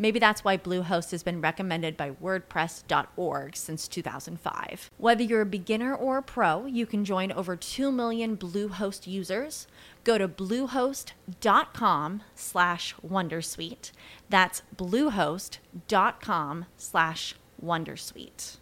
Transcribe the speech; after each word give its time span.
Maybe 0.00 0.18
that's 0.18 0.42
why 0.42 0.56
Bluehost 0.56 1.10
has 1.10 1.22
been 1.22 1.42
recommended 1.42 1.94
by 1.94 2.12
WordPress.org 2.12 3.54
since 3.54 3.86
2005. 3.86 4.90
Whether 4.96 5.22
you're 5.22 5.42
a 5.42 5.46
beginner 5.46 5.94
or 5.94 6.16
a 6.16 6.22
pro, 6.22 6.64
you 6.64 6.86
can 6.86 7.04
join 7.04 7.30
over 7.30 7.54
2 7.54 7.92
million 7.92 8.34
Bluehost 8.34 9.06
users. 9.06 9.66
Go 10.04 10.16
to 10.16 10.26
bluehost.com 10.26 12.22
slash 12.34 12.94
Wondersuite. 13.06 13.92
That's 14.30 14.62
bluehost.com 14.74 16.64
slash 16.78 17.34
Wondersuite. 17.62 18.56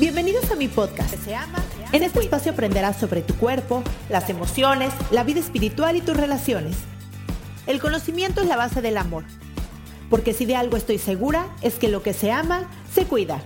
Bienvenidos 0.00 0.50
a 0.50 0.56
mi 0.56 0.68
podcast. 0.68 1.16
En 1.92 2.02
este 2.02 2.20
espacio 2.20 2.52
aprenderás 2.52 2.96
sobre 2.98 3.20
tu 3.20 3.34
cuerpo, 3.34 3.84
las 4.08 4.30
emociones, 4.30 4.94
la 5.10 5.22
vida 5.22 5.40
espiritual 5.40 5.96
y 5.96 6.00
tus 6.00 6.16
relaciones. 6.16 6.78
El 7.66 7.78
conocimiento 7.78 8.40
es 8.40 8.46
la 8.46 8.56
base 8.56 8.80
del 8.80 8.96
amor, 8.96 9.24
porque 10.10 10.32
si 10.32 10.46
de 10.46 10.56
algo 10.56 10.76
estoy 10.76 10.98
segura 10.98 11.46
es 11.62 11.78
que 11.78 11.88
lo 11.88 12.02
que 12.02 12.12
se 12.12 12.30
ama, 12.30 12.68
se 12.92 13.06
cuida. 13.06 13.40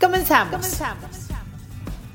Comenzamos. 0.00 0.52
Comenzamos. 0.52 1.30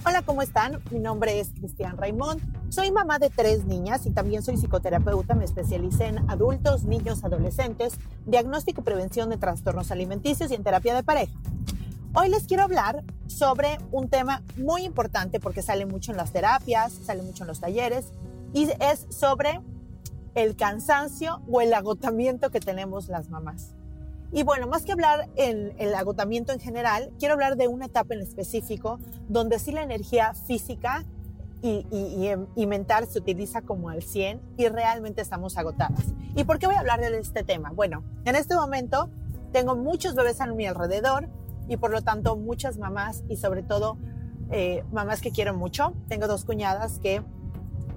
Hola, 0.07 0.21
¿cómo 0.21 0.43
están? 0.43 0.83
Mi 0.91 0.99
nombre 0.99 1.39
es 1.39 1.49
Cristian 1.49 1.97
Raimond. 1.97 2.39
Soy 2.71 2.91
mamá 2.91 3.17
de 3.17 3.31
tres 3.31 3.65
niñas 3.65 4.05
y 4.05 4.11
también 4.11 4.43
soy 4.43 4.55
psicoterapeuta. 4.55 5.33
Me 5.33 5.45
especialicé 5.45 6.05
en 6.05 6.29
adultos, 6.29 6.83
niños, 6.83 7.23
adolescentes, 7.23 7.93
diagnóstico 8.27 8.81
y 8.81 8.83
prevención 8.83 9.29
de 9.29 9.37
trastornos 9.37 9.89
alimenticios 9.89 10.51
y 10.51 10.55
en 10.55 10.63
terapia 10.63 10.93
de 10.93 11.01
pareja. 11.01 11.33
Hoy 12.13 12.29
les 12.29 12.43
quiero 12.43 12.63
hablar 12.63 13.03
sobre 13.27 13.77
un 13.91 14.07
tema 14.07 14.43
muy 14.57 14.83
importante 14.83 15.39
porque 15.39 15.61
sale 15.61 15.85
mucho 15.85 16.11
en 16.11 16.17
las 16.17 16.31
terapias, 16.31 16.93
sale 16.93 17.23
mucho 17.23 17.43
en 17.43 17.47
los 17.47 17.59
talleres 17.59 18.05
y 18.53 18.69
es 18.79 19.07
sobre 19.09 19.59
el 20.35 20.55
cansancio 20.55 21.41
o 21.49 21.61
el 21.61 21.73
agotamiento 21.73 22.51
que 22.51 22.59
tenemos 22.59 23.07
las 23.07 23.29
mamás. 23.29 23.73
Y 24.31 24.43
bueno, 24.43 24.67
más 24.67 24.83
que 24.83 24.91
hablar 24.91 25.29
en 25.35 25.73
el 25.77 25.95
agotamiento 25.95 26.51
en 26.51 26.59
general, 26.59 27.11
quiero 27.19 27.33
hablar 27.33 27.55
de 27.55 27.67
una 27.67 27.85
etapa 27.85 28.13
en 28.13 28.21
específico 28.21 28.99
donde 29.29 29.59
sí 29.59 29.71
la 29.71 29.81
energía 29.81 30.33
física 30.33 31.05
y, 31.61 31.87
y, 32.55 32.67
mental 32.67 33.07
se 33.07 33.17
utiliza 33.17 33.63
como 33.63 33.89
al 33.89 34.03
100 34.03 34.39
y 34.55 34.67
realmente 34.67 35.21
estamos 35.21 35.57
agotadas. 35.57 36.03
¿Y 36.35 36.43
por 36.43 36.59
qué 36.59 36.67
voy 36.67 36.75
a 36.75 36.79
hablar 36.79 36.99
de 36.99 37.17
este 37.17 37.43
tema? 37.43 37.71
Bueno, 37.71 38.03
en 38.25 38.35
este 38.35 38.53
momento 38.53 39.09
tengo 39.51 39.75
muchos 39.75 40.13
bebés 40.13 40.41
a 40.41 40.47
mi 40.47 40.67
alrededor, 40.67 41.27
y 41.67 41.77
por 41.77 41.91
lo 41.91 42.01
tanto 42.01 42.35
muchas 42.35 42.77
mamás 42.77 43.23
y 43.29 43.37
sobre 43.37 43.63
todo 43.63 43.97
eh, 44.51 44.83
mamás 44.91 45.21
que 45.21 45.31
quiero 45.31 45.55
mucho. 45.55 45.93
Tengo 46.07 46.27
dos 46.27 46.45
cuñadas 46.45 46.99
que 46.99 47.23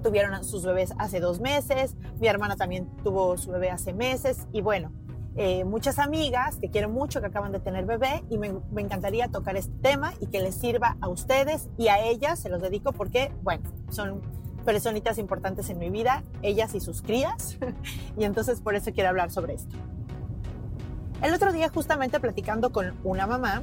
tuvieron 0.01 0.43
sus 0.43 0.63
bebés 0.65 0.93
hace 0.97 1.19
dos 1.19 1.39
meses, 1.39 1.95
mi 2.19 2.27
hermana 2.27 2.55
también 2.55 2.89
tuvo 3.03 3.37
su 3.37 3.51
bebé 3.51 3.69
hace 3.69 3.93
meses 3.93 4.47
y 4.51 4.61
bueno, 4.61 4.91
eh, 5.35 5.63
muchas 5.63 5.99
amigas 5.99 6.57
que 6.57 6.69
quiero 6.69 6.89
mucho 6.89 7.21
que 7.21 7.27
acaban 7.27 7.51
de 7.51 7.59
tener 7.59 7.85
bebé 7.85 8.23
y 8.29 8.37
me, 8.37 8.53
me, 8.71 8.81
encantaría 8.81 9.29
tocar 9.29 9.55
este 9.55 9.73
tema 9.81 10.13
y 10.19 10.27
que 10.27 10.41
les 10.41 10.55
sirva 10.55 10.97
a 11.01 11.07
ustedes 11.07 11.69
y 11.77 11.87
a 11.87 11.99
ellas, 11.99 12.39
se 12.39 12.49
los 12.49 12.61
dedico 12.61 12.91
porque, 12.91 13.31
bueno, 13.41 13.63
son 13.89 14.21
personitas 14.65 15.17
importantes 15.17 15.69
en 15.69 15.79
mi 15.79 15.89
vida, 15.89 16.23
ellas 16.41 16.75
y 16.75 16.79
sus 16.79 17.01
crías, 17.01 17.57
y 18.17 18.23
entonces 18.23 18.61
por 18.61 18.75
eso 18.75 18.91
quiero 18.91 19.09
hablar 19.09 19.31
sobre 19.31 19.53
esto. 19.53 19.75
El 21.21 21.33
otro 21.33 21.51
día 21.51 21.69
justamente 21.69 22.19
platicando 22.19 22.71
con 22.71 22.93
una 23.03 23.27
mamá, 23.27 23.61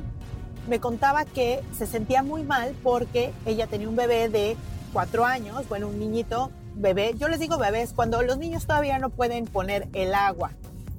me 0.69 0.81
contaba 0.81 1.25
que 1.25 1.63
se 1.73 1.87
sentía 1.87 2.23
muy 2.23 2.43
mal 2.43 2.75
porque 2.83 3.33
ella 3.45 3.67
tenía 3.67 3.89
un 3.89 3.97
bebé 3.97 4.29
de 4.29 4.57
cuatro 4.97 5.27
años, 5.27 5.69
bueno, 5.69 5.89
un 5.89 5.99
niñito 5.99 6.51
bebé. 6.75 7.15
Yo 7.19 7.29
les 7.29 7.39
digo 7.39 7.59
bebés 7.59 7.93
cuando 7.93 8.23
los 8.23 8.39
niños 8.39 8.67
todavía 8.67 8.99
no 8.99 9.11
pueden 9.11 9.45
poner 9.45 9.89
el 9.93 10.15
agua 10.15 10.53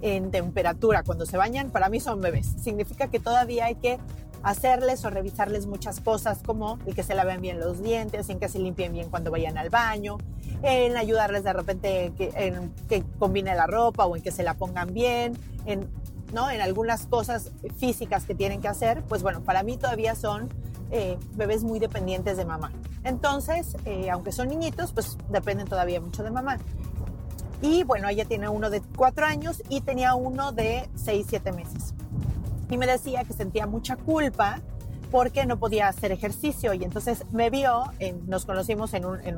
en 0.04 0.30
temperatura 0.30 1.02
cuando 1.02 1.26
se 1.26 1.36
bañan, 1.36 1.72
para 1.72 1.90
mí 1.90 2.00
son 2.00 2.22
bebés. 2.22 2.46
Significa 2.62 3.08
que 3.08 3.20
todavía 3.20 3.66
hay 3.66 3.74
que 3.74 3.98
hacerles 4.44 5.04
o 5.04 5.10
revisarles 5.10 5.66
muchas 5.66 6.00
cosas 6.00 6.42
como 6.46 6.78
el 6.86 6.94
que 6.94 7.02
se 7.02 7.16
laven 7.16 7.42
bien 7.42 7.60
los 7.60 7.82
dientes, 7.82 8.30
en 8.30 8.38
que 8.38 8.50
se 8.50 8.60
limpien 8.60 8.94
bien 8.94 9.10
cuando 9.10 9.32
vayan 9.32 9.58
al 9.58 9.72
baño, 9.72 10.20
en 10.62 10.96
ayudarles 10.96 11.44
de 11.44 11.54
repente 11.54 12.14
en 12.20 12.72
que 12.88 13.04
combine 13.18 13.56
la 13.56 13.66
ropa 13.66 14.06
o 14.06 14.16
en 14.16 14.22
que 14.22 14.32
se 14.32 14.44
la 14.44 14.54
pongan 14.54 14.94
bien, 14.94 15.36
en 15.66 15.90
¿no? 16.34 16.52
En 16.52 16.62
algunas 16.62 17.08
cosas 17.08 17.50
físicas 17.78 18.26
que 18.26 18.36
tienen 18.36 18.62
que 18.62 18.68
hacer, 18.68 19.02
pues 19.04 19.24
bueno, 19.24 19.42
para 19.42 19.64
mí 19.64 19.76
todavía 19.76 20.14
son 20.14 20.50
eh, 20.92 21.18
bebés 21.36 21.64
muy 21.64 21.80
dependientes 21.80 22.38
de 22.38 22.46
mamá. 22.46 22.72
Entonces, 23.04 23.76
eh, 23.86 24.10
aunque 24.10 24.32
son 24.32 24.50
niñitos, 24.50 24.92
pues 24.92 25.18
dependen 25.30 25.68
todavía 25.68 26.00
mucho 26.02 26.24
de 26.24 26.32
mamá. 26.32 26.58
Y 27.62 27.84
bueno, 27.84 28.08
ella 28.10 28.26
tiene 28.26 28.50
uno 28.50 28.70
de 28.70 28.82
cuatro 28.96 29.26
años 29.26 29.64
y 29.70 29.82
tenía 29.82 30.16
uno 30.16 30.52
de 30.52 30.90
seis, 30.96 31.26
siete 31.30 31.52
meses. 31.52 31.94
Y 32.70 32.78
me 32.78 32.86
decía 32.86 33.24
que 33.24 33.34
sentía 33.34 33.66
mucha 33.66 33.96
culpa 33.96 34.62
porque 35.12 35.46
no 35.46 35.58
podía 35.58 35.88
hacer 35.88 36.12
ejercicio 36.12 36.74
y 36.74 36.84
entonces 36.84 37.24
me 37.32 37.50
vio, 37.50 37.86
nos 38.28 38.46
conocimos 38.46 38.94
en, 38.94 39.06
en, 39.24 39.38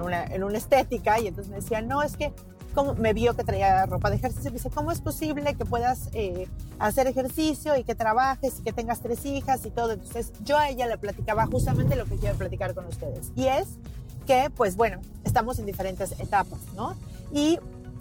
una, 0.00 0.24
en, 0.24 0.42
una, 0.42 0.58
estética 0.58 1.20
y 1.20 1.28
entonces 1.28 1.50
me 1.50 1.60
decía, 1.60 1.80
no, 1.82 2.02
es 2.02 2.16
que 2.16 2.32
como 2.74 2.94
me 2.94 3.12
vio 3.12 3.34
que 3.34 3.44
traía 3.44 3.86
ropa 3.86 4.10
de 4.10 4.16
ejercicio, 4.16 4.50
me 4.50 4.56
dice, 4.56 4.70
¿cómo 4.70 4.92
es 4.92 5.00
posible 5.00 5.54
que 5.54 5.64
puedas 5.64 6.10
eh, 6.12 6.48
hacer 6.78 7.06
ejercicio 7.06 7.76
y 7.76 7.84
que 7.84 7.94
trabajes 7.94 8.58
y 8.60 8.62
que 8.62 8.72
tengas 8.72 9.00
tres 9.00 9.24
hijas 9.24 9.64
y 9.64 9.70
todo? 9.70 9.92
Entonces 9.92 10.32
yo 10.44 10.58
a 10.58 10.68
ella 10.68 10.86
le 10.86 10.98
platicaba 10.98 11.46
justamente 11.46 11.96
lo 11.96 12.04
que 12.04 12.16
quiero 12.16 12.36
platicar 12.36 12.74
con 12.74 12.86
ustedes. 12.86 13.32
Y 13.36 13.46
es 13.46 13.78
que, 14.26 14.50
pues 14.54 14.76
bueno, 14.76 15.00
estamos 15.24 15.58
en 15.58 15.66
diferentes 15.66 16.12
etapas, 16.20 16.58
¿no? 16.74 16.96
Y 17.32 17.58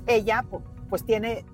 ella, 0.07 0.43
pues 0.89 1.05
tiene 1.05 1.45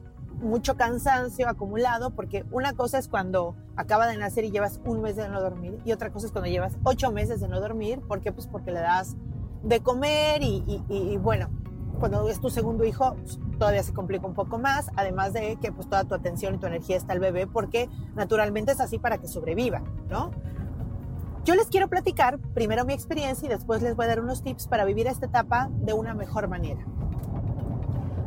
mucho 0.41 0.77
cansancio 0.77 1.49
acumulado 1.49 2.11
porque 2.11 2.45
una 2.51 2.73
cosa 2.73 2.97
es 2.97 3.09
cuando 3.09 3.55
acaba 3.75 4.07
de 4.07 4.17
nacer 4.17 4.45
y 4.45 4.51
llevas 4.51 4.79
un 4.85 5.01
mes 5.01 5.17
de 5.17 5.27
no 5.27 5.41
dormir 5.41 5.77
y 5.83 5.91
otra 5.91 6.11
cosa 6.11 6.27
es 6.27 6.31
cuando 6.31 6.49
llevas 6.49 6.77
ocho 6.83 7.11
meses 7.11 7.41
de 7.41 7.47
no 7.49 7.59
dormir. 7.59 7.99
¿Por 7.99 8.21
qué? 8.21 8.31
Pues 8.31 8.47
porque 8.47 8.71
le 8.71 8.79
das 8.79 9.15
de 9.63 9.81
comer 9.81 10.41
y 10.41 11.17
bueno, 11.17 11.49
cuando 11.99 12.27
es 12.29 12.39
tu 12.39 12.49
segundo 12.49 12.85
hijo, 12.85 13.15
pues, 13.15 13.39
todavía 13.57 13.83
se 13.83 13.93
complica 13.93 14.25
un 14.25 14.33
poco 14.33 14.57
más, 14.57 14.89
además 14.95 15.33
de 15.33 15.57
que 15.57 15.71
pues 15.71 15.87
toda 15.87 16.05
tu 16.05 16.15
atención 16.15 16.55
y 16.55 16.57
tu 16.57 16.67
energía 16.67 16.97
está 16.97 17.13
al 17.13 17.19
bebé, 17.19 17.45
porque 17.45 17.89
naturalmente 18.15 18.71
es 18.71 18.79
así 18.79 18.97
para 18.99 19.17
que 19.17 19.27
sobreviva, 19.27 19.81
¿no? 20.09 20.31
Yo 21.45 21.55
les 21.55 21.67
quiero 21.67 21.87
platicar 21.89 22.39
primero 22.53 22.85
mi 22.85 22.93
experiencia 22.93 23.45
y 23.45 23.49
después 23.49 23.81
les 23.81 23.95
voy 23.95 24.05
a 24.05 24.09
dar 24.09 24.19
unos 24.19 24.43
tips 24.43 24.67
para 24.67 24.85
vivir 24.85 25.07
esta 25.07 25.25
etapa 25.25 25.69
de 25.71 25.93
una 25.93 26.13
mejor 26.13 26.47
manera. 26.47 26.85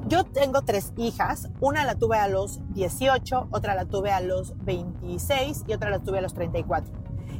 Yo 0.09 0.25
tengo 0.25 0.63
tres 0.63 0.93
hijas, 0.97 1.49
una 1.61 1.85
la 1.85 1.95
tuve 1.95 2.19
a 2.19 2.29
los 2.29 2.61
18, 2.75 3.49
otra 3.51 3.75
la 3.75 3.87
tuve 3.87 4.11
a 4.11 4.21
los 4.21 4.55
26 4.65 5.65
y 5.67 5.73
otra 5.73 5.91
la 5.91 6.01
tuve 6.01 6.19
a 6.19 6.23
los 6.23 6.35
34. 6.35 6.93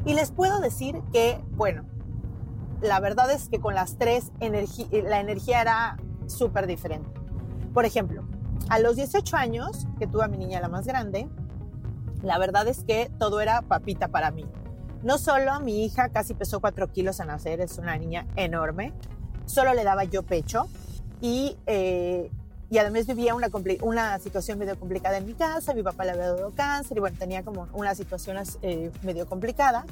Y 0.05 0.15
les 0.15 0.31
puedo 0.31 0.61
decir 0.61 1.03
que, 1.13 1.43
bueno, 1.51 1.85
la 2.81 3.01
verdad 3.01 3.31
es 3.31 3.49
que 3.49 3.61
con 3.61 3.75
las 3.75 3.97
tres 3.99 4.33
la 4.41 5.21
energía 5.21 5.61
era 5.61 5.97
súper 6.27 6.67
diferente. 6.67 7.09
Por 7.73 7.85
ejemplo, 7.85 8.25
a 8.69 8.79
los 8.79 8.97
18 8.97 9.37
años, 9.37 9.87
que 9.99 10.07
tuve 10.07 10.25
a 10.25 10.29
mi 10.29 10.39
niña 10.39 10.61
la 10.61 10.69
más 10.69 10.87
grande, 10.87 11.29
la 12.23 12.39
verdad 12.39 12.69
es 12.69 12.85
que 12.85 13.11
todo 13.19 13.41
era 13.41 13.63
papita 13.63 14.09
para 14.09 14.31
mí. 14.31 14.47
No 15.03 15.19
solo 15.19 15.59
mi 15.61 15.85
hija 15.85 16.11
casi 16.11 16.35
pesó 16.35 16.61
4 16.61 16.93
kilos 16.93 17.21
a 17.21 17.25
nacer, 17.25 17.61
es 17.61 17.79
una 17.79 17.97
niña 17.97 18.27
enorme, 18.37 18.93
solo 19.47 19.75
le 19.75 19.83
daba 19.83 20.05
yo 20.05 20.23
pecho 20.23 20.69
y, 21.21 21.57
eh, 21.67 22.31
y 22.71 22.79
además 22.79 23.07
vivía 23.07 23.35
una, 23.35 23.49
una 23.83 24.19
situación 24.21 24.59
medio 24.59 24.79
complicada 24.79 25.19
en 25.19 25.27
mi 25.27 25.35
casa, 25.35 25.75
mi 25.75 25.83
papá 25.83 26.05
le 26.05 26.13
había 26.13 26.29
dado 26.29 26.53
cáncer 26.55 26.97
y 26.97 27.01
bueno, 27.01 27.17
tenía 27.19 27.43
como 27.43 27.67
una 27.73 27.95
situación 27.95 28.37
eh, 28.63 28.93
medio 29.03 29.27
complicada 29.27 29.85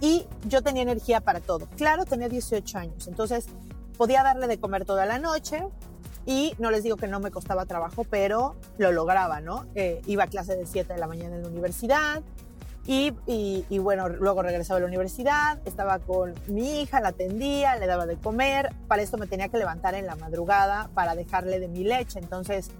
y 0.00 0.26
yo 0.46 0.62
tenía 0.62 0.82
energía 0.82 1.20
para 1.20 1.40
todo. 1.40 1.66
Claro, 1.76 2.04
tenía 2.04 2.28
18 2.28 2.78
años, 2.78 3.08
entonces 3.08 3.46
podía 3.96 4.22
darle 4.22 4.46
de 4.46 4.58
comer 4.58 4.84
toda 4.84 5.06
la 5.06 5.18
noche, 5.18 5.64
y 6.26 6.54
no 6.58 6.70
les 6.70 6.82
digo 6.82 6.96
que 6.96 7.08
no 7.08 7.20
me 7.20 7.30
costaba 7.30 7.66
trabajo, 7.66 8.04
pero 8.04 8.54
lo 8.78 8.92
lograba, 8.92 9.40
¿no? 9.40 9.66
Eh, 9.74 10.02
iba 10.06 10.24
a 10.24 10.26
clase 10.28 10.56
de 10.56 10.66
7 10.66 10.92
de 10.92 11.00
la 11.00 11.06
mañana 11.06 11.36
en 11.36 11.42
la 11.42 11.48
universidad 11.48 12.22
y, 12.84 13.12
y, 13.26 13.78
bueno, 13.78 14.08
luego 14.08 14.42
regresaba 14.42 14.78
a 14.78 14.80
la 14.80 14.86
universidad, 14.86 15.60
estaba 15.64 16.00
con 16.00 16.34
mi 16.48 16.80
hija, 16.80 17.00
la 17.00 17.08
atendía, 17.08 17.76
le 17.76 17.86
daba 17.86 18.06
de 18.06 18.16
comer, 18.16 18.74
para 18.88 19.02
esto 19.02 19.18
me 19.18 19.28
tenía 19.28 19.48
que 19.48 19.56
levantar 19.56 19.94
en 19.94 20.06
la 20.06 20.16
madrugada 20.16 20.90
para 20.92 21.14
dejarle 21.14 21.60
de 21.60 21.68
mi 21.68 21.84
leche, 21.84 22.18
entonces 22.18 22.70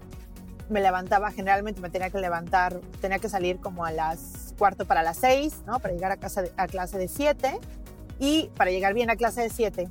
me 0.68 0.80
levantaba, 0.80 1.30
generalmente 1.30 1.80
me 1.80 1.88
tenía 1.88 2.10
que 2.10 2.18
levantar, 2.18 2.80
tenía 3.00 3.20
que 3.20 3.28
salir 3.28 3.60
como 3.60 3.84
a 3.84 3.92
las 3.92 4.54
cuarto 4.58 4.86
para 4.86 5.04
las 5.04 5.18
6, 5.18 5.62
¿no? 5.66 5.78
Para 5.78 5.94
llegar 5.94 6.10
a, 6.10 6.16
casa 6.16 6.44
a 6.56 6.66
clase 6.66 6.98
de 6.98 7.06
7 7.06 7.58
y 8.18 8.50
para 8.56 8.70
llegar 8.70 8.94
bien 8.94 9.08
a 9.08 9.16
clase 9.16 9.42
de 9.42 9.50
7 9.50 9.88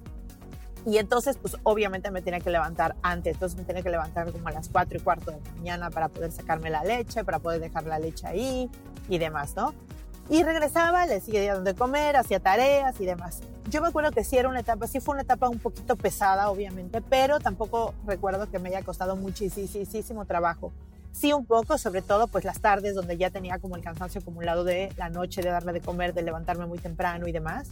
y 0.86 0.98
entonces, 0.98 1.38
pues 1.38 1.58
obviamente 1.64 2.10
me 2.12 2.22
tenía 2.22 2.40
que 2.40 2.50
levantar 2.50 2.96
antes, 3.04 3.34
entonces 3.34 3.58
me 3.58 3.66
tenía 3.66 3.84
que 3.84 3.90
levantar 3.90 4.32
como 4.32 4.48
a 4.48 4.52
las 4.52 4.70
4 4.70 4.98
y 4.98 5.02
cuarto 5.02 5.32
de 5.32 5.38
la 5.38 5.52
mañana 5.56 5.90
para 5.90 6.10
poder 6.10 6.32
sacarme 6.32 6.70
la 6.70 6.84
leche, 6.84 7.24
para 7.24 7.40
poder 7.40 7.60
dejar 7.62 7.84
la 7.86 8.00
leche 8.00 8.26
ahí 8.28 8.70
y 9.08 9.18
demás, 9.18 9.56
¿no? 9.56 9.74
Y 10.30 10.44
regresaba, 10.44 11.06
le 11.06 11.20
seguía 11.20 11.54
dando 11.54 11.72
de 11.72 11.78
comer, 11.78 12.16
hacía 12.16 12.40
tareas 12.40 13.00
y 13.00 13.06
demás. 13.06 13.42
Yo 13.70 13.82
me 13.82 13.90
acuerdo 13.90 14.12
que 14.12 14.24
sí 14.24 14.38
era 14.38 14.50
una 14.50 14.62
etapa, 14.62 14.88
sí 14.88 15.00
fue 15.00 15.14
una 15.14 15.22
etapa 15.24 15.50
un 15.50 15.60
poquito 15.60 15.96
pesada, 15.96 16.50
obviamente, 16.50 17.02
pero 17.02 17.40
tampoco 17.40 17.94
recuerdo 18.08 18.50
que 18.50 18.58
me 18.58 18.70
haya 18.70 18.82
costado 18.82 19.16
muchísimo 19.16 20.26
trabajo. 20.26 20.72
Sí, 21.12 21.34
un 21.34 21.46
poco, 21.46 21.78
sobre 21.78 22.02
todo 22.02 22.28
pues 22.28 22.46
las 22.46 22.62
tardes 22.62 22.96
donde 22.96 23.18
ya 23.18 23.30
tenía 23.30 23.60
como 23.60 23.76
el 23.76 23.84
cansancio 23.84 24.22
acumulado 24.22 24.64
de 24.64 24.92
la 24.98 25.10
noche, 25.10 25.42
de 25.42 25.50
darle 25.50 25.74
de 25.74 25.82
comer, 25.82 26.14
de 26.14 26.24
levantarme 26.24 26.66
muy 26.66 26.80
temprano 26.80 27.28
y 27.28 27.32
demás. 27.32 27.68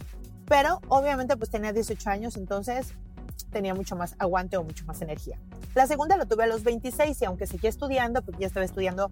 Pero 0.46 0.80
obviamente 0.88 1.36
pues 1.36 1.50
tenía 1.50 1.72
18 1.72 2.10
años, 2.10 2.36
entonces 2.36 2.92
tenía 3.50 3.74
mucho 3.74 3.96
más 3.96 4.14
aguante 4.18 4.56
o 4.56 4.64
mucho 4.64 4.84
más 4.84 5.00
energía. 5.00 5.38
La 5.74 5.86
segunda 5.86 6.16
lo 6.16 6.26
tuve 6.26 6.44
a 6.44 6.46
los 6.46 6.62
26 6.62 7.20
y 7.20 7.24
aunque 7.24 7.46
seguía 7.46 7.70
estudiando, 7.70 8.22
porque 8.22 8.40
ya 8.42 8.46
estaba 8.46 8.64
estudiando 8.64 9.10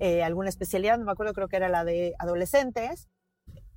eh, 0.00 0.22
alguna 0.22 0.48
especialidad, 0.48 0.98
no 0.98 1.04
me 1.04 1.12
acuerdo, 1.12 1.32
creo 1.32 1.48
que 1.48 1.56
era 1.56 1.68
la 1.68 1.84
de 1.84 2.14
adolescentes, 2.18 3.08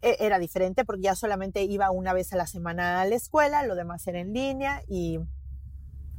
e, 0.02 0.18
era 0.20 0.40
diferente 0.40 0.84
porque 0.84 1.04
ya 1.04 1.16
solamente 1.16 1.64
iba 1.64 1.92
una 1.92 2.14
vez 2.14 2.34
a 2.34 2.38
la 2.38 2.48
semana 2.48 3.02
a 3.02 3.06
la 3.06 3.16
escuela, 3.16 3.66
lo 3.66 3.76
demás 3.76 4.06
era 4.08 4.20
en 4.20 4.34
línea 4.34 4.82
y, 4.88 5.20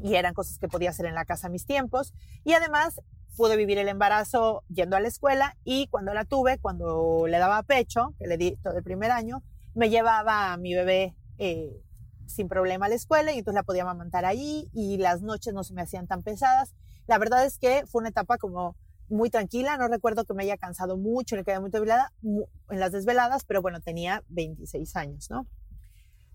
y 0.00 0.14
eran 0.14 0.34
cosas 0.34 0.58
que 0.58 0.68
podía 0.68 0.90
hacer 0.90 1.06
en 1.06 1.14
la 1.14 1.24
casa 1.24 1.48
a 1.48 1.50
mis 1.50 1.66
tiempos. 1.66 2.12
Y 2.44 2.52
además 2.52 3.00
pude 3.36 3.56
vivir 3.56 3.78
el 3.78 3.88
embarazo 3.88 4.62
yendo 4.68 4.96
a 4.96 5.00
la 5.00 5.08
escuela 5.08 5.56
y 5.64 5.86
cuando 5.88 6.14
la 6.14 6.24
tuve, 6.24 6.58
cuando 6.58 7.26
le 7.26 7.38
daba 7.38 7.62
pecho, 7.62 8.14
que 8.18 8.26
le 8.26 8.36
di 8.36 8.56
todo 8.62 8.76
el 8.76 8.82
primer 8.82 9.10
año, 9.10 9.42
me 9.74 9.90
llevaba 9.90 10.52
a 10.52 10.56
mi 10.56 10.74
bebé 10.74 11.16
eh, 11.38 11.82
sin 12.26 12.48
problema 12.48 12.86
a 12.86 12.88
la 12.88 12.94
escuela 12.94 13.32
y 13.32 13.38
entonces 13.38 13.56
la 13.56 13.62
podía 13.62 13.82
amamantar 13.82 14.24
ahí 14.24 14.68
y 14.72 14.98
las 14.98 15.22
noches 15.22 15.54
no 15.54 15.64
se 15.64 15.74
me 15.74 15.82
hacían 15.82 16.06
tan 16.06 16.22
pesadas. 16.22 16.74
La 17.06 17.18
verdad 17.18 17.44
es 17.44 17.58
que 17.58 17.84
fue 17.86 18.00
una 18.00 18.10
etapa 18.10 18.38
como 18.38 18.76
muy 19.08 19.30
tranquila, 19.30 19.76
no 19.76 19.88
recuerdo 19.88 20.24
que 20.24 20.34
me 20.34 20.44
haya 20.44 20.56
cansado 20.56 20.96
mucho, 20.96 21.36
le 21.36 21.44
quedé 21.44 21.60
muy 21.60 21.70
desvelada 21.70 22.12
en 22.22 22.80
las 22.80 22.92
desveladas, 22.92 23.44
pero 23.44 23.60
bueno, 23.60 23.80
tenía 23.80 24.22
26 24.28 24.96
años, 24.96 25.30
¿no? 25.30 25.46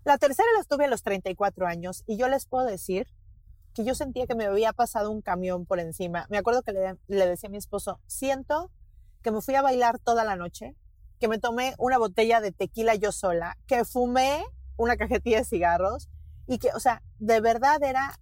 La 0.04 0.16
tercera 0.16 0.48
la 0.56 0.64
tuve 0.64 0.84
a 0.84 0.88
los 0.88 1.02
34 1.02 1.66
años 1.66 2.04
y 2.06 2.16
yo 2.16 2.28
les 2.28 2.46
puedo 2.46 2.66
decir 2.66 3.08
que 3.78 3.84
yo 3.84 3.94
sentía 3.94 4.26
que 4.26 4.34
me 4.34 4.46
había 4.46 4.72
pasado 4.72 5.08
un 5.08 5.22
camión 5.22 5.64
por 5.64 5.78
encima. 5.78 6.26
Me 6.30 6.38
acuerdo 6.38 6.62
que 6.62 6.72
le, 6.72 6.96
le 7.06 7.26
decía 7.28 7.46
a 7.46 7.50
mi 7.52 7.58
esposo, 7.58 8.00
siento 8.08 8.72
que 9.22 9.30
me 9.30 9.40
fui 9.40 9.54
a 9.54 9.62
bailar 9.62 10.00
toda 10.00 10.24
la 10.24 10.34
noche, 10.34 10.74
que 11.20 11.28
me 11.28 11.38
tomé 11.38 11.76
una 11.78 11.96
botella 11.96 12.40
de 12.40 12.50
tequila 12.50 12.96
yo 12.96 13.12
sola, 13.12 13.56
que 13.68 13.84
fumé 13.84 14.44
una 14.76 14.96
cajetilla 14.96 15.38
de 15.38 15.44
cigarros 15.44 16.08
y 16.48 16.58
que, 16.58 16.70
o 16.74 16.80
sea, 16.80 17.04
de 17.20 17.40
verdad 17.40 17.80
era 17.80 18.18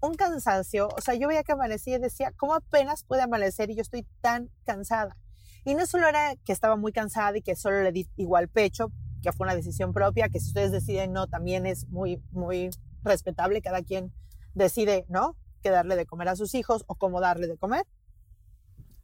un 0.00 0.14
cansancio. 0.14 0.88
O 0.96 1.02
sea, 1.02 1.12
yo 1.16 1.28
veía 1.28 1.42
que 1.42 1.52
amanecía 1.52 1.96
y 1.96 2.00
decía, 2.00 2.32
¿cómo 2.34 2.54
apenas 2.54 3.04
puede 3.04 3.20
amanecer 3.20 3.68
y 3.68 3.74
yo 3.74 3.82
estoy 3.82 4.06
tan 4.22 4.48
cansada? 4.64 5.18
Y 5.66 5.74
no 5.74 5.84
solo 5.84 6.08
era 6.08 6.34
que 6.46 6.52
estaba 6.54 6.76
muy 6.76 6.92
cansada 6.92 7.36
y 7.36 7.42
que 7.42 7.56
solo 7.56 7.82
le 7.82 7.92
di 7.92 8.08
igual 8.16 8.48
pecho, 8.48 8.90
que 9.22 9.32
fue 9.32 9.44
una 9.44 9.54
decisión 9.54 9.92
propia, 9.92 10.30
que 10.30 10.40
si 10.40 10.48
ustedes 10.48 10.72
deciden 10.72 11.12
no, 11.12 11.26
también 11.26 11.66
es 11.66 11.88
muy, 11.88 12.22
muy 12.30 12.70
respetable. 13.02 13.60
Cada 13.60 13.82
quien 13.82 14.14
decide, 14.54 15.04
¿no? 15.08 15.36
Que 15.62 15.70
darle 15.70 15.96
de 15.96 16.06
comer 16.06 16.28
a 16.28 16.36
sus 16.36 16.54
hijos 16.54 16.84
o 16.86 16.94
cómo 16.94 17.20
darle 17.20 17.46
de 17.46 17.56
comer. 17.56 17.84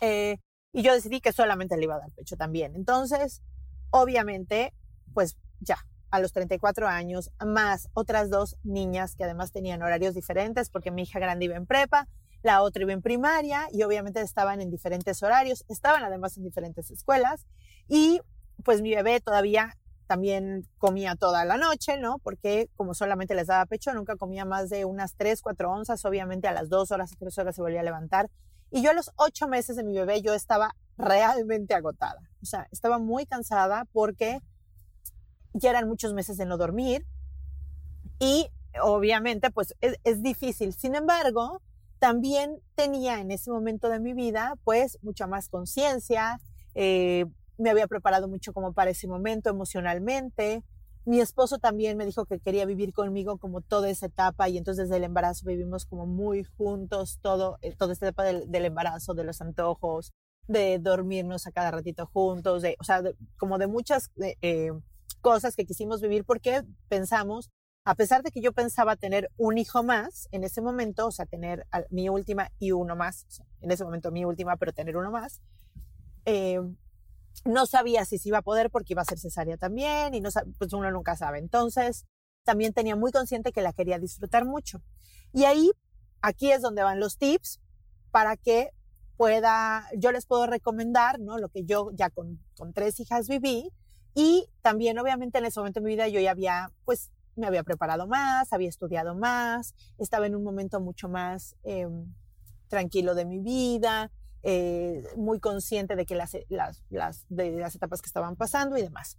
Eh, 0.01 0.39
y 0.73 0.83
yo 0.83 0.95
decidí 0.95 1.21
que 1.21 1.33
solamente 1.33 1.77
le 1.77 1.85
iba 1.85 1.97
a 1.97 2.01
dar 2.01 2.13
pecho 2.13 2.37
también. 2.37 2.75
Entonces, 2.75 3.43
obviamente, 3.91 4.73
pues 5.13 5.37
ya, 5.61 5.79
a 6.11 6.21
los 6.21 6.33
34 6.33 6.89
años, 6.89 7.31
más 7.45 7.89
otras 7.93 8.31
dos 8.31 8.57
niñas 8.63 9.15
que 9.15 9.25
además 9.25 9.53
tenían 9.53 9.83
horarios 9.83 10.15
diferentes, 10.15 10.71
porque 10.71 10.91
mi 10.91 11.03
hija 11.03 11.19
grande 11.19 11.47
iba 11.47 11.57
en 11.57 11.67
prepa, 11.67 12.09
la 12.43 12.63
otra 12.63 12.83
iba 12.83 12.93
en 12.93 13.03
primaria 13.03 13.69
y 13.73 13.83
obviamente 13.83 14.21
estaban 14.21 14.61
en 14.61 14.71
diferentes 14.71 15.23
horarios, 15.23 15.65
estaban 15.69 16.05
además 16.05 16.37
en 16.37 16.45
diferentes 16.45 16.91
escuelas 16.91 17.47
y 17.87 18.21
pues 18.65 18.83
mi 18.83 18.95
bebé 18.95 19.21
todavía 19.21 19.77
también 20.11 20.67
comía 20.79 21.15
toda 21.15 21.45
la 21.45 21.57
noche, 21.57 21.97
¿no? 21.97 22.19
Porque 22.19 22.69
como 22.75 22.95
solamente 22.95 23.37
les 23.37 23.47
daba 23.47 23.65
pecho, 23.67 23.95
nunca 23.95 24.17
comía 24.17 24.45
más 24.45 24.69
de 24.69 24.85
unas 24.85 25.15
3, 25.15 25.41
4 25.41 25.71
onzas, 25.71 26.05
obviamente 26.05 26.49
a 26.49 26.53
las 26.53 26.69
2 26.69 26.91
horas, 26.91 27.15
3 27.17 27.39
horas 27.39 27.55
se 27.55 27.63
volvía 27.63 27.79
a 27.79 27.85
levantar 27.85 28.29
y 28.73 28.83
yo 28.83 28.91
a 28.91 28.93
los 28.93 29.13
ocho 29.15 29.47
meses 29.47 29.77
de 29.77 29.85
mi 29.85 29.95
bebé 29.95 30.21
yo 30.21 30.35
estaba 30.35 30.75
realmente 30.99 31.75
agotada. 31.75 32.21
O 32.43 32.47
sea, 32.47 32.67
estaba 32.73 32.99
muy 32.99 33.25
cansada 33.25 33.87
porque 33.93 34.41
ya 35.53 35.71
eran 35.71 35.87
muchos 35.87 36.13
meses 36.13 36.37
de 36.37 36.45
no 36.45 36.57
dormir 36.57 37.07
y 38.19 38.49
obviamente 38.83 39.53
pues 39.53 39.77
es, 39.81 40.23
difícil. 40.25 40.73
Sin 40.73 40.97
embargo, 40.97 41.63
también 42.01 42.61
tenía 42.75 43.21
en 43.21 43.31
ese 43.31 43.53
momento 43.53 43.89
de 43.89 44.01
mi 44.01 44.13
vida 44.13 44.55
pues 44.65 44.99
mucha 45.03 45.29
más 45.29 45.49
conciencia, 45.49 46.41
eh, 46.75 47.27
me 47.61 47.71
había 47.71 47.87
preparado 47.87 48.29
mucho 48.29 48.53
como 48.53 48.73
para 48.73 48.91
ese 48.91 49.07
momento 49.07 49.51
emocionalmente, 49.51 50.65
mi 51.07 51.21
esposo 51.21 51.59
también 51.59 51.97
me 51.97 52.05
dijo 52.05 52.27
que 52.27 52.41
quería 52.41 52.67
vivir 52.67 52.93
conmigo 52.93 53.39
como 53.39 53.63
toda 53.63 53.89
esa 53.89 54.07
etapa 54.07 54.49
y 54.49 54.59
entonces 54.59 54.89
desde 54.89 54.99
el 54.99 55.05
embarazo 55.05 55.47
vivimos 55.47 55.87
como 55.87 56.07
muy 56.07 56.45
juntos 56.45 57.19
todo, 57.23 57.59
eh, 57.63 57.75
toda 57.75 57.93
esta 57.93 58.09
etapa 58.09 58.25
del, 58.25 58.65
embarazo, 58.65 59.15
de 59.15 59.25
los 59.25 59.41
antojos, 59.41 60.13
de 60.47 60.79
dormirnos 60.79 61.47
a 61.47 61.53
cada 61.53 61.71
ratito 61.71 62.07
juntos, 62.07 62.63
de, 62.63 62.77
o 62.79 62.85
sea, 62.85 63.03
como 63.39 63.57
de 63.59 63.67
muchas 63.67 64.11
eh, 64.43 64.73
cosas 65.23 65.57
que 65.57 65.65
quisimos 65.65 66.03
vivir 66.03 66.25
porque 66.25 66.63
pensamos, 66.89 67.51
a 67.85 67.95
pesar 67.95 68.23
de 68.23 68.31
que 68.31 68.43
yo 68.43 68.53
pensaba 68.53 68.97
tener 68.97 69.31
un 69.39 69.57
hijo 69.57 69.83
más 69.83 70.29
en 70.33 70.45
ese 70.45 70.61
momento, 70.61 71.07
o 71.07 71.13
sea, 71.13 71.25
tener 71.25 71.67
mi 71.89 72.11
última 72.11 72.51
y 72.59 72.73
uno 72.73 72.95
más, 72.95 73.27
en 73.63 73.71
ese 73.71 73.85
momento 73.85 74.11
mi 74.11 74.27
última, 74.27 74.57
pero 74.59 74.73
tener 74.73 74.99
uno 74.99 75.11
más, 75.11 75.41
eh, 76.27 76.61
no 77.45 77.67
sabía 77.67 78.05
si 78.05 78.19
se 78.19 78.29
iba 78.29 78.39
a 78.39 78.43
poder 78.43 78.71
porque 78.71 78.93
iba 78.93 79.03
a 79.03 79.05
ser 79.05 79.19
cesárea 79.19 79.57
también 79.57 80.15
y 80.15 80.21
no 80.21 80.31
pues 80.59 80.73
uno 80.73 80.91
nunca 80.91 81.17
sabe. 81.17 81.39
Entonces, 81.39 82.07
también 82.45 82.73
tenía 82.73 82.97
muy 82.97 83.13
consciente 83.13 83.53
que 83.53 83.63
la 83.63 83.73
quería 83.73 83.99
disfrutar 83.99 84.45
mucho. 84.45 84.83
Y 85.33 85.45
ahí, 85.45 85.71
aquí 86.21 86.51
es 86.51 86.63
donde 86.63 86.83
van 86.83 87.01
los 87.01 87.19
tips 87.19 87.61
para 88.11 88.37
que 88.37 88.71
pueda, 89.17 89.87
yo 89.97 90.13
les 90.13 90.27
puedo 90.27 90.47
recomendar, 90.47 91.21
¿no? 91.21 91.39
Lo 91.39 91.49
que 91.49 91.65
yo 91.65 91.91
ya 91.93 92.11
con, 92.11 92.43
con 92.57 92.73
tres 92.73 92.99
hijas 93.01 93.29
viví 93.29 93.71
y 94.15 94.49
también 94.63 94.99
obviamente 94.99 95.39
en 95.39 95.45
ese 95.45 95.61
momento 95.61 95.81
de 95.81 95.85
mi 95.85 95.93
vida 95.93 96.09
yo 96.09 96.21
ya 96.21 96.31
había, 96.33 96.73
pues 96.85 97.11
me 97.37 97.47
había 97.47 97.63
preparado 97.63 98.07
más, 98.07 98.53
había 98.53 98.69
estudiado 98.69 99.15
más, 99.15 99.75
estaba 99.99 100.27
en 100.27 100.35
un 100.35 100.43
momento 100.43 100.81
mucho 100.81 101.09
más 101.09 101.57
eh, 101.65 101.87
tranquilo 102.69 103.15
de 103.15 103.25
mi 103.25 103.39
vida, 103.39 104.11
eh, 104.43 105.03
muy 105.17 105.41
consciente 105.41 105.97
de 105.97 106.07
que 106.07 106.15
las, 106.15 106.37
las, 106.49 106.83
las, 106.91 107.27
de 107.29 107.53
las 107.53 107.75
etapas 107.75 108.01
que 108.01 108.07
estaban 108.07 108.37
pasando 108.37 108.77
y 108.77 108.83
demás. 108.83 109.19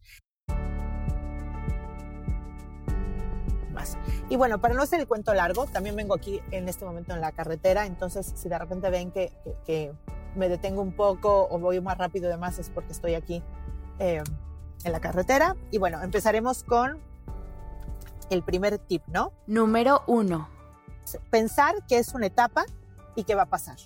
Más. 3.72 3.98
Y 4.30 4.36
bueno, 4.36 4.60
para 4.60 4.74
no 4.74 4.82
hacer 4.82 5.00
el 5.00 5.08
cuento 5.08 5.34
largo, 5.34 5.66
también 5.66 5.96
vengo 5.96 6.14
aquí 6.14 6.42
en 6.52 6.68
este 6.68 6.84
momento 6.84 7.14
en 7.14 7.22
la 7.22 7.32
carretera, 7.32 7.86
entonces 7.86 8.34
si 8.36 8.50
de 8.50 8.58
repente 8.60 8.90
ven 8.90 9.12
que, 9.12 9.32
que, 9.66 9.94
me 10.36 10.50
detengo 10.50 10.82
un 10.82 10.94
poco 10.94 11.48
o 11.50 11.60
voy 11.60 11.82
más 11.82 11.98
rápido 11.98 12.28
y 12.28 12.32
demás 12.32 12.58
es 12.58 12.70
porque 12.70 12.94
estoy 12.94 13.16
aquí 13.16 13.44
eh, 14.00 14.24
en 14.84 14.92
la 14.92 15.00
carretera. 15.00 15.56
Y 15.72 15.78
bueno, 15.78 16.02
empezaremos 16.02 16.64
con 16.64 17.00
el 18.30 18.44
primer 18.44 18.78
tip, 18.80 19.04
¿no? 19.08 19.34
Número 19.48 20.04
uno. 20.08 20.50
Pensar 21.30 21.76
que 21.88 21.98
es 21.98 22.14
una 22.14 22.28
etapa 22.28 22.66
y 23.16 23.24
que 23.24 23.36
va 23.36 23.44
a 23.44 23.50
pasar. 23.50 23.78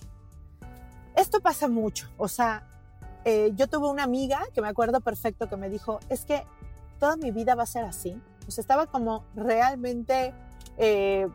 Esto 1.16 1.40
pasa 1.40 1.68
mucho, 1.68 2.10
o 2.18 2.28
sea, 2.28 2.68
eh, 3.24 3.54
yo 3.56 3.68
tuve 3.68 3.90
una 3.90 4.04
amiga 4.04 4.44
que 4.54 4.62
me 4.62 4.68
acuerdo 4.68 5.02
perfecto 5.02 5.50
que 5.50 5.58
me 5.58 5.70
dijo, 5.70 6.00
es 6.10 6.26
que 6.26 6.44
toda 7.00 7.18
mi 7.18 7.32
vida 7.32 7.56
va 7.56 7.64
a 7.64 7.68
ser 7.68 7.84
así. 7.86 8.22
O 8.48 8.52
sea, 8.52 8.62
estaba 8.62 8.86
como 8.86 9.26
realmente 9.34 10.34
eh, 10.78 11.28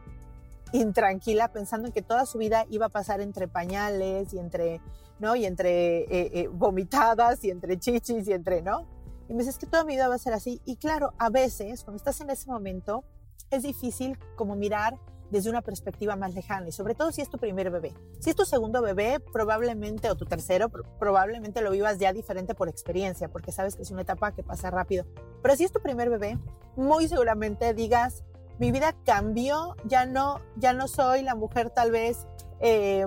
intranquila 0.73 1.49
pensando 1.49 1.89
en 1.89 1.93
que 1.93 2.03
toda 2.03 2.27
su 2.27 2.39
vida 2.39 2.65
iba 2.71 2.87
a 2.87 2.89
pasar 2.91 3.21
entre 3.21 3.49
pañales 3.49 4.33
y 4.33 4.39
entre, 4.39 4.81
¿no? 5.19 5.35
Y 5.35 5.47
entre 5.47 6.43
eh, 6.43 6.49
vomitadas 6.49 7.43
y 7.43 7.51
entre 7.51 7.77
chichis 7.79 8.29
y 8.29 8.33
entre, 8.33 8.63
¿no? 8.63 8.87
Y 9.29 9.33
me 9.33 9.39
dice, 9.39 9.51
es 9.51 9.59
que 9.59 9.67
toda 9.67 9.85
mi 9.85 9.95
vida 9.95 10.09
va 10.09 10.15
a 10.15 10.19
ser 10.19 10.33
así. 10.33 10.61
Y 10.65 10.77
claro, 10.77 11.13
a 11.19 11.31
veces, 11.31 11.83
cuando 11.83 11.97
estás 11.97 12.21
en 12.21 12.31
ese 12.31 12.49
momento, 12.49 13.03
es 13.51 13.65
difícil 13.65 14.19
como 14.37 14.55
mirar 14.55 14.99
desde 15.31 15.51
una 15.51 15.63
perspectiva 15.63 16.17
más 16.17 16.35
lejana 16.35 16.69
y 16.69 16.73
sobre 16.73 16.95
todo 16.95 17.13
si 17.13 17.21
es 17.21 17.31
tu 17.31 17.39
primer 17.39 17.71
bebé. 17.71 17.95
Si 18.19 18.31
es 18.31 18.37
tu 18.37 18.45
segundo 18.45 18.83
bebé, 18.83 19.21
probablemente, 19.21 20.11
o 20.11 20.17
tu 20.17 20.27
tercero, 20.27 20.69
probablemente 20.99 21.63
lo 21.63 21.71
vivas 21.71 21.99
ya 21.99 22.13
diferente 22.13 22.55
por 22.55 22.69
experiencia, 22.69 23.29
porque 23.29 23.53
sabes 23.53 23.77
que 23.77 23.83
es 23.83 23.91
una 23.91 24.03
etapa 24.03 24.33
que 24.33 24.43
pasa 24.43 24.71
rápido. 24.71 25.05
Pero 25.43 25.57
si 25.57 25.65
es 25.65 25.73
tu 25.73 25.81
primer 25.81 26.11
bebé, 26.11 26.39
muy 26.77 27.09
seguramente 27.09 27.73
digas, 27.75 28.25
mi 28.59 28.73
vida 28.73 28.95
cambió, 29.05 29.77
ya 29.85 30.05
no, 30.05 30.41
ya 30.57 30.73
no 30.73 30.89
soy 30.89 31.23
la 31.23 31.35
mujer 31.35 31.71
tal 31.71 31.91
vez 31.91 32.27
eh, 32.61 33.07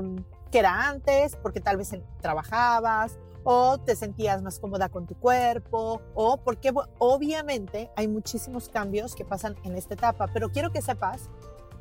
que 0.52 0.60
era 0.60 0.88
antes, 0.88 1.36
porque 1.36 1.60
tal 1.60 1.78
vez 1.78 1.92
trabajabas 2.22 3.18
o 3.44 3.78
te 3.78 3.96
sentías 3.96 4.42
más 4.42 4.60
cómoda 4.60 4.90
con 4.90 5.06
tu 5.06 5.16
cuerpo 5.16 6.02
o 6.16 6.38
porque 6.38 6.72
obviamente 6.98 7.92
hay 7.96 8.08
muchísimos 8.08 8.70
cambios 8.70 9.16
que 9.16 9.26
pasan 9.26 9.56
en 9.64 9.76
esta 9.76 9.94
etapa, 9.94 10.30
pero 10.34 10.50
quiero 10.50 10.72
que 10.72 10.82
sepas 10.82 11.30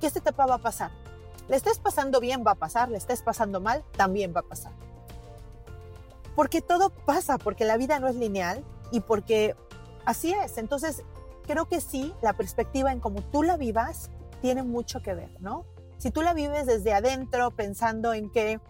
que 0.03 0.09
esta 0.09 0.19
etapa 0.19 0.47
va 0.47 0.57
a 0.57 0.59
pasar. 0.59 0.91
Le 1.49 1.55
estés 1.55 1.79
pasando 1.79 2.19
bien, 2.19 2.43
va 2.45 2.51
a 2.51 2.57
pasar, 2.57 2.91
le 2.91 2.99
estés 2.99 3.23
pasando 3.23 3.61
mal, 3.61 3.85
también 3.97 4.35
va 4.35 4.41
a 4.41 4.43
pasar. 4.43 4.73
Porque 6.35 6.61
todo 6.61 6.91
pasa, 6.91 7.39
porque 7.39 7.65
la 7.65 7.77
vida 7.77 8.01
no 8.01 8.09
es 8.09 8.17
lineal 8.17 8.65
y 8.91 8.99
porque 8.99 9.55
así 10.05 10.33
es. 10.33 10.59
Entonces, 10.59 11.05
creo 11.47 11.69
que 11.69 11.81
sí, 11.81 12.13
la 12.21 12.33
perspectiva 12.33 12.91
en 12.91 12.99
cómo 12.99 13.23
tú 13.23 13.45
la 13.45 13.57
vivas 13.57 14.11
tiene 14.41 14.65
mucho 14.65 15.03
que 15.03 15.15
ver, 15.15 15.41
¿no? 15.41 15.65
Si 15.99 16.11
tú 16.11 16.23
la 16.23 16.35
vives 16.35 16.67
desde 16.67 16.93
adentro 16.93 17.53
pensando 17.53 18.13
en 18.13 18.29
que 18.29 18.61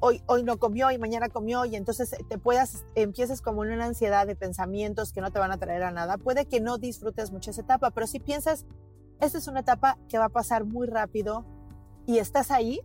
hoy, 0.00 0.22
hoy 0.26 0.42
no 0.42 0.58
comió 0.58 0.90
y 0.90 0.98
mañana 0.98 1.30
comió 1.30 1.64
y 1.64 1.76
entonces 1.76 2.14
te 2.28 2.36
puedas, 2.36 2.84
empieces 2.94 3.40
como 3.40 3.64
en 3.64 3.72
una 3.72 3.86
ansiedad 3.86 4.26
de 4.26 4.36
pensamientos 4.36 5.14
que 5.14 5.22
no 5.22 5.30
te 5.30 5.38
van 5.38 5.50
a 5.50 5.56
traer 5.56 5.82
a 5.82 5.92
nada, 5.92 6.18
puede 6.18 6.44
que 6.44 6.60
no 6.60 6.76
disfrutes 6.76 7.30
mucho 7.30 7.52
esa 7.52 7.62
etapa, 7.62 7.90
pero 7.90 8.06
si 8.06 8.20
piensas 8.20 8.66
esta 9.20 9.38
es 9.38 9.48
una 9.48 9.60
etapa 9.60 9.98
que 10.08 10.18
va 10.18 10.26
a 10.26 10.30
pasar 10.30 10.64
muy 10.64 10.86
rápido 10.86 11.44
y 12.06 12.18
estás 12.18 12.50
ahí, 12.50 12.80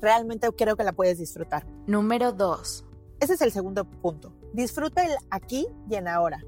realmente 0.00 0.48
creo 0.52 0.76
que 0.76 0.84
la 0.84 0.92
puedes 0.92 1.18
disfrutar. 1.18 1.66
Número 1.86 2.32
dos. 2.32 2.84
Ese 3.20 3.34
es 3.34 3.40
el 3.40 3.52
segundo 3.52 3.84
punto. 3.84 4.32
Disfruta 4.52 5.04
el 5.04 5.16
aquí 5.30 5.66
y 5.88 5.94
en 5.96 6.08
ahora. 6.08 6.44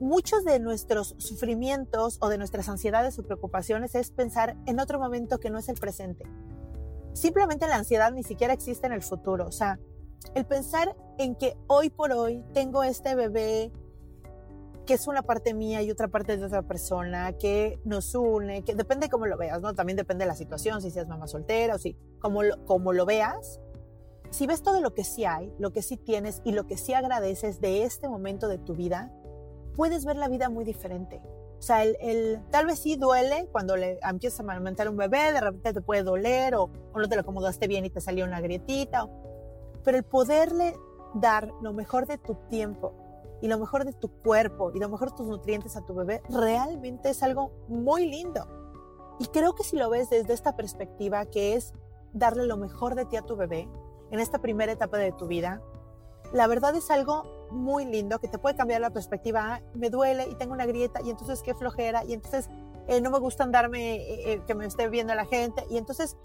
Muchos 0.00 0.44
de 0.44 0.58
nuestros 0.60 1.14
sufrimientos 1.18 2.16
o 2.20 2.28
de 2.28 2.38
nuestras 2.38 2.68
ansiedades 2.68 3.18
o 3.18 3.22
preocupaciones 3.22 3.94
es 3.94 4.10
pensar 4.10 4.56
en 4.66 4.80
otro 4.80 4.98
momento 4.98 5.38
que 5.38 5.50
no 5.50 5.58
es 5.58 5.68
el 5.68 5.76
presente. 5.76 6.24
Simplemente 7.12 7.68
la 7.68 7.76
ansiedad 7.76 8.12
ni 8.12 8.22
siquiera 8.22 8.54
existe 8.54 8.86
en 8.86 8.94
el 8.94 9.02
futuro. 9.02 9.46
O 9.46 9.52
sea, 9.52 9.78
el 10.34 10.46
pensar 10.46 10.96
en 11.18 11.34
que 11.34 11.56
hoy 11.66 11.90
por 11.90 12.12
hoy 12.12 12.42
tengo 12.54 12.82
este 12.82 13.14
bebé 13.14 13.72
que 14.90 14.94
es 14.94 15.06
una 15.06 15.22
parte 15.22 15.54
mía 15.54 15.82
y 15.82 15.90
otra 15.92 16.08
parte 16.08 16.36
de 16.36 16.44
otra 16.44 16.62
persona, 16.62 17.32
que 17.34 17.78
nos 17.84 18.12
une, 18.16 18.64
que 18.64 18.74
depende 18.74 19.08
cómo 19.08 19.26
lo 19.26 19.36
veas, 19.36 19.60
¿no? 19.60 19.72
También 19.72 19.96
depende 19.96 20.24
de 20.24 20.26
la 20.26 20.34
situación, 20.34 20.82
si 20.82 20.90
seas 20.90 21.06
mamá 21.06 21.28
soltera 21.28 21.76
o 21.76 21.78
si, 21.78 21.96
como 22.18 22.42
lo, 22.42 22.64
como 22.64 22.92
lo 22.92 23.06
veas, 23.06 23.60
si 24.30 24.48
ves 24.48 24.64
todo 24.64 24.80
lo 24.80 24.92
que 24.92 25.04
sí 25.04 25.24
hay, 25.24 25.54
lo 25.60 25.72
que 25.72 25.82
sí 25.82 25.96
tienes 25.96 26.42
y 26.44 26.50
lo 26.50 26.66
que 26.66 26.76
sí 26.76 26.92
agradeces 26.92 27.60
de 27.60 27.84
este 27.84 28.08
momento 28.08 28.48
de 28.48 28.58
tu 28.58 28.74
vida, 28.74 29.12
puedes 29.76 30.04
ver 30.04 30.16
la 30.16 30.26
vida 30.26 30.48
muy 30.48 30.64
diferente. 30.64 31.22
O 31.56 31.62
sea, 31.62 31.84
el, 31.84 32.40
tal 32.50 32.66
vez 32.66 32.80
sí 32.80 32.96
duele 32.96 33.48
cuando 33.52 33.76
le 33.76 34.00
empiezas 34.02 34.40
a 34.40 34.42
amamantar 34.42 34.88
un 34.88 34.96
bebé, 34.96 35.32
de 35.32 35.40
repente 35.40 35.72
te 35.72 35.82
puede 35.82 36.02
doler 36.02 36.56
o, 36.56 36.64
o 36.92 36.98
no 36.98 37.08
te 37.08 37.14
lo 37.14 37.20
acomodaste 37.20 37.68
bien 37.68 37.84
y 37.84 37.90
te 37.90 38.00
salió 38.00 38.24
una 38.24 38.40
grietita. 38.40 39.08
Pero 39.84 39.98
el 39.98 40.02
poderle 40.02 40.74
dar 41.14 41.52
lo 41.62 41.72
mejor 41.72 42.08
de 42.08 42.18
tu 42.18 42.34
tiempo 42.48 43.09
y 43.40 43.48
lo 43.48 43.58
mejor 43.58 43.84
de 43.84 43.92
tu 43.92 44.08
cuerpo 44.08 44.72
y 44.74 44.78
lo 44.78 44.88
mejor 44.88 45.10
de 45.10 45.16
tus 45.16 45.26
nutrientes 45.26 45.76
a 45.76 45.84
tu 45.84 45.94
bebé 45.94 46.22
realmente 46.28 47.10
es 47.10 47.22
algo 47.22 47.52
muy 47.68 48.06
lindo. 48.06 48.46
Y 49.18 49.26
creo 49.26 49.54
que 49.54 49.64
si 49.64 49.76
lo 49.76 49.90
ves 49.90 50.10
desde 50.10 50.32
esta 50.32 50.56
perspectiva, 50.56 51.26
que 51.26 51.54
es 51.54 51.74
darle 52.12 52.46
lo 52.46 52.56
mejor 52.56 52.94
de 52.94 53.04
ti 53.04 53.16
a 53.16 53.22
tu 53.22 53.36
bebé 53.36 53.68
en 54.10 54.20
esta 54.20 54.40
primera 54.40 54.72
etapa 54.72 54.98
de 54.98 55.12
tu 55.12 55.26
vida, 55.26 55.62
la 56.32 56.46
verdad 56.46 56.74
es 56.74 56.90
algo 56.90 57.24
muy 57.50 57.84
lindo 57.84 58.18
que 58.20 58.28
te 58.28 58.38
puede 58.38 58.56
cambiar 58.56 58.80
la 58.80 58.90
perspectiva. 58.90 59.54
Ah, 59.54 59.62
me 59.74 59.90
duele 59.90 60.28
y 60.28 60.34
tengo 60.36 60.52
una 60.52 60.66
grieta 60.66 61.00
y 61.02 61.10
entonces 61.10 61.42
qué 61.42 61.54
flojera 61.54 62.04
y 62.04 62.12
entonces 62.12 62.48
eh, 62.86 63.00
no 63.00 63.10
me 63.10 63.18
gusta 63.18 63.44
andarme, 63.44 63.96
eh, 63.96 64.32
eh, 64.32 64.42
que 64.46 64.54
me 64.54 64.66
esté 64.66 64.88
viendo 64.88 65.14
la 65.14 65.26
gente. 65.26 65.64
Y 65.70 65.76
entonces 65.76 66.16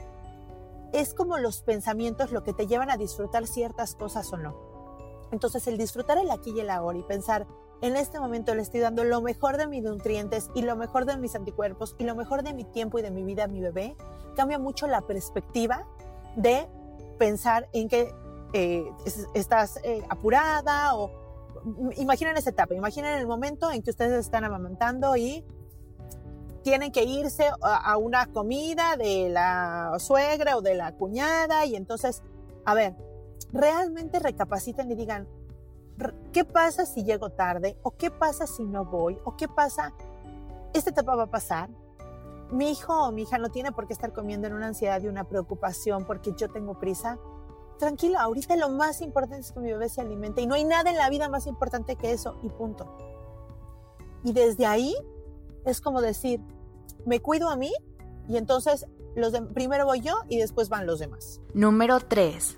es 0.93 1.13
como 1.13 1.37
los 1.37 1.61
pensamientos 1.61 2.31
lo 2.31 2.43
que 2.43 2.53
te 2.53 2.67
llevan 2.67 2.89
a 2.89 2.97
disfrutar 2.97 3.47
ciertas 3.47 3.95
cosas 3.95 4.31
o 4.31 4.37
no. 4.37 4.74
Entonces 5.31 5.67
el 5.67 5.77
disfrutar 5.77 6.17
el 6.17 6.31
aquí 6.31 6.51
y 6.55 6.59
el 6.59 6.69
ahora 6.69 6.97
y 6.97 7.03
pensar, 7.03 7.47
en 7.81 7.95
este 7.95 8.19
momento 8.19 8.55
le 8.55 8.61
estoy 8.61 8.79
dando 8.79 9.03
lo 9.03 9.21
mejor 9.21 9.57
de 9.57 9.67
mis 9.67 9.83
nutrientes 9.83 10.49
y 10.55 10.61
lo 10.61 10.75
mejor 10.75 11.05
de 11.05 11.17
mis 11.17 11.35
anticuerpos 11.35 11.95
y 11.97 12.03
lo 12.05 12.15
mejor 12.15 12.43
de 12.43 12.53
mi 12.53 12.63
tiempo 12.63 12.99
y 12.99 13.01
de 13.01 13.11
mi 13.11 13.23
vida 13.23 13.45
a 13.45 13.47
mi 13.47 13.61
bebé, 13.61 13.95
cambia 14.35 14.59
mucho 14.59 14.87
la 14.87 15.01
perspectiva 15.01 15.85
de 16.35 16.67
pensar 17.17 17.69
en 17.73 17.89
que 17.89 18.13
eh, 18.53 18.85
estás 19.33 19.79
eh, 19.83 20.03
apurada 20.09 20.95
o 20.95 21.11
imaginen 21.97 22.37
esa 22.37 22.51
etapa, 22.51 22.73
imaginen 22.73 23.17
el 23.17 23.27
momento 23.27 23.71
en 23.71 23.81
que 23.81 23.89
ustedes 23.89 24.25
están 24.25 24.43
amamantando 24.43 25.15
y 25.15 25.43
tienen 26.63 26.91
que 26.91 27.03
irse 27.03 27.47
a 27.61 27.97
una 27.97 28.25
comida 28.27 28.95
de 28.97 29.29
la 29.29 29.97
suegra 29.99 30.57
o 30.57 30.61
de 30.61 30.73
la 30.73 30.93
cuñada 30.93 31.65
y 31.65 31.75
entonces, 31.75 32.23
a 32.65 32.73
ver, 32.73 32.95
realmente 33.51 34.19
recapaciten 34.19 34.91
y 34.91 34.95
digan, 34.95 35.27
¿qué 36.33 36.43
pasa 36.45 36.85
si 36.85 37.03
llego 37.03 37.29
tarde? 37.29 37.77
¿O 37.83 37.91
qué 37.91 38.11
pasa 38.11 38.47
si 38.47 38.63
no 38.63 38.85
voy? 38.85 39.17
¿O 39.23 39.35
qué 39.35 39.47
pasa? 39.47 39.93
Esta 40.73 40.89
etapa 40.89 41.15
va 41.15 41.23
a 41.23 41.31
pasar. 41.31 41.69
Mi 42.51 42.71
hijo 42.71 42.93
o 42.93 43.11
mi 43.11 43.23
hija 43.23 43.37
no 43.37 43.49
tiene 43.49 43.71
por 43.71 43.87
qué 43.87 43.93
estar 43.93 44.13
comiendo 44.13 44.47
en 44.47 44.53
una 44.53 44.67
ansiedad 44.67 45.01
y 45.01 45.07
una 45.07 45.23
preocupación 45.23 46.05
porque 46.05 46.33
yo 46.37 46.49
tengo 46.49 46.79
prisa. 46.79 47.17
Tranquilo, 47.79 48.19
ahorita 48.19 48.55
lo 48.55 48.69
más 48.69 49.01
importante 49.01 49.41
es 49.41 49.51
que 49.51 49.59
mi 49.59 49.71
bebé 49.71 49.89
se 49.89 50.01
alimente 50.01 50.41
y 50.41 50.47
no 50.47 50.55
hay 50.55 50.63
nada 50.63 50.89
en 50.89 50.97
la 50.97 51.09
vida 51.09 51.27
más 51.27 51.47
importante 51.47 51.95
que 51.95 52.11
eso 52.11 52.39
y 52.43 52.49
punto. 52.49 52.97
Y 54.23 54.33
desde 54.33 54.65
ahí 54.65 54.95
es 55.65 55.81
como 55.81 56.01
decir, 56.01 56.39
me 57.05 57.19
cuido 57.19 57.49
a 57.49 57.55
mí 57.55 57.73
y 58.27 58.37
entonces 58.37 58.85
los 59.15 59.31
de, 59.31 59.41
primero 59.41 59.85
voy 59.85 60.01
yo 60.01 60.15
y 60.29 60.37
después 60.37 60.69
van 60.69 60.85
los 60.85 60.99
demás. 60.99 61.41
Número 61.53 61.99
3. 61.99 62.57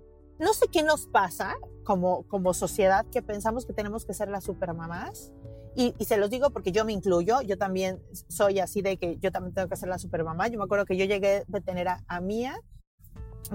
No 0.41 0.53
sé 0.53 0.67
qué 0.69 0.81
nos 0.81 1.05
pasa 1.05 1.55
como, 1.83 2.23
como 2.23 2.53
sociedad 2.55 3.05
que 3.11 3.21
pensamos 3.21 3.65
que 3.65 3.73
tenemos 3.73 4.05
que 4.05 4.13
ser 4.15 4.27
las 4.27 4.43
supermamás. 4.43 5.31
Y, 5.75 5.93
y 5.99 6.05
se 6.05 6.17
los 6.17 6.29
digo 6.29 6.49
porque 6.49 6.73
yo 6.73 6.83
me 6.83 6.91
incluyo, 6.91 7.41
yo 7.41 7.57
también 7.57 8.01
soy 8.27 8.59
así 8.59 8.81
de 8.81 8.97
que 8.97 9.17
yo 9.19 9.31
también 9.31 9.53
tengo 9.53 9.69
que 9.69 9.77
ser 9.77 9.87
la 9.87 9.99
supermamá. 9.99 10.47
Yo 10.47 10.57
me 10.57 10.65
acuerdo 10.65 10.85
que 10.85 10.97
yo 10.97 11.05
llegué 11.05 11.45
de 11.47 11.61
tener 11.61 11.87
a, 11.87 12.03
a 12.07 12.19
Mía 12.19 12.59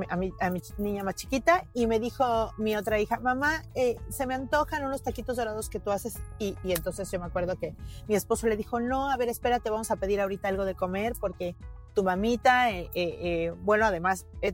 a 0.08 0.16
mi, 0.16 0.32
a 0.40 0.50
mi 0.50 0.60
niña 0.78 1.04
más 1.04 1.14
chiquita 1.14 1.64
y 1.72 1.86
me 1.86 1.98
dijo 1.98 2.52
mi 2.58 2.76
otra 2.76 2.98
hija, 3.00 3.18
mamá, 3.18 3.62
eh, 3.74 3.96
se 4.08 4.26
me 4.26 4.34
antojan 4.34 4.84
unos 4.84 5.02
taquitos 5.02 5.36
dorados 5.36 5.70
que 5.70 5.80
tú 5.80 5.90
haces 5.90 6.18
y, 6.38 6.56
y, 6.64 6.72
entonces 6.72 7.10
yo 7.10 7.18
me 7.18 7.26
acuerdo 7.26 7.56
que 7.56 7.74
mi 8.08 8.14
esposo 8.14 8.46
le 8.46 8.56
dijo, 8.56 8.80
no, 8.80 9.10
a 9.10 9.16
ver, 9.16 9.28
espérate, 9.28 9.70
vamos 9.70 9.90
a 9.90 9.96
pedir 9.96 10.20
ahorita 10.20 10.48
algo 10.48 10.64
de 10.64 10.74
comer 10.74 11.14
porque 11.18 11.54
tu 11.94 12.04
mamita, 12.04 12.70
eh, 12.70 12.90
eh, 12.94 13.18
eh 13.20 13.54
bueno, 13.62 13.86
además 13.86 14.26
eh, 14.42 14.52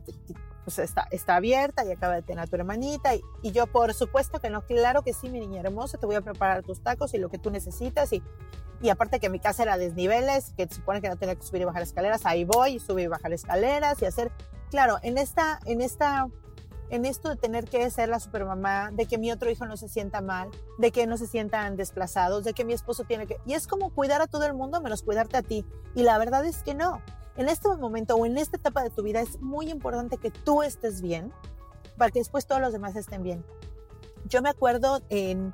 pues 0.63 0.79
está, 0.79 1.07
está 1.11 1.35
abierta 1.35 1.85
y 1.85 1.91
acaba 1.91 2.15
de 2.15 2.21
tener 2.21 2.43
a 2.43 2.47
tu 2.47 2.55
hermanita 2.55 3.15
y, 3.15 3.21
y, 3.41 3.51
yo 3.51 3.67
por 3.67 3.93
supuesto 3.93 4.39
que 4.39 4.49
no, 4.49 4.65
claro 4.65 5.01
que 5.01 5.13
sí, 5.13 5.29
mi 5.29 5.39
niña 5.39 5.61
hermosa, 5.61 5.97
te 5.97 6.05
voy 6.05 6.15
a 6.15 6.21
preparar 6.21 6.63
tus 6.63 6.81
tacos 6.81 7.13
y 7.13 7.17
lo 7.17 7.29
que 7.29 7.37
tú 7.37 7.51
necesitas 7.51 8.13
y, 8.13 8.23
y 8.81 8.89
aparte 8.89 9.19
que 9.19 9.29
mi 9.29 9.39
casa 9.39 9.63
era 9.63 9.77
desniveles, 9.77 10.53
que 10.55 10.67
se 10.67 10.75
supone 10.75 11.01
que 11.01 11.09
no 11.09 11.17
tenía 11.17 11.35
que 11.35 11.43
subir 11.43 11.61
y 11.61 11.65
bajar 11.65 11.83
escaleras, 11.83 12.25
ahí 12.25 12.45
voy, 12.45 12.79
subir 12.79 13.05
y 13.05 13.07
bajar 13.07 13.33
escaleras 13.33 14.01
y 14.01 14.05
hacer 14.05 14.31
claro, 14.73 14.97
en 15.03 15.19
esta, 15.19 15.59
en 15.65 15.81
esta, 15.81 16.29
en 16.89 17.05
esto 17.05 17.29
de 17.29 17.35
tener 17.35 17.65
que 17.65 17.87
ser 17.91 18.09
la 18.09 18.19
supermamá, 18.19 18.89
de 18.91 19.05
que 19.05 19.19
mi 19.19 19.31
otro 19.31 19.51
hijo 19.51 19.67
no 19.67 19.77
se 19.77 19.87
sienta 19.87 20.19
mal, 20.19 20.49
de 20.79 20.91
que 20.91 21.05
no 21.05 21.15
se 21.15 21.27
sientan 21.27 21.75
desplazados, 21.77 22.43
de 22.43 22.53
que 22.53 22.65
mi 22.65 22.73
esposo 22.73 23.03
tiene 23.03 23.27
que, 23.27 23.37
y 23.45 23.53
es 23.53 23.67
como 23.67 23.93
cuidar 23.93 24.23
a 24.23 24.25
todo 24.25 24.47
el 24.47 24.55
mundo 24.55 24.81
menos 24.81 25.03
cuidarte 25.03 25.37
a 25.37 25.43
ti. 25.43 25.63
Y 25.93 26.01
la 26.01 26.17
verdad 26.17 26.43
es 26.43 26.63
que 26.63 26.73
no. 26.73 27.03
En 27.35 27.49
este 27.49 27.67
momento 27.67 28.15
o 28.15 28.25
en 28.25 28.37
esta 28.37 28.57
etapa 28.57 28.83
de 28.83 28.89
tu 28.89 29.01
vida 29.01 29.21
es 29.21 29.41
muy 29.41 29.69
importante 29.69 30.17
que 30.17 30.29
tú 30.29 30.61
estés 30.61 31.01
bien 31.01 31.31
para 31.97 32.11
que 32.11 32.19
después 32.19 32.45
todos 32.45 32.61
los 32.61 32.73
demás 32.73 32.95
estén 32.95 33.23
bien. 33.23 33.43
Yo 34.25 34.41
me 34.41 34.49
acuerdo 34.49 35.01
en, 35.09 35.53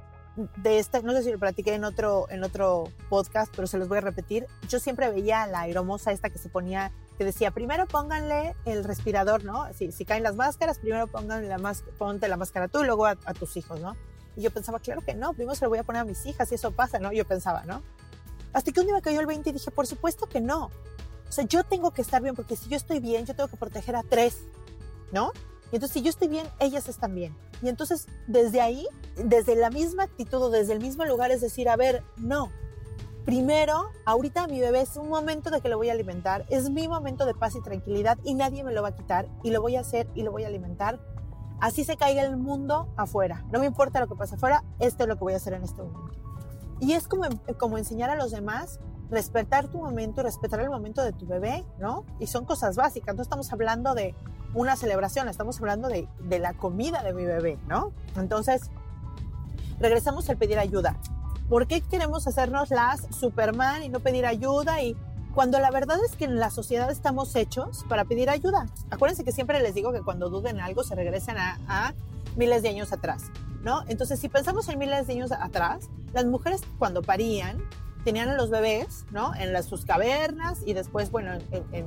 de 0.57 0.79
esta, 0.79 1.01
no 1.01 1.13
sé 1.13 1.23
si 1.23 1.31
lo 1.31 1.39
platiqué 1.39 1.73
en 1.73 1.83
otro, 1.83 2.27
en 2.29 2.43
otro 2.43 2.85
podcast, 3.09 3.53
pero 3.55 3.67
se 3.67 3.77
los 3.77 3.87
voy 3.87 3.99
a 3.99 4.01
repetir. 4.01 4.45
Yo 4.67 4.79
siempre 4.79 5.09
veía 5.09 5.43
a 5.43 5.47
la 5.47 5.61
aeromosa 5.61 6.11
esta 6.11 6.29
que 6.29 6.37
se 6.37 6.49
ponía 6.49 6.91
que 7.17 7.25
decía, 7.25 7.51
primero 7.51 7.85
pónganle 7.85 8.55
el 8.65 8.83
respirador, 8.83 9.43
¿no? 9.43 9.67
Si, 9.73 9.91
si 9.91 10.05
caen 10.05 10.23
las 10.23 10.35
máscaras, 10.35 10.79
primero 10.79 11.07
pónganle 11.07 11.49
la 11.49 11.57
máscara, 11.57 11.97
ponte 11.97 12.27
la 12.29 12.37
máscara 12.37 12.69
tú 12.69 12.83
luego 12.83 13.05
a, 13.05 13.17
a, 13.25 13.33
tus 13.33 13.57
hijos, 13.57 13.79
¿no? 13.81 13.95
Y 14.37 14.41
yo 14.41 14.51
pensaba, 14.51 14.79
claro 14.79 15.01
que 15.01 15.15
no, 15.15 15.33
primero 15.33 15.53
se 15.55 15.65
lo 15.65 15.69
voy 15.69 15.79
a 15.79 15.83
poner 15.83 16.01
a 16.01 16.05
mis 16.05 16.25
hijas 16.25 16.49
y 16.51 16.55
eso 16.55 16.71
pasa, 16.71 16.99
¿no? 16.99 17.11
Yo 17.11 17.25
pensaba, 17.25 17.65
¿no? 17.65 17.81
Hasta 18.53 18.71
que 18.71 18.79
un 18.79 18.85
día 18.85 18.95
me 18.95 19.01
cayó 19.01 19.19
el 19.19 19.25
20 19.25 19.49
y 19.49 19.53
dije, 19.53 19.69
por 19.71 19.85
supuesto 19.85 20.27
que 20.27 20.39
no. 20.39 20.71
O 21.29 21.31
sea, 21.31 21.45
yo 21.45 21.63
tengo 21.63 21.91
que 21.91 22.01
estar 22.01 22.21
bien 22.21 22.35
porque 22.35 22.55
si 22.55 22.69
yo 22.69 22.75
estoy 22.75 22.99
bien, 22.99 23.25
yo 23.25 23.35
tengo 23.35 23.47
que 23.49 23.57
proteger 23.57 23.95
a 23.95 24.03
tres, 24.03 24.37
¿no? 25.11 25.31
Y 25.71 25.75
entonces 25.75 25.93
si 25.93 26.01
yo 26.01 26.09
estoy 26.09 26.27
bien, 26.27 26.47
ellas 26.59 26.89
están 26.89 27.13
bien. 27.13 27.35
Y 27.61 27.69
entonces 27.69 28.07
desde 28.27 28.61
ahí, 28.61 28.87
desde 29.15 29.55
la 29.55 29.69
misma 29.69 30.03
actitud 30.03 30.41
o 30.41 30.49
desde 30.49 30.73
el 30.73 30.79
mismo 30.79 31.05
lugar 31.05 31.31
es 31.31 31.41
decir, 31.41 31.69
a 31.69 31.75
ver, 31.75 32.03
no, 32.17 32.51
primero, 33.25 33.91
ahorita 34.05 34.47
mi 34.47 34.59
bebé 34.59 34.81
es 34.81 34.97
un 34.97 35.09
momento 35.09 35.51
de 35.51 35.61
que 35.61 35.69
lo 35.69 35.77
voy 35.77 35.89
a 35.89 35.93
alimentar, 35.93 36.45
es 36.49 36.71
mi 36.71 36.87
momento 36.87 37.25
de 37.25 37.35
paz 37.35 37.55
y 37.55 37.61
tranquilidad 37.61 38.17
y 38.23 38.33
nadie 38.33 38.63
me 38.63 38.73
lo 38.73 38.81
va 38.81 38.89
a 38.89 38.95
quitar 38.95 39.27
y 39.43 39.51
lo 39.51 39.61
voy 39.61 39.75
a 39.75 39.81
hacer 39.81 40.07
y 40.15 40.23
lo 40.23 40.31
voy 40.31 40.45
a 40.45 40.47
alimentar. 40.47 40.99
Así 41.61 41.83
se 41.83 41.97
caiga 41.97 42.23
el 42.23 42.37
mundo 42.37 42.91
afuera. 42.95 43.45
No 43.51 43.59
me 43.59 43.65
importa 43.65 43.99
lo 43.99 44.07
que 44.07 44.15
pase 44.15 44.35
afuera, 44.35 44.63
esto 44.79 45.03
es 45.03 45.09
lo 45.09 45.17
que 45.17 45.25
voy 45.25 45.33
a 45.33 45.35
hacer 45.35 45.53
en 45.53 45.63
este 45.63 45.83
momento. 45.83 46.17
Y 46.79 46.93
es 46.93 47.07
como, 47.07 47.25
como 47.57 47.77
enseñar 47.77 48.09
a 48.09 48.15
los 48.15 48.31
demás 48.31 48.79
respetar 49.09 49.67
tu 49.67 49.79
momento, 49.79 50.23
respetar 50.23 50.59
el 50.59 50.69
momento 50.69 51.01
de 51.03 51.11
tu 51.11 51.25
bebé, 51.25 51.63
¿no? 51.79 52.05
Y 52.19 52.27
son 52.27 52.45
cosas 52.45 52.75
básicas, 52.75 53.15
no 53.15 53.21
estamos 53.21 53.51
hablando 53.51 53.95
de 53.95 54.15
una 54.53 54.75
celebración, 54.75 55.29
estamos 55.29 55.59
hablando 55.59 55.87
de, 55.87 56.07
de 56.19 56.39
la 56.39 56.53
comida 56.53 57.03
de 57.03 57.13
mi 57.13 57.25
bebé, 57.25 57.57
¿no? 57.67 57.91
Entonces, 58.17 58.69
regresamos 59.79 60.29
al 60.29 60.37
pedir 60.37 60.59
ayuda. 60.59 60.97
¿Por 61.49 61.65
qué 61.67 61.81
queremos 61.81 62.27
hacernos 62.27 62.69
las 62.69 63.07
Superman 63.09 63.83
y 63.83 63.89
no 63.89 63.99
pedir 63.99 64.25
ayuda? 64.25 64.81
Y 64.83 64.95
cuando 65.33 65.59
la 65.59 65.71
verdad 65.71 65.97
es 66.05 66.15
que 66.15 66.25
en 66.25 66.39
la 66.39 66.51
sociedad 66.51 66.91
estamos 66.91 67.35
hechos 67.35 67.85
para 67.89 68.05
pedir 68.05 68.29
ayuda. 68.29 68.67
Acuérdense 68.91 69.23
que 69.23 69.31
siempre 69.31 69.59
les 69.61 69.73
digo 69.73 69.91
que 69.91 70.01
cuando 70.01 70.29
duden 70.29 70.59
algo 70.59 70.83
se 70.83 70.95
regresan 70.95 71.37
a, 71.37 71.59
a 71.67 71.93
miles 72.35 72.61
de 72.61 72.69
años 72.69 72.91
atrás, 72.93 73.25
¿no? 73.63 73.83
Entonces, 73.87 74.19
si 74.19 74.29
pensamos 74.29 74.69
en 74.69 74.77
miles 74.77 75.07
de 75.07 75.13
años 75.13 75.31
atrás, 75.31 75.89
las 76.13 76.25
mujeres 76.25 76.61
cuando 76.77 77.01
parían 77.01 77.59
tenían 78.09 78.29
a 78.29 78.33
los 78.33 78.49
bebés, 78.49 79.05
¿no? 79.11 79.35
En 79.35 79.53
las, 79.53 79.65
sus 79.65 79.85
cavernas 79.85 80.63
y 80.65 80.73
después, 80.73 81.11
bueno, 81.11 81.31
en, 81.51 81.63
en, 81.71 81.85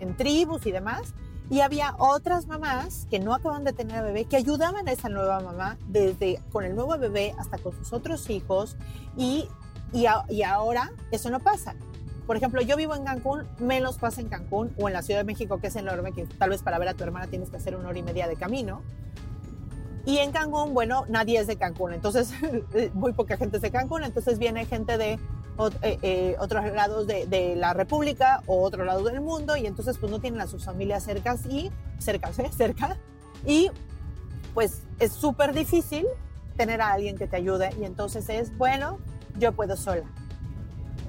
en 0.00 0.16
tribus 0.16 0.66
y 0.66 0.72
demás. 0.72 1.14
Y 1.48 1.60
había 1.60 1.94
otras 1.96 2.48
mamás 2.48 3.06
que 3.08 3.20
no 3.20 3.32
acaban 3.32 3.62
de 3.62 3.72
tener 3.72 4.02
bebé 4.02 4.24
que 4.24 4.34
ayudaban 4.34 4.88
a 4.88 4.90
esa 4.90 5.08
nueva 5.08 5.38
mamá 5.38 5.78
desde 5.86 6.40
con 6.50 6.64
el 6.64 6.74
nuevo 6.74 6.98
bebé 6.98 7.36
hasta 7.38 7.58
con 7.58 7.72
sus 7.72 7.92
otros 7.92 8.28
hijos 8.30 8.76
y, 9.16 9.46
y, 9.92 10.06
a, 10.06 10.24
y 10.28 10.42
ahora 10.42 10.90
eso 11.12 11.30
no 11.30 11.38
pasa. 11.38 11.76
Por 12.26 12.36
ejemplo, 12.36 12.60
yo 12.60 12.76
vivo 12.76 12.96
en 12.96 13.04
Cancún, 13.04 13.46
menos 13.60 13.98
pasa 13.98 14.22
en 14.22 14.28
Cancún 14.28 14.74
o 14.76 14.88
en 14.88 14.94
la 14.94 15.02
Ciudad 15.02 15.20
de 15.20 15.24
México, 15.24 15.60
que 15.60 15.68
es 15.68 15.76
enorme, 15.76 16.10
que 16.10 16.24
tal 16.24 16.50
vez 16.50 16.64
para 16.64 16.80
ver 16.80 16.88
a 16.88 16.94
tu 16.94 17.04
hermana 17.04 17.28
tienes 17.28 17.48
que 17.48 17.58
hacer 17.58 17.76
una 17.76 17.90
hora 17.90 17.98
y 18.00 18.02
media 18.02 18.26
de 18.26 18.34
camino. 18.34 18.82
Y 20.04 20.18
en 20.18 20.32
Cancún, 20.32 20.74
bueno, 20.74 21.04
nadie 21.08 21.38
es 21.38 21.46
de 21.46 21.54
Cancún, 21.54 21.92
entonces 21.92 22.32
muy 22.94 23.12
poca 23.12 23.36
gente 23.36 23.58
es 23.58 23.62
de 23.62 23.70
Cancún, 23.70 24.02
entonces 24.02 24.40
viene 24.40 24.66
gente 24.66 24.98
de 24.98 25.20
eh, 25.82 25.98
eh, 26.02 26.36
otros 26.40 26.64
lados 26.72 27.06
de, 27.06 27.54
la 27.56 27.72
República 27.74 28.42
o 28.46 28.62
otro 28.62 28.84
lado 28.84 29.04
del 29.04 29.20
mundo 29.20 29.56
y 29.56 29.66
entonces 29.66 29.98
pues 29.98 30.10
no 30.10 30.18
tienen 30.18 30.40
a 30.40 30.46
sus 30.46 30.64
familias 30.64 31.04
cercas 31.04 31.46
y 31.46 31.70
cercas, 31.98 32.38
¿eh? 32.38 32.50
cerca 32.56 32.96
y 33.46 33.70
pues 34.52 34.82
es 34.98 35.12
súper 35.12 35.52
difícil 35.52 36.06
tener 36.56 36.80
a 36.80 36.92
alguien 36.92 37.16
que 37.16 37.26
te 37.26 37.36
ayude 37.36 37.70
y 37.80 37.84
entonces 37.84 38.28
es 38.28 38.56
bueno, 38.56 38.98
yo 39.38 39.52
puedo 39.52 39.76
sola. 39.76 40.04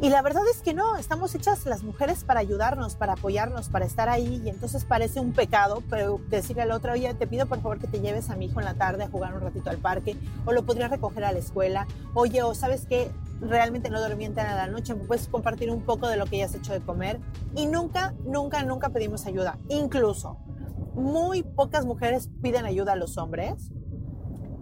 Y 0.02 0.10
la 0.10 0.22
verdad 0.22 0.44
es 0.52 0.62
que 0.62 0.74
no, 0.74 0.98
estamos 0.98 1.34
hechas 1.36 1.66
las 1.66 1.84
mujeres 1.84 2.26
para 2.26 2.42
ayudarnos, 2.42 2.96
para 2.96 3.14
apoyarnos, 3.14 3.70
para 3.70 3.86
estar 3.86 4.10
ahí 4.10 4.42
y 4.44 4.50
entonces 4.50 4.84
parece 4.84 5.22
un 5.22 5.32
pecado 5.32 5.82
pero 5.90 6.20
decirle 6.30 6.64
al 6.64 6.72
otro, 6.72 6.92
oye, 6.92 7.14
te 7.14 7.28
pido 7.28 7.46
por 7.46 7.62
favor 7.62 7.80
que 7.80 7.88
te 7.88 8.02
lleves 8.02 8.30
a 8.30 8.36
mi 8.36 8.48
hijo 8.48 8.60
en 8.60 8.66
la 8.66 8.74
tarde 8.74 9.06
a 9.06 9.10
jugar 9.10 9.34
un 9.34 9.42
ratito 9.42 9.70
al 9.70 9.78
parque 9.78 10.18
o 10.46 10.52
lo 10.52 10.66
podrías 10.66 10.92
recoger 10.92 11.24
a 11.24 11.32
la 11.32 11.40
escuela, 11.40 11.88
oye, 12.14 12.44
o 12.44 12.54
sabes 12.54 12.86
qué, 12.86 13.10
realmente 13.40 13.90
no 13.90 14.02
dormí 14.02 14.26
entera 14.26 14.54
la 14.56 14.68
noche, 14.68 14.96
puedes 14.96 15.30
compartir 15.30 15.72
un 15.72 15.82
poco 15.82 16.10
de 16.10 16.18
lo 16.18 16.26
que 16.26 16.40
ya 16.40 16.46
has 16.46 16.56
hecho 16.56 16.74
de 16.74 16.82
comer 16.82 17.22
y 17.56 17.66
nunca, 17.68 18.14
nunca, 18.26 18.64
nunca 18.64 18.90
pedimos 18.90 19.26
ayuda. 19.26 19.60
Incluso 19.70 20.40
muy 20.94 21.44
pocas 21.44 21.86
mujeres 21.86 22.30
piden 22.42 22.66
ayuda 22.66 22.94
a 22.94 22.96
los 22.98 23.18
hombres 23.18 23.72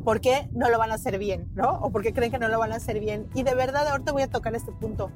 porque 0.04 0.50
no 0.52 0.70
lo 0.70 0.78
van 0.78 0.92
a 0.92 0.96
hacer 0.96 1.18
bien, 1.18 1.50
¿no? 1.56 1.80
O 1.82 1.92
porque 1.92 2.13
creen 2.13 2.32
que 2.32 2.39
no 2.39 2.48
lo 2.48 2.60
van 2.60 2.74
a 2.74 2.76
hacer 2.76 3.00
bien. 3.00 3.30
Y 3.34 3.44
de 3.44 3.56
verdad, 3.56 3.88
ahorita 3.88 4.12
voy 4.12 4.24
a 4.24 4.30
tocar 4.30 4.56
este 4.56 4.72
punto. 4.72 5.12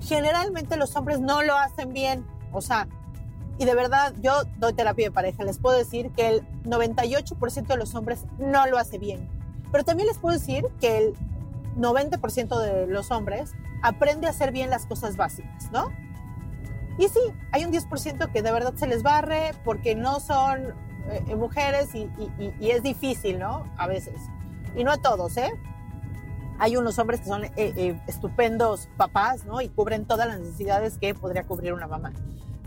Generalmente 0.00 0.76
los 0.76 0.94
hombres 0.96 1.20
no 1.20 1.42
lo 1.42 1.56
hacen 1.56 1.92
bien. 1.92 2.26
O 2.52 2.60
sea, 2.60 2.88
y 3.58 3.64
de 3.64 3.74
verdad, 3.74 4.14
yo 4.20 4.42
doy 4.58 4.74
terapia 4.74 5.06
de 5.06 5.10
pareja. 5.10 5.42
Les 5.44 5.58
puedo 5.58 5.76
decir 5.76 6.10
que 6.10 6.28
el 6.28 6.48
98% 6.64 7.66
de 7.66 7.76
los 7.76 7.94
hombres 7.94 8.26
no 8.38 8.66
lo 8.66 8.78
hace 8.78 8.98
bien. 8.98 9.28
Pero 9.72 9.84
también 9.84 10.06
les 10.06 10.18
puedo 10.18 10.38
decir 10.38 10.66
que 10.80 10.98
el 10.98 11.14
90% 11.76 12.60
de 12.60 12.86
los 12.86 13.10
hombres 13.10 13.52
aprende 13.82 14.26
a 14.26 14.30
hacer 14.30 14.52
bien 14.52 14.70
las 14.70 14.86
cosas 14.86 15.16
básicas, 15.16 15.70
¿no? 15.72 15.90
Y 16.98 17.08
sí, 17.08 17.20
hay 17.52 17.64
un 17.64 17.72
10% 17.72 18.32
que 18.32 18.42
de 18.42 18.52
verdad 18.52 18.74
se 18.74 18.86
les 18.86 19.02
barre 19.02 19.52
porque 19.64 19.94
no 19.94 20.20
son 20.20 20.74
eh, 21.10 21.34
mujeres 21.36 21.94
y, 21.94 22.08
y, 22.38 22.54
y, 22.60 22.70
es 22.70 22.82
difícil, 22.82 23.38
¿no? 23.38 23.64
A 23.76 23.86
veces. 23.86 24.20
Y 24.74 24.84
no 24.84 24.92
a 24.92 24.96
todos, 24.98 25.36
¿eh? 25.36 25.50
Hay 26.58 26.76
unos 26.76 26.98
hombres 26.98 27.20
que 27.20 27.26
son 27.26 27.44
eh, 27.44 27.52
eh, 27.56 28.00
estupendos 28.06 28.88
papás, 28.96 29.44
¿no? 29.44 29.60
Y 29.60 29.68
cubren 29.68 30.06
todas 30.06 30.26
las 30.26 30.40
necesidades 30.40 30.98
que 30.98 31.14
podría 31.14 31.44
cubrir 31.44 31.72
una 31.72 31.86
mamá. 31.86 32.12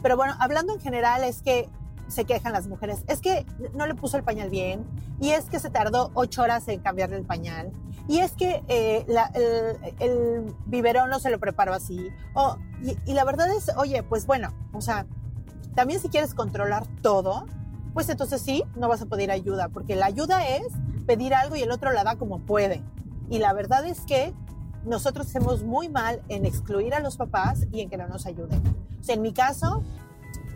Pero 0.01 0.15
bueno, 0.15 0.35
hablando 0.39 0.73
en 0.73 0.79
general 0.79 1.23
es 1.23 1.41
que 1.41 1.69
se 2.07 2.25
quejan 2.25 2.53
las 2.53 2.67
mujeres, 2.67 3.03
es 3.07 3.21
que 3.21 3.45
no 3.73 3.85
le 3.85 3.93
puso 3.93 4.17
el 4.17 4.23
pañal 4.23 4.49
bien, 4.49 4.83
y 5.19 5.29
es 5.31 5.45
que 5.45 5.59
se 5.59 5.69
tardó 5.69 6.09
ocho 6.15 6.41
horas 6.41 6.67
en 6.67 6.79
cambiarle 6.79 7.17
el 7.17 7.25
pañal, 7.25 7.71
y 8.07 8.19
es 8.19 8.31
que 8.31 8.63
eh, 8.67 9.05
la, 9.07 9.31
el, 9.35 9.77
el, 9.99 10.55
biberón 10.65 11.11
no 11.11 11.19
se 11.19 11.29
lo 11.29 11.39
preparó 11.39 11.73
así, 11.73 12.09
o, 12.33 12.57
y, 12.81 12.97
y, 13.05 13.13
la 13.13 13.25
verdad 13.25 13.47
es, 13.55 13.69
oye, 13.77 14.01
pues 14.01 14.25
bueno, 14.25 14.51
o 14.73 14.81
sea, 14.81 15.05
también 15.75 15.99
si 15.99 16.09
quieres 16.09 16.33
controlar 16.33 16.87
todo, 17.03 17.45
pues 17.99 18.07
entonces 18.07 18.41
sí, 18.41 18.63
no 18.77 18.87
vas 18.87 19.01
a 19.01 19.07
pedir 19.07 19.29
ayuda, 19.29 19.67
porque 19.67 19.97
la 19.97 20.05
ayuda 20.05 20.47
es 20.47 20.67
pedir 21.05 21.33
algo 21.33 21.57
y 21.57 21.63
el 21.63 21.69
otro 21.69 21.91
la 21.91 22.05
da 22.05 22.15
como 22.15 22.39
puede. 22.39 22.81
Y 23.29 23.39
la 23.39 23.51
verdad 23.51 23.85
es 23.85 23.99
que 24.05 24.33
nosotros 24.85 25.27
hacemos 25.27 25.65
muy 25.65 25.89
mal 25.89 26.21
en 26.29 26.45
excluir 26.45 26.93
a 26.93 27.01
los 27.01 27.17
papás 27.17 27.67
y 27.73 27.81
en 27.81 27.89
que 27.89 27.97
no 27.97 28.07
nos 28.07 28.25
ayuden. 28.25 28.61
O 29.01 29.03
sea, 29.03 29.15
en 29.15 29.21
mi 29.21 29.33
caso, 29.33 29.83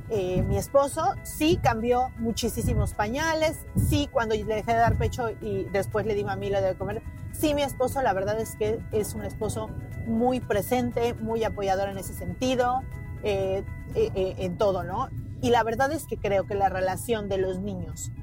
eh, 0.09 0.41
mi 0.43 0.55
esposo 0.55 1.03
sí 1.23 1.59
cambió 1.61 2.11
muchísimos 2.17 2.93
pañales, 2.93 3.65
sí 3.89 4.07
cuando 4.09 4.35
le 4.35 4.45
dejé 4.45 4.71
de 4.71 4.77
dar 4.77 4.97
pecho 4.97 5.29
y 5.41 5.65
después 5.65 6.05
le 6.05 6.15
di 6.15 6.23
mamila 6.23 6.61
de 6.61 6.75
comer, 6.75 7.03
sí 7.33 7.53
mi 7.53 7.63
esposo 7.63 8.01
la 8.01 8.13
verdad 8.13 8.39
es 8.39 8.55
que 8.55 8.79
es 8.93 9.15
un 9.15 9.25
esposo 9.25 9.67
muy 10.07 10.39
presente, 10.39 11.13
muy 11.15 11.43
apoyador 11.43 11.89
en 11.89 11.97
ese 11.97 12.13
sentido, 12.13 12.83
eh, 13.21 13.65
eh, 13.95 14.35
en 14.37 14.57
todo, 14.57 14.85
¿no? 14.85 15.09
Y 15.43 15.49
la 15.49 15.61
verdad 15.61 15.91
es 15.91 16.07
que 16.07 16.15
creo 16.15 16.47
que 16.47 16.55
la 16.55 16.69
relación 16.69 17.27
de 17.27 17.37
los 17.37 17.59
niños 17.59 18.13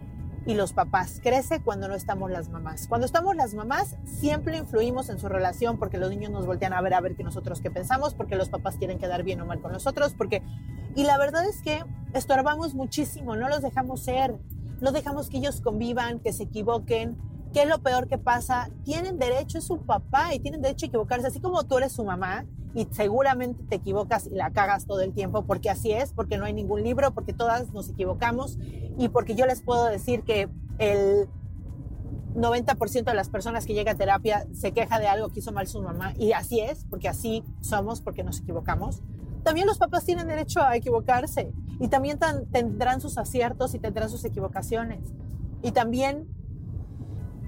y 0.46 0.54
los 0.54 0.72
papás. 0.72 1.20
Crece 1.22 1.60
cuando 1.60 1.86
no 1.86 1.94
estamos 1.94 2.30
las 2.30 2.48
mamás. 2.48 2.88
Cuando 2.88 3.04
estamos 3.04 3.36
las 3.36 3.52
mamás, 3.52 3.96
siempre 4.06 4.56
influimos 4.56 5.10
en 5.10 5.18
su 5.18 5.28
relación 5.28 5.78
porque 5.78 5.98
los 5.98 6.08
niños 6.08 6.30
nos 6.30 6.46
voltean 6.46 6.72
a 6.72 6.80
ver 6.80 6.94
a 6.94 7.00
ver 7.02 7.16
qué 7.16 7.22
nosotros 7.22 7.60
qué 7.60 7.70
pensamos, 7.70 8.14
porque 8.14 8.36
los 8.36 8.48
papás 8.48 8.78
quieren 8.78 8.98
quedar 8.98 9.22
bien 9.22 9.38
o 9.42 9.44
mal 9.44 9.60
con 9.60 9.70
nosotros, 9.70 10.14
porque... 10.16 10.42
Y 10.96 11.04
la 11.04 11.18
verdad 11.18 11.44
es 11.44 11.60
que 11.60 11.84
estorbamos 12.14 12.72
muchísimo, 12.72 13.36
no 13.36 13.50
los 13.50 13.60
dejamos 13.60 14.00
ser, 14.00 14.34
no 14.80 14.90
dejamos 14.90 15.28
que 15.28 15.36
ellos 15.36 15.60
convivan, 15.60 16.20
que 16.20 16.32
se 16.32 16.44
equivoquen. 16.44 17.18
¿Qué 17.52 17.62
es 17.62 17.68
lo 17.68 17.80
peor 17.80 18.06
que 18.08 18.18
pasa? 18.18 18.70
Tienen 18.84 19.18
derecho, 19.18 19.58
es 19.58 19.64
su 19.64 19.78
papá 19.78 20.34
y 20.34 20.38
tienen 20.38 20.62
derecho 20.62 20.86
a 20.86 20.88
equivocarse, 20.88 21.26
así 21.26 21.40
como 21.40 21.64
tú 21.64 21.78
eres 21.78 21.92
su 21.92 22.04
mamá 22.04 22.46
y 22.74 22.86
seguramente 22.92 23.64
te 23.64 23.76
equivocas 23.76 24.26
y 24.26 24.36
la 24.36 24.50
cagas 24.50 24.86
todo 24.86 25.00
el 25.00 25.12
tiempo, 25.12 25.44
porque 25.44 25.68
así 25.70 25.90
es, 25.90 26.12
porque 26.12 26.38
no 26.38 26.44
hay 26.44 26.52
ningún 26.52 26.84
libro, 26.84 27.12
porque 27.12 27.32
todas 27.32 27.72
nos 27.72 27.88
equivocamos 27.88 28.58
y 28.98 29.08
porque 29.08 29.34
yo 29.34 29.46
les 29.46 29.62
puedo 29.62 29.86
decir 29.86 30.22
que 30.22 30.48
el 30.78 31.28
90% 32.34 33.04
de 33.04 33.14
las 33.14 33.28
personas 33.28 33.66
que 33.66 33.74
llegan 33.74 33.96
a 33.96 33.98
terapia 33.98 34.46
se 34.52 34.72
queja 34.72 35.00
de 35.00 35.08
algo 35.08 35.30
que 35.30 35.40
hizo 35.40 35.50
mal 35.50 35.66
su 35.66 35.82
mamá 35.82 36.14
y 36.16 36.32
así 36.32 36.60
es, 36.60 36.84
porque 36.88 37.08
así 37.08 37.42
somos, 37.60 38.00
porque 38.00 38.22
nos 38.22 38.40
equivocamos. 38.40 39.02
También 39.42 39.66
los 39.66 39.78
papás 39.78 40.04
tienen 40.04 40.28
derecho 40.28 40.60
a 40.62 40.76
equivocarse 40.76 41.52
y 41.80 41.88
también 41.88 42.18
tendrán 42.52 43.00
sus 43.00 43.18
aciertos 43.18 43.74
y 43.74 43.78
tendrán 43.78 44.10
sus 44.10 44.24
equivocaciones. 44.24 45.00
Y 45.62 45.72
también, 45.72 46.28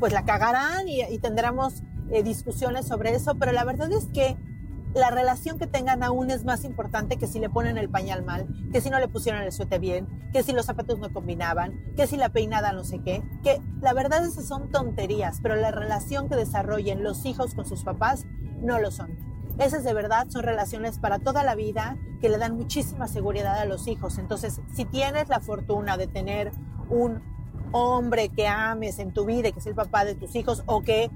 pues 0.02 0.12
la 0.12 0.24
cagarán 0.24 0.88
y, 0.88 1.16
tendremos 1.18 1.84
eh, 2.10 2.24
discusiones 2.24 2.88
sobre 2.88 3.14
eso, 3.14 3.36
pero 3.36 3.52
la 3.52 3.62
verdad 3.62 3.92
es 3.92 4.06
que 4.06 4.36
la 4.94 5.12
relación 5.12 5.60
que 5.60 5.68
tengan 5.68 6.02
aún 6.02 6.32
es 6.32 6.44
más 6.44 6.64
importante 6.64 7.18
que 7.18 7.28
si 7.28 7.38
le 7.38 7.48
ponen 7.48 7.78
el 7.78 7.88
pañal 7.88 8.24
mal, 8.24 8.48
que 8.72 8.80
si 8.80 8.90
no 8.90 8.98
le 8.98 9.06
pusieron 9.06 9.42
el 9.42 9.52
suéter 9.52 9.78
bien, 9.78 10.08
que 10.32 10.42
si 10.42 10.50
los 10.50 10.66
zapatos 10.66 10.98
no 10.98 11.12
combinaban, 11.12 11.80
que 11.94 12.08
si 12.08 12.16
la 12.16 12.30
peinada 12.30 12.72
no 12.72 12.82
sé 12.82 12.98
qué, 12.98 13.22
que 13.44 13.60
la 13.80 13.92
verdad 13.92 14.26
esas 14.26 14.44
son 14.44 14.72
tonterías, 14.72 15.38
pero 15.40 15.54
la 15.54 15.70
relación 15.70 16.28
que 16.28 16.34
desarrollen 16.34 17.04
los 17.04 17.24
hijos 17.24 17.54
con 17.54 17.64
sus 17.64 17.84
papás 17.84 18.26
no 18.60 18.80
lo 18.80 18.90
son. 18.90 19.16
Esas 19.60 19.84
de 19.84 19.94
verdad 19.94 20.26
son 20.30 20.42
relaciones 20.42 20.98
para 20.98 21.20
toda 21.20 21.44
la 21.44 21.54
vida 21.54 21.96
que 22.20 22.28
le 22.28 22.38
dan 22.38 22.56
muchísima 22.56 23.06
seguridad 23.06 23.56
a 23.56 23.66
los 23.66 23.86
hijos. 23.86 24.18
Entonces, 24.18 24.60
si 24.74 24.84
tienes 24.84 25.28
la 25.28 25.38
fortuna 25.38 25.96
de 25.96 26.08
tener 26.08 26.50
un 26.90 27.22
hombre 27.72 28.28
que 28.28 28.46
ames 28.46 28.98
en 28.98 29.12
tu 29.12 29.24
vida 29.24 29.50
que 29.50 29.58
es 29.58 29.66
el 29.66 29.74
papá 29.74 30.04
de 30.04 30.14
tus 30.14 30.34
hijos 30.36 30.62
o 30.66 30.82
que 30.82 31.10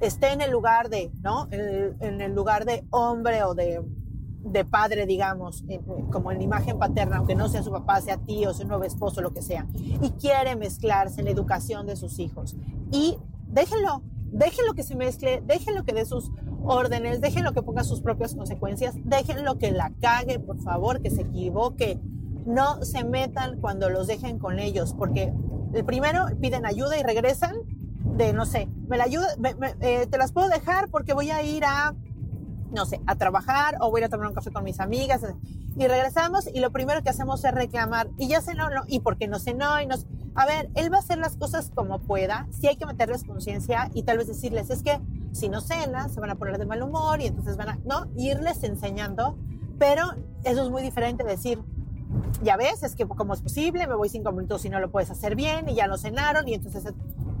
esté 0.00 0.32
en 0.32 0.40
el 0.40 0.50
lugar 0.50 0.88
de, 0.88 1.12
¿no? 1.22 1.48
En 1.50 2.20
el, 2.20 2.34
lugar 2.34 2.64
de 2.64 2.84
hombre 2.90 3.44
o 3.44 3.54
de, 3.54 3.82
de 4.42 4.64
padre, 4.64 5.06
digamos, 5.06 5.64
como 6.10 6.32
en 6.32 6.38
la 6.38 6.44
imagen 6.44 6.78
paterna, 6.78 7.18
aunque 7.18 7.34
no 7.34 7.48
sea 7.48 7.62
su 7.62 7.70
papá, 7.70 8.00
sea 8.00 8.16
tío, 8.16 8.54
sea 8.54 8.66
nuevo 8.66 8.84
esposo, 8.84 9.20
lo 9.20 9.32
que 9.32 9.42
sea, 9.42 9.66
y 9.74 10.10
quiere 10.12 10.56
mezclarse 10.56 11.20
en 11.20 11.26
la 11.26 11.32
educación 11.32 11.86
de 11.86 11.96
sus 11.96 12.18
hijos. 12.18 12.56
Y 12.90 13.18
déjenlo, 13.48 14.02
déjenlo 14.32 14.74
que 14.74 14.82
se 14.82 14.96
mezcle, 14.96 15.42
déjenlo 15.46 15.84
que 15.84 15.92
dé 15.92 16.06
sus 16.06 16.30
órdenes, 16.62 17.20
déjenlo 17.20 17.52
que 17.52 17.62
ponga 17.62 17.84
sus 17.84 18.00
propias 18.00 18.34
consecuencias, 18.34 18.94
déjenlo 19.04 19.58
que 19.58 19.70
la 19.70 19.92
cague, 20.00 20.38
por 20.38 20.58
favor, 20.58 21.00
que 21.02 21.10
se 21.10 21.22
equivoque. 21.22 22.00
No 22.46 22.82
se 22.84 23.04
metan 23.04 23.60
cuando 23.60 23.90
los 23.90 24.06
dejen 24.06 24.38
con 24.38 24.58
ellos, 24.58 24.94
porque 24.94 25.32
el 25.72 25.84
primero 25.84 26.26
piden 26.40 26.66
ayuda 26.66 26.98
y 26.98 27.02
regresan 27.02 27.56
de, 28.16 28.32
no 28.32 28.46
sé, 28.46 28.68
me 28.88 28.96
la 28.96 29.04
ayuda, 29.04 29.28
eh, 29.80 30.06
te 30.06 30.18
las 30.18 30.32
puedo 30.32 30.48
dejar 30.48 30.88
porque 30.88 31.12
voy 31.12 31.30
a 31.30 31.42
ir 31.42 31.64
a, 31.64 31.94
no 32.72 32.86
sé, 32.86 33.00
a 33.06 33.16
trabajar 33.16 33.76
o 33.80 33.90
voy 33.90 34.02
a, 34.02 34.08
tomar 34.08 34.26
un 34.26 34.34
café 34.34 34.50
con 34.50 34.64
mis 34.64 34.80
amigas 34.80 35.22
y 35.76 35.86
regresamos 35.86 36.48
y 36.52 36.60
lo 36.60 36.70
primero 36.72 37.02
que 37.02 37.10
hacemos 37.10 37.44
es 37.44 37.52
reclamar 37.52 38.10
y 38.18 38.28
ya 38.28 38.40
cenó, 38.40 38.70
no, 38.70 38.82
y 38.88 39.00
porque 39.00 39.28
no 39.28 39.38
cenó 39.38 39.80
y 39.80 39.86
nos, 39.86 40.06
a 40.34 40.46
ver, 40.46 40.70
él 40.74 40.92
va 40.92 40.96
a 40.96 41.00
hacer 41.00 41.18
las 41.18 41.36
cosas 41.36 41.70
como 41.74 42.00
pueda, 42.00 42.46
si 42.50 42.66
hay 42.66 42.76
que 42.76 42.86
meterles 42.86 43.24
conciencia 43.24 43.90
y 43.94 44.02
tal 44.02 44.18
vez 44.18 44.26
decirles, 44.26 44.70
es 44.70 44.82
que 44.82 45.00
si 45.32 45.48
no 45.48 45.60
cena, 45.60 46.08
se 46.08 46.20
van 46.20 46.30
a 46.30 46.34
poner 46.34 46.58
de 46.58 46.66
mal 46.66 46.82
humor 46.82 47.20
y 47.20 47.26
entonces 47.26 47.56
van 47.56 47.68
a, 47.68 47.78
no, 47.84 48.06
irles 48.16 48.62
enseñando, 48.64 49.38
pero 49.78 50.04
eso 50.44 50.64
es 50.64 50.70
muy 50.70 50.82
diferente 50.82 51.24
decir, 51.24 51.60
ya 52.42 52.56
ves, 52.56 52.82
es 52.82 52.96
que 52.96 53.06
como 53.06 53.34
es 53.34 53.42
posible, 53.42 53.86
me 53.86 53.94
voy 53.94 54.08
cinco 54.08 54.32
minutos 54.32 54.64
y 54.64 54.70
no 54.70 54.80
lo 54.80 54.90
puedes 54.90 55.10
hacer 55.10 55.36
bien 55.36 55.68
y 55.68 55.74
ya 55.74 55.86
no 55.86 55.98
cenaron 55.98 56.48
y 56.48 56.54
entonces 56.54 56.84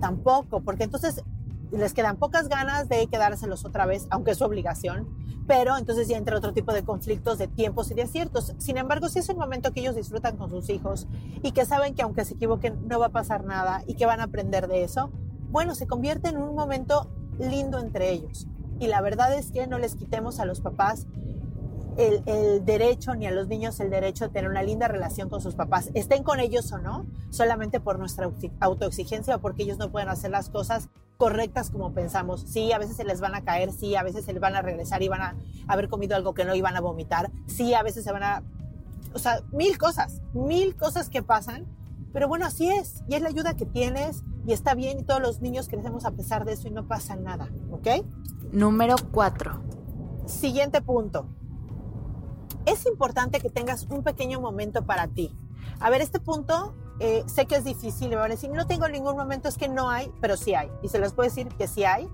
tampoco, 0.00 0.60
porque 0.60 0.84
entonces 0.84 1.22
les 1.72 1.94
quedan 1.94 2.16
pocas 2.16 2.48
ganas 2.48 2.88
de 2.88 3.06
quedárselos 3.06 3.64
otra 3.64 3.86
vez, 3.86 4.06
aunque 4.10 4.32
es 4.32 4.38
su 4.38 4.44
obligación, 4.44 5.08
pero 5.46 5.76
entonces 5.76 6.08
ya 6.08 6.16
entra 6.16 6.36
otro 6.36 6.52
tipo 6.52 6.72
de 6.72 6.84
conflictos 6.84 7.38
de 7.38 7.48
tiempos 7.48 7.90
y 7.90 7.94
de 7.94 8.02
aciertos. 8.02 8.54
Sin 8.58 8.76
embargo, 8.76 9.08
si 9.08 9.18
es 9.18 9.28
un 9.28 9.36
momento 9.36 9.72
que 9.72 9.80
ellos 9.80 9.96
disfrutan 9.96 10.36
con 10.36 10.50
sus 10.50 10.68
hijos 10.68 11.06
y 11.42 11.52
que 11.52 11.64
saben 11.64 11.94
que 11.94 12.02
aunque 12.02 12.24
se 12.24 12.34
equivoquen 12.34 12.86
no 12.88 12.98
va 12.98 13.06
a 13.06 13.10
pasar 13.10 13.44
nada 13.44 13.82
y 13.86 13.94
que 13.94 14.06
van 14.06 14.20
a 14.20 14.24
aprender 14.24 14.68
de 14.68 14.84
eso, 14.84 15.10
bueno, 15.50 15.74
se 15.74 15.86
convierte 15.86 16.28
en 16.28 16.36
un 16.36 16.54
momento 16.54 17.10
lindo 17.38 17.78
entre 17.78 18.12
ellos. 18.12 18.46
Y 18.78 18.86
la 18.86 19.00
verdad 19.00 19.34
es 19.34 19.50
que 19.50 19.66
no 19.66 19.78
les 19.78 19.94
quitemos 19.94 20.40
a 20.40 20.44
los 20.44 20.60
papás 20.60 21.06
el, 22.00 22.64
derecho 22.64 23.14
ni 23.14 23.26
a 23.26 23.30
los 23.30 23.48
niños 23.48 23.78
el 23.80 23.90
derecho 23.90 24.26
de 24.26 24.30
tener 24.30 24.50
una 24.50 24.62
linda 24.62 24.88
relación 24.88 25.28
con 25.28 25.40
sus 25.40 25.54
papás, 25.54 25.90
estén 25.94 26.22
con 26.22 26.40
ellos 26.40 26.72
o 26.72 26.78
no, 26.78 27.06
solamente 27.30 27.80
por 27.80 27.98
nuestra 27.98 28.30
autoexigencia 28.60 29.36
o 29.36 29.40
porque 29.40 29.64
ellos 29.64 29.78
no 29.78 29.90
pueden 29.90 30.08
hacer 30.08 30.30
las 30.30 30.48
cosas 30.48 30.88
correctas 31.18 31.70
como 31.70 31.92
pensamos. 31.92 32.42
Sí, 32.46 32.72
a 32.72 32.78
veces 32.78 32.96
se 32.96 33.04
les 33.04 33.20
van 33.20 33.34
a 33.34 33.44
caer, 33.44 33.72
sí, 33.72 33.94
a 33.94 34.02
veces 34.02 34.24
se 34.24 34.32
les 34.32 34.40
van 34.40 34.56
a 34.56 34.62
regresar 34.62 35.02
y 35.02 35.08
van 35.08 35.20
a 35.20 35.36
haber 35.68 35.88
comido 35.88 36.16
algo 36.16 36.32
que 36.32 36.44
no 36.44 36.54
iban 36.54 36.76
a 36.76 36.80
vomitar, 36.80 37.30
sí, 37.46 37.74
a 37.74 37.82
veces 37.82 38.04
se 38.04 38.12
van 38.12 38.22
a... 38.22 38.42
O 39.12 39.18
sea, 39.18 39.42
mil 39.52 39.76
cosas, 39.76 40.22
mil 40.32 40.76
cosas 40.76 41.10
que 41.10 41.22
pasan, 41.22 41.66
pero 42.12 42.28
bueno, 42.28 42.46
así 42.46 42.70
es, 42.70 43.02
y 43.08 43.14
es 43.14 43.22
la 43.22 43.28
ayuda 43.28 43.54
que 43.54 43.66
tienes 43.66 44.22
y 44.46 44.52
está 44.52 44.74
bien 44.74 45.00
y 45.00 45.02
todos 45.02 45.20
los 45.20 45.40
niños 45.40 45.68
crecemos 45.68 46.04
a 46.04 46.12
pesar 46.12 46.44
de 46.44 46.54
eso 46.54 46.68
y 46.68 46.70
no 46.70 46.88
pasa 46.88 47.16
nada, 47.16 47.50
¿ok? 47.70 48.04
Número 48.52 48.96
cuatro. 49.12 49.60
Siguiente 50.26 50.80
punto 50.80 51.26
es 52.66 52.86
importante 52.86 53.40
que 53.40 53.50
tengas 53.50 53.86
un 53.90 54.02
pequeño 54.02 54.40
momento 54.40 54.84
para 54.84 55.08
ti. 55.08 55.36
A 55.80 55.90
ver, 55.90 56.00
este 56.02 56.20
punto 56.20 56.74
eh, 56.98 57.24
sé 57.26 57.46
que 57.46 57.56
es 57.56 57.64
difícil, 57.64 58.10
me 58.10 58.16
van 58.16 58.26
a 58.26 58.34
decir, 58.34 58.50
no 58.50 58.66
tengo 58.66 58.86
ningún 58.88 59.16
momento, 59.16 59.48
es 59.48 59.56
que 59.56 59.68
no 59.68 59.90
hay, 59.90 60.12
pero 60.20 60.36
sí 60.36 60.54
hay. 60.54 60.70
Y 60.82 60.88
se 60.88 60.98
les 60.98 61.12
puedo 61.12 61.28
decir 61.28 61.48
que 61.48 61.66
sí 61.66 61.84
hay. 61.84 62.08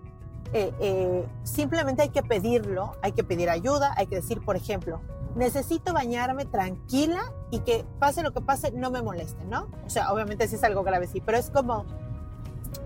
Eh, 0.53 0.73
eh, 0.81 1.27
simplemente 1.43 2.03
hay 2.03 2.11
que 2.11 2.23
pedirlo, 2.23 2.93
hay 3.03 3.13
que 3.13 3.25
pedir 3.25 3.51
ayuda, 3.51 3.95
hay 3.97 4.07
que 4.07 4.17
decir, 4.17 4.45
por 4.45 4.55
ejemplo, 4.55 5.01
necesito 5.35 5.93
bañarme 5.93 6.45
tranquila 6.45 7.21
y 7.51 7.61
que 7.61 7.85
pase 7.99 8.23
lo 8.23 8.33
que 8.33 8.41
pase, 8.41 8.71
no 8.71 8.93
me 8.93 9.03
moleste, 9.03 9.45
¿no? 9.45 9.67
O 9.85 9.91
sea, 9.91 10.13
obviamente 10.13 10.47
sí 10.47 10.55
es 10.55 10.63
algo 10.63 10.85
grave, 10.85 11.09
sí, 11.09 11.21
pero 11.21 11.37
es 11.37 11.51
como 11.51 11.85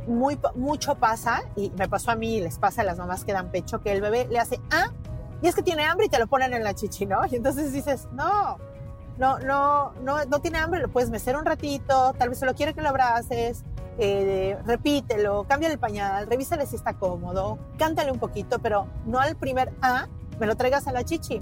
muy, 0.07 0.39
mucho 0.55 0.95
pasa, 0.95 1.43
y 1.55 1.71
me 1.77 1.89
pasó 1.89 2.11
a 2.11 2.17
mí 2.17 2.37
y 2.37 2.41
les 2.41 2.59
pasa 2.59 2.81
a 2.81 2.85
las 2.85 2.99
mamás 2.99 3.25
que 3.25 3.33
dan 3.33 3.51
pecho, 3.51 3.81
que 3.81 3.93
el 3.93 4.01
bebé 4.01 4.27
le 4.31 4.39
hace, 4.39 4.59
ah, 4.71 4.91
y 5.43 5.49
es 5.49 5.55
que 5.55 5.63
tiene 5.63 5.85
hambre 5.85 6.07
y 6.07 6.09
te 6.09 6.19
lo 6.19 6.27
ponen 6.27 6.55
en 6.55 6.65
la 6.65 6.75
chichi, 6.75 7.07
¿no? 7.07 7.21
Y 7.27 7.37
entonces 7.37 7.73
dices, 7.73 8.09
no, 8.13 8.59
no, 9.19 9.39
no, 9.39 9.93
no, 10.03 10.25
no 10.25 10.39
tiene 10.41 10.59
hambre, 10.59 10.81
lo 10.81 10.89
puedes 10.89 11.11
mecer 11.11 11.37
un 11.37 11.45
ratito, 11.45 12.15
tal 12.19 12.31
vez 12.31 12.39
solo 12.39 12.55
quiere 12.55 12.75
que 12.75 12.83
lo 12.83 12.89
abraces, 12.89 13.65
eh, 13.99 14.57
repítelo, 14.67 15.45
cambia 15.49 15.71
el 15.71 15.79
pañal, 15.79 16.27
revísale 16.27 16.67
si 16.67 16.77
está 16.77 16.95
cómodo, 16.95 17.59
cántale 17.79 18.11
un 18.11 18.19
poquito, 18.19 18.59
pero 18.59 18.87
no 19.07 19.19
al 19.19 19.37
primer 19.37 19.73
A, 19.83 20.09
me 20.39 20.47
lo 20.47 20.57
traigas 20.57 20.87
a 20.89 20.93
la 20.93 21.05
chichi 21.05 21.41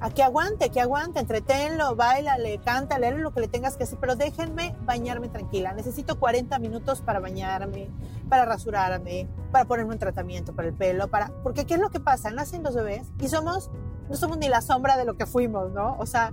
a 0.00 0.10
que 0.10 0.22
aguante, 0.22 0.70
que 0.70 0.80
aguante, 0.80 1.20
entretenlo, 1.20 1.94
bailale, 1.94 2.58
cántale, 2.64 3.10
lo 3.18 3.32
que 3.32 3.40
le 3.40 3.48
tengas 3.48 3.76
que 3.76 3.84
hacer, 3.84 3.98
pero 4.00 4.16
déjenme 4.16 4.74
bañarme 4.84 5.28
tranquila. 5.28 5.74
Necesito 5.74 6.18
40 6.18 6.58
minutos 6.58 7.02
para 7.02 7.20
bañarme, 7.20 7.90
para 8.28 8.46
rasurarme, 8.46 9.28
para 9.52 9.66
ponerme 9.66 9.92
un 9.92 9.98
tratamiento 9.98 10.54
para 10.54 10.68
el 10.68 10.74
pelo, 10.74 11.08
para, 11.08 11.30
porque 11.42 11.66
¿qué 11.66 11.74
es 11.74 11.80
lo 11.80 11.90
que 11.90 12.00
pasa? 12.00 12.30
Nacen 12.30 12.62
los 12.62 12.74
bebés 12.74 13.08
y 13.20 13.28
somos, 13.28 13.70
no 14.08 14.16
somos 14.16 14.38
ni 14.38 14.48
la 14.48 14.62
sombra 14.62 14.96
de 14.96 15.04
lo 15.04 15.18
que 15.18 15.26
fuimos, 15.26 15.70
¿no? 15.72 15.96
O 15.98 16.06
sea, 16.06 16.32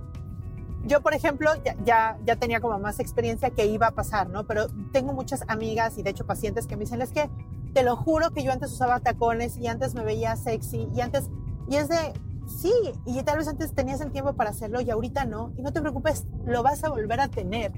yo, 0.86 1.02
por 1.02 1.12
ejemplo, 1.12 1.50
ya, 1.62 1.76
ya, 1.84 2.18
ya 2.24 2.36
tenía 2.36 2.60
como 2.60 2.78
más 2.78 3.00
experiencia 3.00 3.50
que 3.50 3.66
iba 3.66 3.88
a 3.88 3.90
pasar, 3.90 4.30
¿no? 4.30 4.46
Pero 4.46 4.68
tengo 4.92 5.12
muchas 5.12 5.44
amigas 5.46 5.98
y 5.98 6.02
de 6.02 6.10
hecho 6.10 6.24
pacientes 6.24 6.66
que 6.66 6.76
me 6.76 6.84
dicen, 6.84 7.02
es 7.02 7.10
que 7.10 7.28
te 7.74 7.82
lo 7.82 7.96
juro 7.96 8.30
que 8.30 8.42
yo 8.42 8.50
antes 8.50 8.72
usaba 8.72 9.00
tacones 9.00 9.58
y 9.58 9.66
antes 9.66 9.94
me 9.94 10.04
veía 10.04 10.36
sexy 10.36 10.88
y 10.94 11.02
antes, 11.02 11.28
y 11.68 11.76
es 11.76 11.88
de, 11.88 12.14
Sí, 12.48 12.72
y 13.04 13.22
tal 13.22 13.38
vez 13.38 13.48
antes 13.48 13.72
tenías 13.74 14.00
el 14.00 14.10
tiempo 14.10 14.32
para 14.32 14.50
hacerlo 14.50 14.80
y 14.80 14.90
ahorita 14.90 15.24
no. 15.24 15.52
Y 15.56 15.62
no 15.62 15.72
te 15.72 15.80
preocupes, 15.80 16.26
lo 16.46 16.62
vas 16.62 16.82
a 16.82 16.88
volver 16.88 17.20
a 17.20 17.28
tener. 17.28 17.72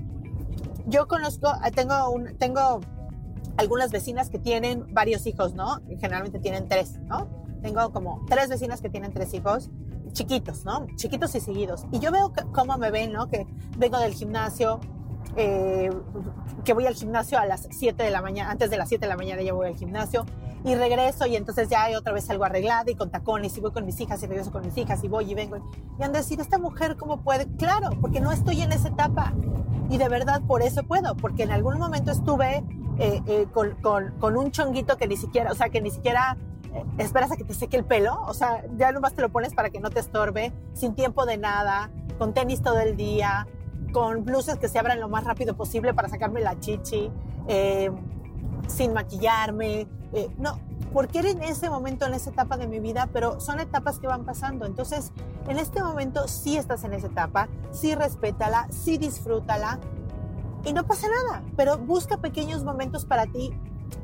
Yo 0.86 1.06
conozco, 1.08 1.52
eh, 1.64 1.70
tengo, 1.70 2.10
un, 2.10 2.36
tengo 2.38 2.80
algunas 3.56 3.90
vecinas 3.90 4.30
que 4.30 4.38
tienen 4.38 4.86
varios 4.94 5.26
hijos, 5.26 5.54
¿no? 5.54 5.80
Generalmente 6.00 6.38
tienen 6.38 6.68
tres, 6.68 6.98
¿no? 7.00 7.28
Tengo 7.62 7.92
como 7.92 8.24
tres 8.28 8.48
vecinas 8.48 8.80
que 8.80 8.88
tienen 8.88 9.12
tres 9.12 9.34
hijos 9.34 9.70
chiquitos, 10.12 10.64
¿no? 10.64 10.86
Chiquitos 10.96 11.34
y 11.34 11.40
seguidos. 11.40 11.84
Y 11.92 11.98
yo 11.98 12.10
veo 12.10 12.32
cómo 12.52 12.76
me 12.78 12.90
ven, 12.90 13.12
¿no? 13.12 13.28
Que 13.28 13.46
vengo 13.76 13.98
del 13.98 14.14
gimnasio, 14.14 14.80
eh, 15.36 15.90
que 16.64 16.72
voy 16.72 16.86
al 16.86 16.94
gimnasio 16.94 17.38
a 17.38 17.46
las 17.46 17.68
7 17.70 18.02
de 18.02 18.10
la 18.10 18.22
mañana, 18.22 18.50
antes 18.50 18.70
de 18.70 18.76
las 18.76 18.88
7 18.88 19.04
de 19.04 19.08
la 19.08 19.16
mañana 19.16 19.42
ya 19.42 19.52
voy 19.52 19.68
al 19.68 19.76
gimnasio, 19.76 20.26
y 20.64 20.74
regreso 20.74 21.26
y 21.26 21.36
entonces 21.36 21.68
ya 21.68 21.84
hay 21.84 21.94
otra 21.94 22.12
vez 22.12 22.28
algo 22.28 22.44
arreglada 22.44 22.90
y 22.90 22.94
con 22.94 23.10
tacones 23.10 23.56
y 23.56 23.60
voy 23.60 23.72
con 23.72 23.86
mis 23.86 23.98
hijas 24.00 24.22
y 24.22 24.26
regreso 24.26 24.50
con 24.50 24.64
mis 24.64 24.76
hijas 24.76 25.02
y 25.02 25.08
voy 25.08 25.30
y 25.30 25.34
vengo. 25.34 25.56
Y 25.98 26.02
han 26.02 26.12
de 26.12 26.18
decir, 26.18 26.40
esta 26.40 26.58
mujer, 26.58 26.96
¿cómo 26.96 27.22
puede? 27.22 27.46
Claro, 27.56 27.90
porque 28.00 28.20
no 28.20 28.30
estoy 28.32 28.60
en 28.60 28.72
esa 28.72 28.88
etapa. 28.88 29.32
Y 29.88 29.98
de 29.98 30.08
verdad 30.08 30.42
por 30.46 30.62
eso 30.62 30.82
puedo, 30.82 31.16
porque 31.16 31.44
en 31.44 31.50
algún 31.50 31.78
momento 31.78 32.12
estuve 32.12 32.62
eh, 32.98 33.22
eh, 33.26 33.46
con, 33.52 33.74
con, 33.76 34.12
con, 34.18 34.36
un 34.36 34.50
chonguito 34.50 34.96
que 34.96 35.08
ni 35.08 35.16
siquiera, 35.16 35.50
o 35.50 35.54
sea, 35.54 35.70
que 35.70 35.80
ni 35.80 35.90
siquiera 35.90 36.36
eh, 36.74 36.84
esperas 36.98 37.32
a 37.32 37.36
que 37.36 37.44
te 37.44 37.54
seque 37.54 37.76
el 37.76 37.84
pelo, 37.84 38.20
o 38.26 38.34
sea, 38.34 38.64
ya 38.76 38.92
nomás 38.92 39.14
te 39.14 39.22
lo 39.22 39.30
pones 39.30 39.54
para 39.54 39.70
que 39.70 39.80
no 39.80 39.90
te 39.90 40.00
estorbe, 40.00 40.52
sin 40.74 40.94
tiempo 40.94 41.24
de 41.24 41.38
nada, 41.38 41.90
con 42.18 42.34
tenis 42.34 42.62
todo 42.62 42.78
el 42.78 42.96
día, 42.96 43.48
con 43.92 44.24
blusas 44.24 44.58
que 44.58 44.68
se 44.68 44.78
abran 44.78 45.00
lo 45.00 45.08
más 45.08 45.24
rápido 45.24 45.56
posible 45.56 45.94
para 45.94 46.08
sacarme 46.08 46.40
la 46.40 46.60
chichi, 46.60 47.10
sin 48.70 48.92
maquillarme, 48.92 49.86
no, 50.38 50.58
porque 50.92 51.20
era 51.20 51.30
en 51.30 51.42
ese 51.42 51.70
momento, 51.70 52.06
en 52.06 52.14
esa 52.14 52.30
etapa 52.30 52.56
de 52.56 52.66
mi 52.66 52.80
vida, 52.80 53.08
pero 53.12 53.40
son 53.40 53.60
etapas 53.60 53.98
que 53.98 54.06
van 54.06 54.24
pasando. 54.24 54.66
Entonces, 54.66 55.12
en 55.48 55.58
este 55.58 55.82
momento 55.82 56.26
sí 56.28 56.56
estás 56.56 56.84
en 56.84 56.92
esa 56.92 57.08
etapa, 57.08 57.48
sí 57.70 57.94
respétala, 57.94 58.66
sí 58.70 58.98
disfrútala 58.98 59.78
y 60.64 60.72
no 60.72 60.86
pasa 60.86 61.06
nada, 61.08 61.42
pero 61.56 61.78
busca 61.78 62.18
pequeños 62.18 62.64
momentos 62.64 63.04
para 63.04 63.26
ti. 63.26 63.52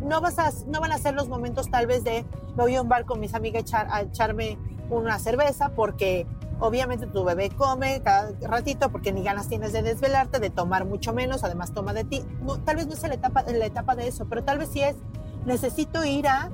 No, 0.00 0.20
vas 0.20 0.38
a, 0.38 0.50
no 0.66 0.80
van 0.80 0.92
a 0.92 0.98
ser 0.98 1.14
los 1.14 1.28
momentos 1.28 1.70
tal 1.70 1.86
vez 1.86 2.02
de 2.02 2.24
me 2.56 2.62
voy 2.62 2.74
a 2.74 2.82
un 2.82 2.88
bar 2.88 3.04
con 3.04 3.20
mis 3.20 3.34
amigas 3.34 3.62
echar, 3.62 3.86
a 3.90 4.02
echarme 4.02 4.58
una 4.90 5.18
cerveza 5.18 5.70
porque 5.70 6.26
obviamente 6.60 7.06
tu 7.06 7.24
bebé 7.24 7.50
come 7.50 8.00
cada 8.02 8.32
ratito 8.40 8.90
porque 8.90 9.12
ni 9.12 9.22
ganas 9.22 9.48
tienes 9.48 9.72
de 9.72 9.82
desvelarte, 9.82 10.38
de 10.38 10.50
tomar 10.50 10.84
mucho 10.84 11.12
menos, 11.12 11.44
además 11.44 11.72
toma 11.72 11.92
de 11.92 12.04
ti. 12.04 12.22
tal 12.64 12.76
vez 12.76 12.86
no 12.86 12.94
es 12.94 13.02
la 13.02 13.14
etapa, 13.14 13.42
la 13.42 13.66
etapa 13.66 13.94
de 13.94 14.08
eso, 14.08 14.26
pero 14.26 14.42
tal 14.44 14.58
vez 14.58 14.70
sí 14.70 14.80
es 14.80 14.96
necesito 15.44 16.04
ir 16.04 16.26
a 16.28 16.50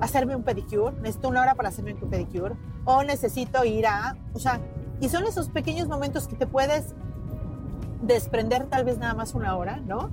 hacerme 0.00 0.34
un 0.34 0.42
pedicure, 0.42 0.96
necesito 0.96 1.28
una 1.28 1.42
hora 1.42 1.54
para 1.54 1.68
hacerme 1.68 1.94
un 1.94 2.10
pedicure, 2.10 2.54
o 2.84 3.02
necesito 3.02 3.64
ir 3.64 3.86
a, 3.86 4.16
o 4.32 4.38
sea, 4.38 4.60
y 5.00 5.08
son 5.08 5.26
esos 5.26 5.48
pequeños 5.48 5.88
momentos 5.88 6.26
que 6.26 6.36
te 6.36 6.46
puedes 6.46 6.94
desprender 8.00 8.66
tal 8.66 8.84
vez 8.84 8.98
nada 8.98 9.14
más 9.14 9.34
una 9.34 9.56
hora, 9.56 9.76
¿no? 9.76 10.10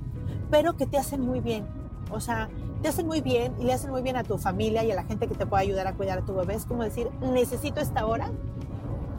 Pero 0.50 0.76
que 0.76 0.86
te 0.86 0.98
hacen 0.98 1.20
muy 1.20 1.40
bien, 1.40 1.66
o 2.10 2.20
sea, 2.20 2.48
te 2.82 2.88
hacen 2.88 3.06
muy 3.06 3.20
bien 3.20 3.54
y 3.58 3.64
le 3.64 3.72
hacen 3.72 3.90
muy 3.90 4.02
bien 4.02 4.16
a 4.16 4.22
tu 4.22 4.38
familia 4.38 4.84
y 4.84 4.90
a 4.90 4.94
la 4.94 5.04
gente 5.04 5.26
que 5.26 5.34
te 5.34 5.46
puede 5.46 5.62
ayudar 5.64 5.86
a 5.86 5.94
cuidar 5.94 6.18
a 6.18 6.22
tu 6.22 6.34
bebé. 6.34 6.54
Es 6.54 6.64
como 6.64 6.82
decir, 6.82 7.10
necesito 7.20 7.80
esta 7.80 8.06
hora 8.06 8.30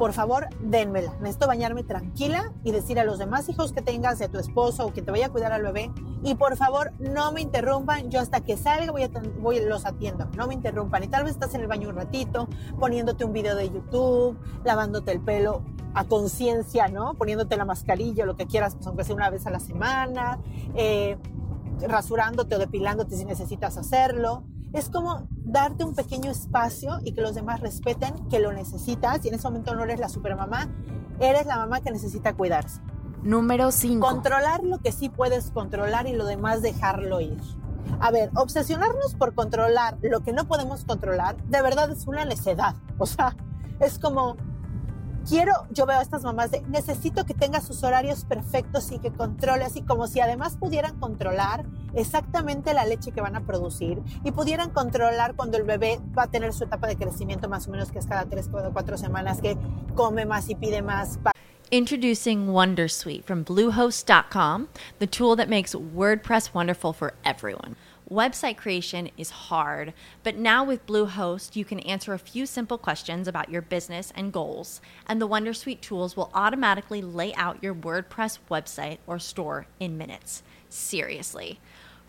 por 0.02 0.14
favor, 0.14 0.48
dénmela. 0.60 1.14
Necesito 1.20 1.46
bañarme 1.46 1.84
tranquila 1.84 2.52
y 2.64 2.72
decir 2.72 3.00
a 3.00 3.04
los 3.04 3.20
demás 3.20 3.48
hijos 3.50 3.72
que 3.72 3.84
tengas, 3.84 4.20
a 4.20 4.30
tu 4.30 4.40
esposo 4.40 4.88
o 4.88 4.94
que 4.94 5.04
te 5.04 5.12
vaya 5.12 5.28
a 5.28 5.30
cuidar 5.30 5.54
al 5.54 5.62
bebé, 5.62 5.92
y 6.24 6.34
por 6.34 6.58
favor, 6.58 6.92
no 6.98 7.32
me 7.32 7.42
interrumpan. 7.42 8.10
Yo 8.10 8.20
hasta 8.20 8.42
que 8.42 8.58
salga 8.58 8.92
voy 8.92 9.04
a, 9.60 9.62
los 9.62 9.86
atiendo. 9.86 10.26
No 10.36 10.48
me 10.48 10.56
interrumpan. 10.56 11.04
Y 11.04 11.08
tal 11.08 11.24
vez 11.24 11.34
estás 11.34 11.54
en 11.54 11.62
el 11.62 11.68
baño 11.68 11.88
un 11.88 11.98
ratito, 11.98 12.50
poniéndote 12.80 13.26
un 13.26 13.32
video 13.32 13.56
de 13.56 13.70
YouTube, 13.70 14.40
lavándote 14.66 15.12
el 15.12 15.22
pelo 15.22 15.62
a 15.94 16.06
conciencia, 16.06 16.88
¿no? 16.88 17.14
Poniéndote 17.14 17.56
la 17.56 17.66
mascarilla, 17.66 18.26
lo 18.26 18.36
que 18.36 18.48
quieras, 18.48 18.74
pues 18.74 18.88
aunque 18.88 19.04
sea 19.04 19.14
una 19.14 19.30
vez 19.30 19.46
a 19.46 19.52
la 19.52 19.60
semana, 19.60 20.40
eh, 20.74 21.20
rasurándote 21.80 22.56
o 22.56 22.58
depilándote 22.58 23.16
si 23.16 23.26
necesitas 23.26 23.78
hacerlo 23.78 24.46
es 24.74 24.90
como 24.90 25.28
darte 25.30 25.84
un 25.84 25.96
pequeño 25.96 26.32
espacio 26.32 27.00
y 27.04 27.14
que 27.14 27.22
los 27.22 27.36
demás 27.36 27.60
respeten 27.60 28.14
que 28.30 28.40
lo 28.40 28.54
necesitas 28.54 29.24
y 29.26 29.28
en 29.28 29.36
ese 29.36 29.48
momento 29.48 29.76
no 29.76 29.84
eres 29.84 30.00
la 30.00 30.10
supermamá, 30.10 30.70
eres 31.20 31.46
la 31.46 31.58
mamá 31.58 31.82
que 31.82 31.92
necesita 31.92 32.34
cuidarse. 32.34 32.82
Número 33.24 33.72
5. 33.72 34.06
Controlar 34.06 34.64
lo 34.64 34.80
que 34.80 34.92
sí 34.92 35.10
puedes 35.10 35.52
controlar 35.52 36.08
y 36.08 36.14
lo 36.14 36.26
demás 36.26 36.62
dejarlo 36.62 37.22
ir. 37.22 37.38
A 38.00 38.10
ver, 38.10 38.32
obsesionarnos 38.36 39.16
por 39.16 39.36
controlar 39.36 39.98
lo 40.02 40.22
que 40.22 40.34
no 40.34 40.48
podemos 40.48 40.86
controlar, 40.86 41.38
de 41.44 41.62
verdad 41.62 41.92
es 41.92 42.08
una 42.08 42.26
necedad. 42.26 42.76
O 42.98 43.06
sea, 43.06 43.36
es 43.80 44.00
como, 44.00 44.38
quiero, 45.28 45.54
yo 45.72 45.86
veo 45.86 46.00
a 46.00 46.02
estas 46.02 46.24
mamás 46.24 46.50
de, 46.52 46.62
necesito 46.64 47.26
que 47.26 47.34
tenga 47.34 47.62
sus 47.62 47.84
horarios 47.84 48.26
perfectos 48.26 48.92
y 48.92 49.00
que 49.00 49.12
controle, 49.12 49.66
así 49.66 49.84
como 49.84 50.08
si 50.08 50.20
además 50.20 50.58
pudieran 50.58 51.00
controlar 51.00 51.66
exactamente 51.96 52.74
la 52.74 52.86
leche 52.86 53.12
que 53.12 53.22
van 53.22 53.36
a 53.36 53.46
producir 53.46 54.02
y 54.24 54.32
pudieran 54.32 54.72
controlar 54.72 55.36
cuando 55.36 55.58
el 55.58 55.64
bebé 55.64 56.00
va 56.18 56.24
a 56.24 56.28
tener 56.28 56.54
su 56.54 56.64
etapa 56.64 56.88
de 56.88 56.96
crecimiento 56.96 57.50
más 57.50 57.68
o 57.68 57.72
menos 57.72 57.92
que 57.92 58.00
es 58.00 58.06
cada 58.06 58.26
3 58.26 58.50
o 58.54 58.74
4 58.74 58.98
semanas 58.98 59.42
que 59.42 59.58
come 59.96 60.26
más 60.26 60.50
y 60.50 60.56
pide 60.56 60.82
más. 60.82 61.20
Introducing 61.74 62.48
Wondersuite 62.48 63.24
from 63.24 63.46
Bluehost.com, 63.46 64.68
the 65.00 65.08
tool 65.08 65.38
that 65.38 65.48
makes 65.48 65.74
WordPress 65.74 66.54
wonderful 66.54 66.92
for 66.92 67.14
everyone. 67.24 67.78
Website 68.12 68.58
creation 68.58 69.10
is 69.16 69.30
hard, 69.30 69.94
but 70.22 70.36
now 70.36 70.66
with 70.66 70.86
Bluehost, 70.86 71.56
you 71.56 71.64
can 71.64 71.80
answer 71.80 72.14
a 72.14 72.20
few 72.20 72.46
simple 72.46 72.78
questions 72.78 73.26
about 73.26 73.48
your 73.48 73.62
business 73.62 74.12
and 74.14 74.34
goals, 74.34 74.82
and 75.08 75.22
the 75.22 75.28
Wondersuite 75.30 75.80
tools 75.80 76.18
will 76.18 76.30
automatically 76.34 77.02
lay 77.02 77.34
out 77.36 77.64
your 77.64 77.74
WordPress 77.74 78.40
website 78.50 78.98
or 79.08 79.18
store 79.18 79.66
in 79.80 79.98
minutes. 79.98 80.44
Seriously. 80.68 81.62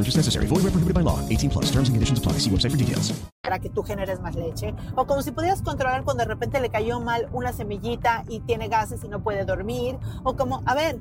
Purchase 0.00 0.16
necessary. 0.16 0.46
Void 0.46 0.62
where 0.62 0.72
prohibited 0.72 0.94
by 0.94 1.02
law. 1.02 1.20
18 1.28 1.50
plus. 1.50 1.66
Terms 1.66 1.88
and 1.88 1.96
conditions 1.96 2.18
apply. 2.18 2.38
See 2.38 2.48
website 2.48 2.70
for 2.70 2.78
details. 2.78 3.12
Para 3.42 3.58
que 3.58 3.68
tú 3.68 3.82
generes 3.82 4.18
más 4.20 4.34
leche. 4.34 4.74
O 4.96 5.06
como 5.06 5.20
si 5.20 5.30
pudieras 5.30 5.60
controlar 5.60 6.04
cuando 6.04 6.24
de 6.24 6.28
repente 6.28 6.58
le 6.58 6.70
cayó 6.70 7.00
mal 7.00 7.28
una 7.32 7.52
semillita 7.52 8.24
y 8.28 8.40
tiene 8.40 8.68
gases 8.68 9.04
y 9.04 9.08
no 9.08 9.22
puede 9.22 9.44
dormir. 9.44 9.98
O 10.24 10.36
como, 10.36 10.62
a 10.64 10.74
ver, 10.74 11.00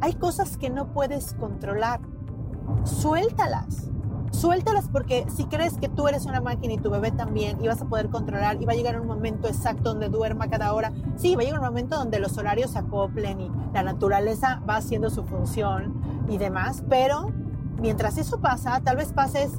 hay 0.00 0.14
cosas 0.14 0.56
que 0.56 0.70
no 0.70 0.92
puedes 0.92 1.34
controlar. 1.34 2.00
Suéltalas. 2.82 3.90
Suéltalas 4.32 4.88
porque 4.88 5.24
si 5.34 5.44
crees 5.44 5.78
que 5.78 5.88
tú 5.88 6.08
eres 6.08 6.26
una 6.26 6.40
máquina 6.40 6.74
y 6.74 6.78
tu 6.78 6.90
bebé 6.90 7.12
también 7.12 7.62
y 7.62 7.68
vas 7.68 7.80
a 7.80 7.84
poder 7.84 8.10
controlar 8.10 8.60
y 8.60 8.64
va 8.64 8.72
a 8.72 8.76
llegar 8.76 9.00
un 9.00 9.06
momento 9.06 9.46
exacto 9.46 9.90
donde 9.90 10.08
duerma 10.08 10.48
cada 10.48 10.72
hora, 10.74 10.92
sí, 11.14 11.36
va 11.36 11.42
a 11.42 11.44
llegar 11.44 11.60
un 11.60 11.66
momento 11.66 11.96
donde 11.96 12.18
los 12.18 12.36
horarios 12.36 12.72
se 12.72 12.80
acoplen 12.80 13.40
y 13.40 13.50
la 13.72 13.84
naturaleza 13.84 14.62
va 14.68 14.76
haciendo 14.76 15.10
su 15.10 15.22
función 15.24 16.26
y 16.28 16.38
demás, 16.38 16.82
pero 16.88 17.32
mientras 17.80 18.18
eso 18.18 18.40
pasa, 18.40 18.80
tal 18.80 18.96
vez 18.96 19.12
pases, 19.12 19.52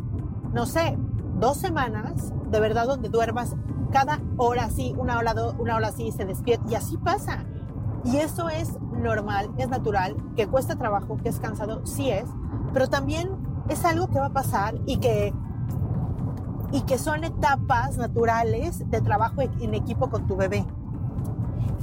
no 0.53 0.65
sé, 0.65 0.97
dos 1.39 1.57
semanas 1.57 2.33
de 2.49 2.59
verdad 2.59 2.87
donde 2.87 3.09
duermas 3.09 3.55
cada 3.91 4.19
hora 4.37 4.65
así, 4.65 4.93
una 4.97 5.17
hora, 5.17 5.33
una 5.57 5.75
hora 5.75 5.87
así, 5.87 6.11
se 6.11 6.25
despierta 6.25 6.65
y 6.69 6.75
así 6.75 6.97
pasa. 6.97 7.45
Y 8.03 8.17
eso 8.17 8.49
es 8.49 8.79
normal, 8.79 9.49
es 9.57 9.69
natural, 9.69 10.15
que 10.35 10.47
cuesta 10.47 10.75
trabajo, 10.75 11.17
que 11.17 11.29
es 11.29 11.39
cansado, 11.39 11.85
sí 11.85 12.09
es, 12.09 12.25
pero 12.73 12.87
también 12.87 13.29
es 13.69 13.83
algo 13.85 14.07
que 14.07 14.19
va 14.19 14.27
a 14.27 14.33
pasar 14.33 14.75
y 14.85 14.97
que, 14.97 15.33
y 16.71 16.81
que 16.81 16.97
son 16.97 17.23
etapas 17.23 17.97
naturales 17.97 18.89
de 18.89 19.01
trabajo 19.01 19.41
en 19.41 19.73
equipo 19.73 20.09
con 20.09 20.27
tu 20.27 20.35
bebé. 20.35 20.65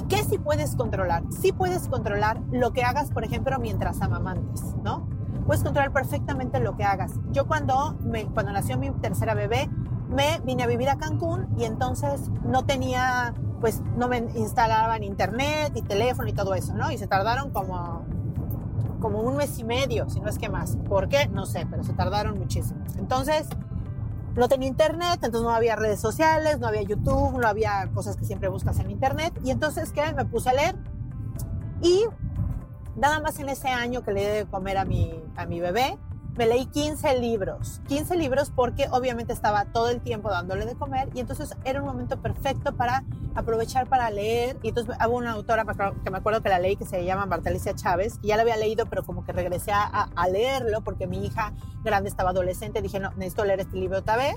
¿Qué 0.09 0.23
sí 0.23 0.39
puedes 0.39 0.77
controlar? 0.77 1.25
Sí 1.31 1.53
puedes 1.53 1.89
controlar 1.89 2.41
lo 2.53 2.73
que 2.73 2.83
hagas, 2.83 3.11
por 3.11 3.25
ejemplo, 3.25 3.59
mientras 3.59 4.03
amamantes, 4.03 4.63
¿no? 4.83 5.09
Puedes 5.47 5.63
controlar 5.63 5.93
perfectamente 5.93 6.59
lo 6.61 6.77
que 6.77 6.85
hagas. 6.85 7.13
Yo 7.33 7.47
cuando, 7.47 7.97
me, 8.03 8.27
cuando 8.27 8.53
nació 8.53 8.79
mi 8.79 8.91
tercera 8.91 9.35
bebé, 9.35 9.69
me 10.09 10.41
vine 10.45 10.63
a 10.63 10.67
vivir 10.67 10.89
a 10.89 10.97
Cancún 10.97 11.49
y 11.59 11.65
entonces 11.65 12.31
no 12.45 12.65
tenía, 12.65 13.35
pues 13.61 13.83
no 13.97 14.09
me 14.09 14.19
instalaban 14.35 15.03
internet 15.03 15.73
y 15.75 15.83
teléfono 15.83 16.29
y 16.29 16.33
todo 16.33 16.55
eso, 16.55 16.75
¿no? 16.75 16.91
Y 16.91 16.99
se 16.99 17.07
tardaron 17.07 17.51
como, 17.51 18.05
como 19.01 19.21
un 19.21 19.37
mes 19.37 19.59
y 19.59 19.65
medio, 19.65 20.09
si 20.09 20.21
no 20.21 20.29
es 20.29 20.39
que 20.39 20.49
más. 20.49 20.77
¿Por 20.89 21.09
qué? 21.09 21.29
No 21.29 21.47
sé, 21.47 21.67
pero 21.71 21.85
se 21.85 21.93
tardaron 21.93 22.39
muchísimo. 22.39 22.85
Entonces, 22.97 23.47
no 24.37 24.49
tenía 24.49 24.69
internet, 24.69 25.21
entonces 25.23 25.43
no 25.43 25.51
había 25.51 25.77
redes 25.77 26.01
sociales, 26.01 26.59
no 26.59 26.67
había 26.67 26.83
YouTube, 26.83 27.39
no 27.39 27.47
había 27.47 27.89
cosas 27.93 28.17
que 28.17 28.25
siempre 28.25 28.49
buscas 28.49 28.79
en 28.79 28.91
internet. 28.91 29.33
Y 29.45 29.51
entonces, 29.51 29.93
¿qué? 29.93 30.13
Me 30.15 30.25
puse 30.25 30.51
a 30.51 30.55
leer. 30.55 30.77
Y 31.83 32.05
nada 32.97 33.21
más 33.21 33.39
en 33.39 33.49
ese 33.49 33.69
año 33.69 34.03
que 34.03 34.13
le 34.13 34.27
de 34.27 34.47
comer 34.47 34.79
a 34.79 34.85
mi, 34.85 35.13
a 35.37 35.47
mi 35.47 35.61
bebé, 35.61 35.99
me 36.37 36.47
leí 36.47 36.67
15 36.67 37.21
libros. 37.21 37.81
15 37.89 38.17
libros 38.17 38.51
porque 38.51 38.89
obviamente 38.91 39.33
estaba 39.33 39.67
todo 39.67 39.89
el 39.91 40.01
tiempo 40.01 40.31
dándole 40.31 40.67
de 40.67 40.75
comer 40.75 41.09
y 41.15 41.21
entonces 41.21 41.55
era 41.65 41.81
un 41.81 41.87
momento 41.87 42.21
perfecto 42.21 42.75
para 42.75 43.05
aprovechar 43.35 43.87
para 43.87 44.11
leer. 44.11 44.57
Y 44.63 44.69
entonces 44.69 44.97
hubo 45.07 45.17
una 45.17 45.33
autora 45.33 45.65
que 46.03 46.11
me 46.11 46.19
acuerdo 46.19 46.43
que 46.43 46.49
la 46.49 46.59
leí 46.59 46.77
que 46.77 46.87
se 46.87 47.05
llama 47.05 47.27
Martalicia 47.27 47.75
Chávez, 47.75 48.19
y 48.23 48.29
ya 48.29 48.37
la 48.37 48.43
había 48.43 48.57
leído, 48.57 48.87
pero 48.87 49.05
como 49.05 49.25
que 49.25 49.33
regresé 49.33 49.73
a, 49.73 49.85
a 49.85 50.29
leerlo 50.29 50.81
porque 50.83 51.07
mi 51.07 51.25
hija 51.25 51.53
grande 51.85 52.09
estaba 52.09 52.31
adolescente. 52.31 52.83
Dije, 52.83 52.99
no, 52.99 53.11
necesito 53.13 53.45
leer 53.45 53.61
este 53.61 53.77
libro 53.77 53.99
otra 53.99 54.17
vez. 54.17 54.37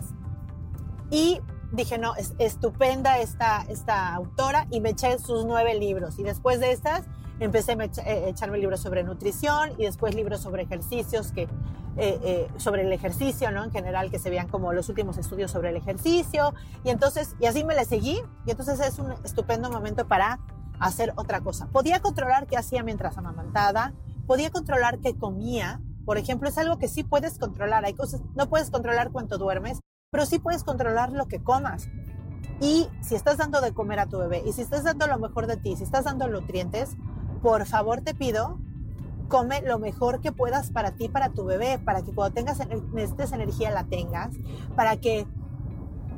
Y 1.09 1.41
dije, 1.71 1.97
no, 1.97 2.15
es 2.15 2.33
estupenda 2.37 3.19
esta, 3.19 3.63
esta 3.69 4.13
autora 4.13 4.67
y 4.69 4.81
me 4.81 4.89
eché 4.89 5.17
sus 5.19 5.45
nueve 5.45 5.75
libros. 5.75 6.19
Y 6.19 6.23
después 6.23 6.59
de 6.59 6.71
estas 6.71 7.03
empecé 7.39 7.73
a 7.73 7.83
eh, 7.83 8.29
echarme 8.29 8.57
libros 8.57 8.79
sobre 8.79 9.03
nutrición 9.03 9.71
y 9.77 9.85
después 9.85 10.15
libros 10.15 10.41
sobre 10.41 10.63
ejercicios, 10.63 11.31
que, 11.31 11.43
eh, 11.43 11.49
eh, 11.97 12.47
sobre 12.57 12.83
el 12.83 12.91
ejercicio, 12.91 13.51
¿no? 13.51 13.63
En 13.63 13.71
general, 13.71 14.11
que 14.11 14.19
se 14.19 14.29
vean 14.29 14.47
como 14.47 14.73
los 14.73 14.89
últimos 14.89 15.17
estudios 15.17 15.51
sobre 15.51 15.69
el 15.69 15.75
ejercicio. 15.75 16.53
Y 16.83 16.89
entonces, 16.89 17.35
y 17.39 17.45
así 17.45 17.63
me 17.63 17.75
le 17.75 17.85
seguí. 17.85 18.21
Y 18.45 18.51
entonces 18.51 18.79
es 18.79 18.99
un 18.99 19.11
estupendo 19.23 19.69
momento 19.69 20.07
para 20.07 20.39
hacer 20.79 21.13
otra 21.15 21.41
cosa. 21.41 21.67
Podía 21.67 22.01
controlar 22.01 22.47
qué 22.47 22.57
hacía 22.57 22.83
mientras 22.83 23.17
amamantaba, 23.17 23.93
podía 24.25 24.51
controlar 24.51 24.99
qué 24.99 25.15
comía. 25.15 25.81
Por 26.05 26.17
ejemplo, 26.17 26.47
es 26.49 26.57
algo 26.57 26.77
que 26.77 26.87
sí 26.87 27.03
puedes 27.03 27.37
controlar. 27.37 27.85
Hay 27.85 27.93
cosas, 27.93 28.21
no 28.35 28.47
puedes 28.47 28.69
controlar 28.69 29.11
cuánto 29.11 29.37
duermes, 29.37 29.79
pero 30.11 30.25
sí 30.25 30.39
puedes 30.39 30.63
controlar 30.63 31.11
lo 31.11 31.27
que 31.27 31.43
comas. 31.43 31.89
Y 32.59 32.87
si 33.01 33.15
estás 33.15 33.37
dando 33.37 33.61
de 33.61 33.73
comer 33.73 33.99
a 33.99 34.07
tu 34.07 34.17
bebé 34.17 34.41
y 34.45 34.51
si 34.53 34.61
estás 34.61 34.83
dando 34.83 35.05
lo 35.07 35.19
mejor 35.19 35.45
de 35.47 35.57
ti, 35.57 35.75
si 35.75 35.83
estás 35.83 36.05
dando 36.05 36.27
nutrientes, 36.27 36.95
por 37.37 37.65
favor 37.65 38.01
te 38.01 38.13
pido, 38.13 38.59
come 39.27 39.61
lo 39.61 39.79
mejor 39.79 40.21
que 40.21 40.31
puedas 40.31 40.71
para 40.71 40.91
ti, 40.91 41.09
para 41.09 41.29
tu 41.29 41.45
bebé, 41.45 41.79
para 41.79 42.01
que 42.01 42.13
cuando 42.13 42.33
tengas 42.33 42.59
necesites 42.93 43.31
energía 43.31 43.71
la 43.71 43.83
tengas, 43.83 44.31
para 44.75 44.97
que 44.97 45.27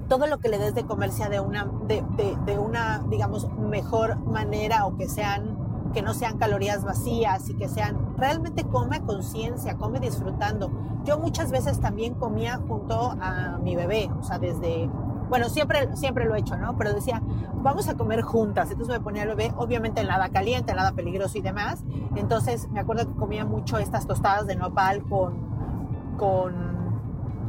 todo 0.08 0.28
lo 0.28 0.40
que 0.40 0.50
le 0.50 0.58
des 0.58 0.74
de 0.74 0.86
comer 0.86 1.12
sea 1.12 1.30
de 1.30 1.40
una, 1.40 1.70
de, 1.88 2.04
de, 2.46 2.58
una, 2.58 3.04
digamos, 3.10 3.48
mejor 3.58 4.18
manera 4.26 4.86
o 4.86 4.98
que 4.98 5.08
sean 5.08 5.58
que 5.94 6.02
no 6.04 6.14
sean 6.14 6.38
calorías 6.38 6.84
vacías 6.84 7.50
y 7.50 7.56
que 7.56 7.68
sean 7.68 8.16
realmente 8.16 8.64
come 8.64 9.02
conciencia, 9.02 9.76
come 9.76 10.00
disfrutando. 10.00 10.72
Yo 11.04 11.18
muchas 11.18 11.50
veces 11.50 11.80
también 11.80 12.14
comía 12.14 12.58
junto 12.58 13.16
a 13.20 13.58
mi 13.58 13.76
bebé, 13.76 14.12
o 14.20 14.24
sea, 14.24 14.38
desde 14.38 14.88
bueno, 15.30 15.48
siempre, 15.50 15.96
siempre 15.96 16.26
lo 16.26 16.36
he 16.36 16.40
hecho, 16.40 16.58
¿no? 16.58 16.76
Pero 16.78 16.94
decía, 16.94 17.22
vamos 17.56 17.88
a 17.88 17.96
comer 17.96 18.22
juntas. 18.22 18.72
Entonces 18.72 18.98
me 18.98 19.04
ponía 19.04 19.24
el 19.24 19.30
bebé, 19.30 19.54
obviamente 19.56 20.02
en 20.02 20.08
nada 20.08 20.30
caliente, 20.30 20.72
en 20.72 20.78
nada 20.78 20.94
peligroso 20.94 21.38
y 21.38 21.42
demás. 21.42 21.84
Entonces 22.16 22.68
me 22.70 22.80
acuerdo 22.80 23.08
que 23.08 23.18
comía 23.18 23.46
mucho 23.46 23.78
estas 23.78 24.08
tostadas 24.08 24.48
de 24.48 24.56
nopal 24.56 25.04
con, 25.04 26.18
con 26.18 26.54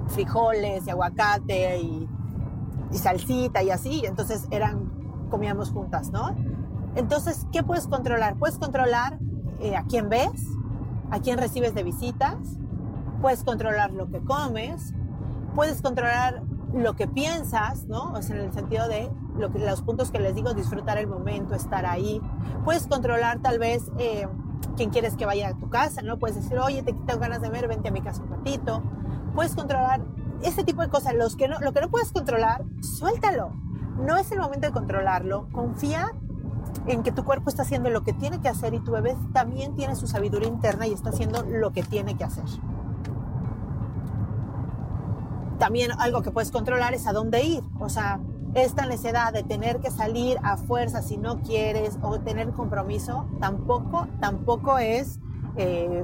frijoles 0.09 0.87
y 0.87 0.91
aguacate 0.91 1.79
y, 1.79 2.09
y 2.93 2.99
salsita 2.99 3.63
y 3.63 3.71
así. 3.71 4.03
Entonces 4.05 4.47
eran, 4.51 4.91
comíamos 5.31 5.71
juntas, 5.71 6.11
¿no? 6.11 6.37
Entonces, 6.97 7.47
¿qué 7.53 7.63
puedes 7.63 7.87
controlar? 7.87 8.37
Puedes 8.37 8.59
controlar 8.59 9.19
eh, 9.61 9.77
a 9.77 9.85
quién 9.85 10.09
ves, 10.09 10.47
a 11.11 11.21
quién 11.21 11.39
recibes 11.39 11.75
de 11.75 11.83
visitas, 11.83 12.37
puedes 13.21 13.45
controlar 13.45 13.93
lo 13.93 14.11
que 14.11 14.21
comes, 14.21 14.93
puedes 15.55 15.83
controlar 15.83 16.43
lo 16.73 16.95
que 16.95 17.07
piensas, 17.07 17.87
¿no? 17.87 18.13
O 18.13 18.23
sea, 18.23 18.37
en 18.37 18.43
el 18.43 18.53
sentido 18.53 18.89
de 18.89 19.11
lo 19.37 19.51
que, 19.51 19.59
los 19.59 19.83
puntos 19.83 20.11
que 20.11 20.19
les 20.19 20.35
digo, 20.35 20.55
disfrutar 20.55 20.99
el 20.99 21.07
momento, 21.07 21.55
estar 21.55 21.87
ahí. 21.87 22.21
Puedes 22.65 22.87
controlar 22.87 23.41
tal 23.41 23.59
vez 23.59 23.91
eh, 23.99 24.29
quién 24.77 24.91
quieres 24.91 25.17
que 25.17 25.27
vaya 25.27 25.49
a 25.49 25.59
tu 25.59 25.69
casa, 25.69 26.03
¿no? 26.03 26.19
Puedes 26.19 26.37
decir, 26.37 26.59
oye, 26.59 26.83
te 26.83 26.93
tengo 26.93 27.19
ganas 27.19 27.41
de 27.41 27.51
ver, 27.51 27.69
vente 27.69 27.89
a 27.89 27.93
mi 27.93 28.01
casa 28.01 28.23
un 28.23 28.31
ratito. 28.31 28.83
Puedes 29.35 29.55
controlar 29.55 30.01
ese 30.43 30.65
tipo 30.65 30.83
de 30.83 30.89
cosas. 30.89 31.15
Los 31.15 31.37
que 31.37 31.49
no, 31.49 31.59
lo 31.61 31.73
que 31.73 31.81
no 31.81 31.89
puedes 31.89 32.13
controlar, 32.13 32.65
suéltalo. 32.83 33.53
No 33.99 34.17
es 34.17 34.31
el 34.33 34.39
momento 34.39 34.67
de 34.67 34.73
controlarlo. 34.73 35.49
Confía 35.53 36.13
en 36.87 37.03
que 37.03 37.13
tu 37.13 37.25
cuerpo 37.25 37.51
está 37.51 37.63
haciendo 37.63 37.91
lo 37.91 38.03
que 38.03 38.13
tiene 38.13 38.41
que 38.41 38.49
hacer 38.49 38.75
y 38.75 38.81
tu 38.81 38.93
bebé 38.93 39.17
también 39.33 39.75
tiene 39.75 39.97
su 39.97 40.07
sabiduría 40.07 40.49
interna 40.49 40.87
y 40.87 40.93
está 40.93 41.11
haciendo 41.11 41.43
lo 41.43 41.73
que 41.73 41.83
tiene 41.83 42.17
que 42.17 42.25
hacer. 42.25 42.45
También 45.61 45.93
algo 45.99 46.23
que 46.23 46.31
puedes 46.31 46.51
controlar 46.51 46.95
es 46.95 47.07
a 47.07 47.13
dónde 47.13 47.45
ir. 47.45 47.63
O 47.79 47.91
sea, 47.91 48.19
esta 48.55 48.87
necesidad 48.87 49.31
de 49.31 49.43
tener 49.43 49.79
que 49.79 49.91
salir 49.91 50.39
a 50.43 50.57
fuerza 50.57 51.03
si 51.03 51.19
no 51.19 51.43
quieres 51.43 51.99
o 52.01 52.19
tener 52.19 52.51
compromiso, 52.53 53.29
tampoco, 53.41 54.09
tampoco 54.21 54.79
es 54.79 55.21
eh, 55.57 56.03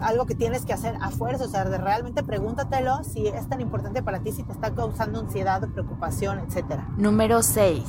algo 0.00 0.24
que 0.24 0.36
tienes 0.36 0.64
que 0.64 0.72
hacer 0.72 0.94
a 1.00 1.10
fuerza. 1.10 1.46
O 1.46 1.48
sea, 1.48 1.64
de 1.64 1.78
realmente 1.78 2.22
pregúntatelo 2.22 3.02
si 3.02 3.26
es 3.26 3.48
tan 3.48 3.60
importante 3.60 4.04
para 4.04 4.20
ti, 4.20 4.30
si 4.30 4.44
te 4.44 4.52
está 4.52 4.72
causando 4.72 5.18
ansiedad, 5.18 5.60
preocupación, 5.68 6.38
etc. 6.38 6.80
Número 6.96 7.42
6. 7.42 7.82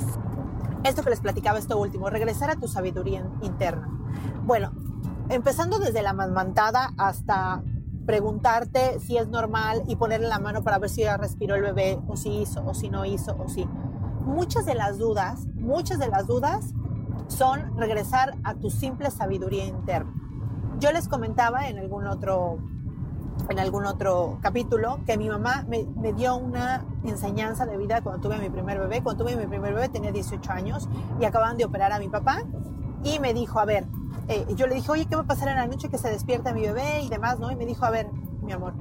Esto 0.83 1.03
que 1.03 1.11
les 1.11 1.19
platicaba, 1.19 1.59
esto 1.59 1.77
último, 1.79 2.09
regresar 2.09 2.49
a 2.49 2.55
tu 2.55 2.67
sabiduría 2.67 3.23
interna. 3.43 3.87
Bueno, 4.45 4.71
empezando 5.29 5.77
desde 5.77 6.01
la 6.01 6.13
mamantada 6.13 6.91
hasta 6.97 7.61
preguntarte 8.05 8.99
si 8.99 9.17
es 9.17 9.27
normal 9.27 9.83
y 9.87 9.95
ponerle 9.95 10.27
la 10.27 10.39
mano 10.39 10.63
para 10.63 10.79
ver 10.79 10.89
si 10.89 11.01
ya 11.01 11.17
respiró 11.17 11.55
el 11.55 11.61
bebé 11.61 11.99
o 12.07 12.15
si 12.17 12.29
hizo 12.41 12.65
o 12.65 12.73
si 12.73 12.89
no 12.89 13.05
hizo 13.05 13.35
o 13.37 13.47
si. 13.47 13.67
Muchas 14.25 14.65
de 14.65 14.75
las 14.75 14.97
dudas, 14.97 15.47
muchas 15.55 15.99
de 15.99 16.07
las 16.07 16.27
dudas 16.27 16.73
son 17.27 17.77
regresar 17.77 18.35
a 18.43 18.55
tu 18.55 18.69
simple 18.69 19.09
sabiduría 19.11 19.65
interna. 19.65 20.13
Yo 20.79 20.91
les 20.91 21.07
comentaba 21.07 21.69
en 21.69 21.77
algún 21.77 22.07
otro 22.07 22.59
en 23.49 23.59
algún 23.59 23.85
otro 23.85 24.37
capítulo 24.41 24.99
que 25.05 25.17
mi 25.17 25.27
mamá 25.27 25.65
me, 25.67 25.83
me, 25.83 26.13
dio 26.13 26.35
una 26.35 26.85
enseñanza 27.03 27.65
de 27.65 27.75
vida 27.75 28.01
cuando 28.01 28.21
tuve 28.21 28.37
mi 28.37 28.49
primer 28.49 28.79
bebé. 28.79 29.01
Cuando 29.01 29.23
tuve 29.23 29.35
mi 29.35 29.47
primer 29.47 29.73
bebé 29.73 29.89
tenía 29.89 30.11
18 30.11 30.51
años 30.51 30.87
y 31.19 31.25
acababan 31.25 31.57
de 31.57 31.65
operar 31.65 31.91
a 31.91 31.99
mi 31.99 32.07
papá 32.07 32.43
y 33.03 33.19
me 33.19 33.33
dijo, 33.33 33.59
a 33.59 33.65
ver, 33.65 33.87
eh, 34.27 34.45
yo 34.55 34.67
le 34.67 34.75
dije, 34.75 34.91
oye, 34.91 35.05
¿qué 35.05 35.15
va 35.15 35.23
a 35.23 35.27
pasar 35.27 35.49
en 35.49 35.55
la 35.55 35.67
noche 35.67 35.89
que 35.89 35.97
se 35.97 36.09
despierta 36.09 36.53
mi 36.53 36.61
bebé 36.61 37.01
y 37.01 37.09
demás, 37.09 37.39
no? 37.39 37.51
Y 37.51 37.55
me 37.55 37.65
dijo, 37.65 37.85
a 37.85 37.89
ver, 37.89 38.07
mi 38.41 38.51
amor, 38.51 38.73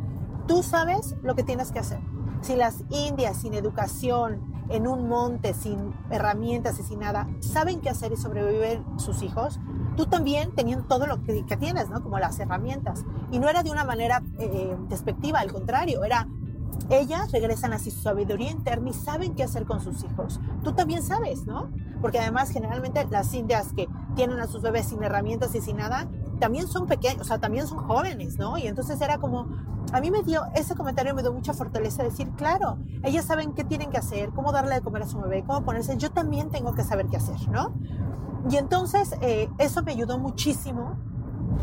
tú 0.47 0.63
sabes 0.63 1.17
lo 1.23 1.35
que 1.35 1.43
tienes 1.43 1.73
que 1.73 1.79
hacer. 1.79 2.01
Si 2.43 2.57
las 2.57 2.85
indias 2.91 3.37
sin 3.37 3.55
educación, 3.55 4.51
en 4.71 4.87
un 4.87 5.09
monte, 5.09 5.53
sin 5.53 5.93
herramientas 6.11 6.79
y 6.79 6.85
sin 6.85 7.01
nada, 7.01 7.29
saben 7.41 7.81
qué 7.81 7.91
hacer 7.91 8.13
y 8.13 8.17
sobreviven 8.17 8.85
sus 8.99 9.23
hijos, 9.23 9.59
tú 9.97 10.07
también 10.07 10.53
teniendo 10.55 10.85
todo 10.87 11.07
lo 11.07 11.23
que, 11.25 11.43
tienes, 11.59 11.91
¿no? 11.91 12.03
Como 12.03 12.19
las 12.19 12.39
herramientas. 12.39 13.05
Y 13.33 13.41
no 13.41 13.49
era 13.49 13.63
de 13.63 13.71
una 13.71 13.85
manera 13.85 14.23
eh, 14.39 14.77
despectiva, 14.89 15.41
al 15.41 15.53
contrario, 15.53 16.05
era 16.05 16.29
ellas 16.89 17.31
regresan 17.31 17.73
así 17.73 17.91
su 17.91 18.01
sabiduría 18.01 18.51
interna 18.51 18.91
y 18.91 18.93
saben 18.93 19.35
qué 19.35 19.43
hacer 19.43 19.65
con 19.65 19.81
sus 19.81 20.03
hijos. 20.05 20.41
Tú 20.65 20.73
también 20.73 21.03
sabes, 21.03 21.47
¿no? 21.47 21.71
Porque 22.01 22.19
además 22.19 22.51
generalmente 22.51 23.07
las 23.11 23.33
indias 23.35 23.73
que 23.75 23.89
tienen 24.15 24.41
a 24.41 24.47
sus 24.47 24.63
bebés 24.63 24.87
sin 24.87 25.03
herramientas 25.03 25.55
y 25.55 25.61
sin 25.61 25.77
nada, 25.77 26.09
también 26.39 26.67
son 26.67 26.87
pequeños, 26.87 27.21
o 27.21 27.25
sea, 27.25 27.39
también 27.39 27.67
son 27.67 27.79
jóvenes, 27.79 28.39
¿no? 28.39 28.59
Y 28.59 28.67
entonces 28.67 29.01
era 29.01 29.19
como, 29.19 29.49
a 29.93 30.01
mí 30.01 30.11
me 30.11 30.23
dio, 30.23 30.43
ese 30.55 30.75
comentario 30.75 31.15
me 31.15 31.23
dio 31.23 31.33
mucha 31.33 31.53
fortaleza, 31.53 32.03
decir, 32.03 32.31
claro, 32.33 32.79
ellas 33.03 33.25
saben 33.25 33.53
qué 33.53 33.65
tienen 33.65 33.91
que 33.91 33.99
hacer, 33.99 34.31
cómo 34.31 34.53
darle 34.53 34.75
de 34.75 34.81
comer 34.81 35.03
a 35.03 35.07
su 35.07 35.19
bebé, 35.19 35.45
cómo 35.47 35.65
ponerse, 35.65 35.97
yo 35.97 36.11
también 36.11 36.51
tengo 36.51 36.75
que 36.75 36.85
saber 36.85 37.07
qué 37.07 37.17
hacer, 37.17 37.49
¿no? 37.49 37.75
Y 38.51 38.57
entonces 38.57 39.15
eh, 39.21 39.51
eso 39.59 39.83
me 39.83 39.93
ayudó 39.93 40.19
muchísimo 40.19 40.97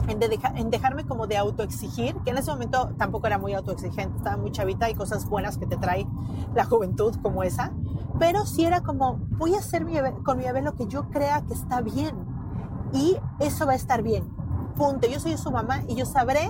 en, 0.08 0.70
dejarme 0.70 1.06
como 1.06 1.28
de 1.28 1.38
autoexigir, 1.38 2.16
que 2.24 2.32
en 2.32 2.38
ese 2.38 2.52
momento 2.52 2.94
tampoco 2.98 3.28
era 3.28 3.38
muy 3.38 3.54
autoexigente, 3.54 4.18
estaba 4.18 4.38
muy 4.38 4.52
chavita 4.52 4.90
y 4.90 4.96
cosas 4.96 5.28
buenas 5.28 5.58
que 5.58 5.66
te 5.66 5.78
trae 5.78 6.08
la 6.54 6.66
juventud 6.66 7.16
como 7.22 7.44
esa, 7.44 7.74
pero 8.20 8.46
sí 8.46 8.66
era 8.66 8.82
como, 8.82 9.18
voy 9.38 9.56
a 9.56 9.60
hacer 9.60 9.86
con 10.24 10.38
mi 10.38 10.44
bebé 10.44 10.62
lo 10.62 10.76
que 10.76 10.88
yo 10.88 11.10
crea 11.10 11.42
que 11.48 11.54
está 11.54 11.82
bien 11.82 12.37
y 12.94 13.18
eso 13.40 13.66
va 13.66 13.74
a 13.74 13.76
estar 13.76 14.02
bien, 14.04 14.24
punto. 14.76 15.08
Yo 15.08 15.20
soy 15.20 15.38
su 15.38 15.52
mamá 15.52 15.84
y 15.88 15.96
yo 15.96 16.06
sabré 16.06 16.50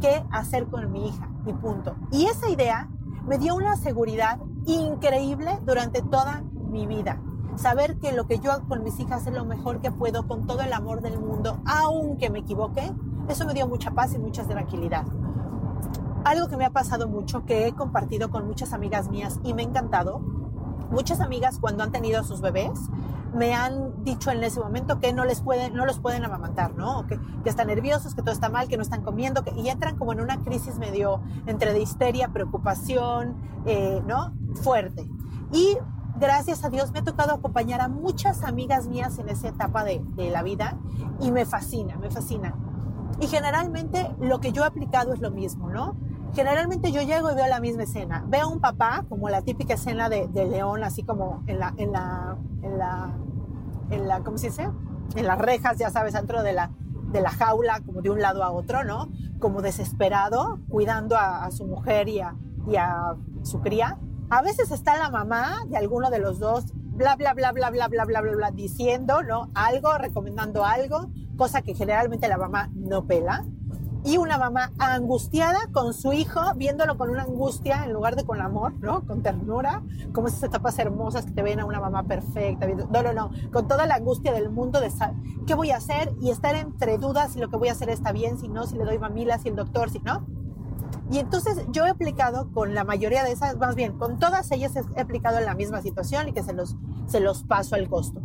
qué 0.00 0.24
hacer 0.30 0.66
con 0.66 0.90
mi 0.92 1.08
hija 1.08 1.28
y 1.46 1.52
punto. 1.52 1.96
Y 2.10 2.26
esa 2.26 2.48
idea 2.48 2.88
me 3.26 3.38
dio 3.38 3.54
una 3.54 3.76
seguridad 3.76 4.38
increíble 4.66 5.58
durante 5.64 6.02
toda 6.02 6.42
mi 6.70 6.86
vida 6.86 7.20
saber 7.58 7.98
que 7.98 8.12
lo 8.12 8.26
que 8.26 8.38
yo 8.38 8.52
hago 8.52 8.68
con 8.68 8.84
mis 8.84 8.98
hijas 9.00 9.26
es 9.26 9.34
lo 9.34 9.44
mejor 9.44 9.80
que 9.80 9.90
puedo 9.90 10.26
con 10.26 10.46
todo 10.46 10.60
el 10.60 10.72
amor 10.72 11.02
del 11.02 11.18
mundo, 11.18 11.58
aunque 11.66 12.30
me 12.30 12.38
equivoque, 12.40 12.92
eso 13.28 13.44
me 13.44 13.52
dio 13.52 13.66
mucha 13.66 13.90
paz 13.90 14.14
y 14.14 14.18
mucha 14.18 14.44
tranquilidad. 14.44 15.04
algo 16.24 16.48
que 16.48 16.56
me 16.56 16.66
ha 16.66 16.70
pasado 16.70 17.08
mucho, 17.08 17.46
que 17.46 17.66
he 17.66 17.72
compartido 17.72 18.30
con 18.30 18.46
muchas 18.46 18.72
amigas 18.72 19.08
mías 19.08 19.40
y 19.44 19.54
me 19.54 19.62
ha 19.62 19.64
encantado, 19.64 20.20
muchas 20.90 21.20
amigas 21.20 21.58
cuando 21.60 21.84
han 21.84 21.92
tenido 21.92 22.20
a 22.20 22.24
sus 22.24 22.40
bebés 22.40 22.78
me 23.34 23.54
han 23.54 24.04
dicho 24.04 24.30
en 24.30 24.42
ese 24.42 24.60
momento 24.60 25.00
que 25.00 25.12
no 25.12 25.24
les 25.24 25.40
pueden, 25.40 25.74
no 25.74 25.84
los 25.86 25.98
pueden 25.98 26.24
amamantar, 26.24 26.74
¿no? 26.74 27.06
Que, 27.06 27.18
están 27.44 27.68
nerviosos, 27.68 28.14
que 28.14 28.22
todo 28.22 28.32
está 28.32 28.50
mal, 28.50 28.68
que 28.68 28.76
no 28.76 28.82
están 28.82 29.02
comiendo, 29.02 29.42
y 29.56 29.68
entran 29.68 29.96
como 29.96 30.12
en 30.12 30.20
una 30.20 30.42
crisis 30.42 30.78
medio 30.78 31.22
entre 31.46 31.72
de 31.72 31.80
histeria, 31.80 32.28
preocupación, 32.28 33.36
eh, 33.64 34.02
¿no? 34.06 34.34
Fuerte. 34.62 35.08
Y 35.52 35.78
gracias 36.18 36.64
a 36.64 36.68
Dios 36.68 36.92
me 36.92 36.98
ha 36.98 37.04
tocado 37.04 37.32
acompañar 37.32 37.80
a 37.80 37.88
muchas 37.88 38.44
amigas 38.44 38.86
mías 38.86 39.18
en 39.18 39.28
esa 39.28 39.48
etapa 39.48 39.84
de, 39.84 40.02
de 40.14 40.30
la 40.30 40.42
vida 40.42 40.78
y 41.20 41.30
me 41.30 41.46
fascina, 41.46 41.96
me 41.96 42.10
fascina. 42.10 42.54
Y 43.20 43.26
generalmente 43.28 44.14
lo 44.20 44.40
que 44.40 44.52
yo 44.52 44.64
he 44.64 44.66
aplicado 44.66 45.14
es 45.14 45.20
lo 45.20 45.30
mismo, 45.30 45.70
¿no? 45.70 45.96
Generalmente 46.34 46.92
yo 46.92 47.02
llego 47.02 47.30
y 47.30 47.34
veo 47.34 47.46
la 47.46 47.60
misma 47.60 47.84
escena. 47.84 48.24
Veo 48.28 48.44
a 48.44 48.48
un 48.48 48.60
papá, 48.60 49.04
como 49.08 49.28
la 49.28 49.42
típica 49.42 49.74
escena 49.74 50.08
de, 50.08 50.28
de 50.28 50.46
león, 50.46 50.84
así 50.84 51.02
como 51.02 51.42
en 51.46 51.58
la, 51.58 51.74
en 51.76 51.92
la, 51.92 52.36
en 52.62 52.78
la, 52.78 53.16
en 53.90 54.08
la, 54.08 54.20
¿cómo 54.20 54.38
se 54.38 54.48
dice? 54.48 54.68
En 55.16 55.26
las 55.26 55.38
rejas, 55.38 55.78
ya 55.78 55.90
sabes, 55.90 56.12
dentro 56.12 56.42
de 56.42 56.52
la, 56.52 56.70
de 57.10 57.20
la 57.20 57.30
jaula, 57.30 57.80
como 57.84 58.02
de 58.02 58.10
un 58.10 58.20
lado 58.20 58.44
a 58.44 58.50
otro, 58.50 58.84
¿no? 58.84 59.08
Como 59.40 59.62
desesperado, 59.62 60.60
cuidando 60.68 61.16
a, 61.16 61.44
a 61.44 61.50
su 61.50 61.66
mujer 61.66 62.08
y 62.08 62.20
a, 62.20 62.36
y 62.66 62.76
a 62.76 63.16
su 63.42 63.60
cría. 63.60 63.98
A 64.30 64.42
veces 64.42 64.70
está 64.70 64.98
la 64.98 65.10
mamá 65.10 65.64
de 65.68 65.78
alguno 65.78 66.10
de 66.10 66.18
los 66.18 66.38
dos, 66.38 66.66
bla, 66.74 67.16
bla, 67.16 67.32
bla, 67.32 67.52
bla, 67.52 67.70
bla, 67.70 67.88
bla, 67.88 68.04
bla, 68.04 68.20
bla, 68.20 68.36
bla, 68.36 68.50
diciendo, 68.50 69.22
¿no? 69.22 69.48
Algo, 69.54 69.96
recomendando 69.96 70.64
algo, 70.64 71.10
cosa 71.36 71.62
que 71.62 71.74
generalmente 71.74 72.28
la 72.28 72.36
mamá 72.36 72.70
no 72.74 73.06
pela 73.06 73.44
y 74.04 74.16
una 74.16 74.38
mamá 74.38 74.72
angustiada 74.78 75.58
con 75.72 75.92
su 75.92 76.12
hijo, 76.12 76.40
viéndolo 76.56 76.96
con 76.96 77.10
una 77.10 77.24
angustia 77.24 77.84
en 77.84 77.92
lugar 77.92 78.16
de 78.16 78.24
con 78.24 78.40
amor, 78.40 78.74
¿no? 78.80 79.06
Con 79.06 79.22
ternura, 79.22 79.82
como 80.12 80.28
esas 80.28 80.44
etapas 80.44 80.78
hermosas 80.78 81.26
que 81.26 81.32
te 81.32 81.42
ven 81.42 81.60
a 81.60 81.64
una 81.64 81.80
mamá 81.80 82.04
perfecta. 82.04 82.66
No, 82.66 83.02
no, 83.02 83.12
no, 83.12 83.30
con 83.52 83.66
toda 83.68 83.86
la 83.86 83.96
angustia 83.96 84.32
del 84.32 84.50
mundo 84.50 84.80
de 84.80 84.92
qué 85.46 85.54
voy 85.54 85.70
a 85.70 85.76
hacer 85.76 86.14
y 86.20 86.30
estar 86.30 86.54
entre 86.54 86.98
dudas 86.98 87.32
si 87.32 87.40
lo 87.40 87.48
que 87.50 87.56
voy 87.56 87.68
a 87.68 87.72
hacer 87.72 87.90
está 87.90 88.12
bien, 88.12 88.38
si 88.38 88.48
no, 88.48 88.66
si 88.66 88.76
le 88.76 88.84
doy 88.84 88.98
mamila, 88.98 89.38
si 89.38 89.48
el 89.48 89.56
doctor, 89.56 89.90
si 89.90 90.00
no. 90.00 90.26
Y 91.10 91.18
entonces 91.18 91.66
yo 91.70 91.86
he 91.86 91.90
aplicado 91.90 92.50
con 92.52 92.74
la 92.74 92.84
mayoría 92.84 93.24
de 93.24 93.32
esas, 93.32 93.56
más 93.56 93.74
bien, 93.74 93.98
con 93.98 94.18
todas 94.18 94.50
ellas 94.50 94.72
he 94.76 95.00
aplicado 95.00 95.38
en 95.38 95.44
la 95.44 95.54
misma 95.54 95.82
situación 95.82 96.28
y 96.28 96.32
que 96.32 96.42
se 96.42 96.52
los, 96.52 96.76
se 97.06 97.20
los 97.20 97.44
paso 97.44 97.74
al 97.74 97.88
costo. 97.88 98.20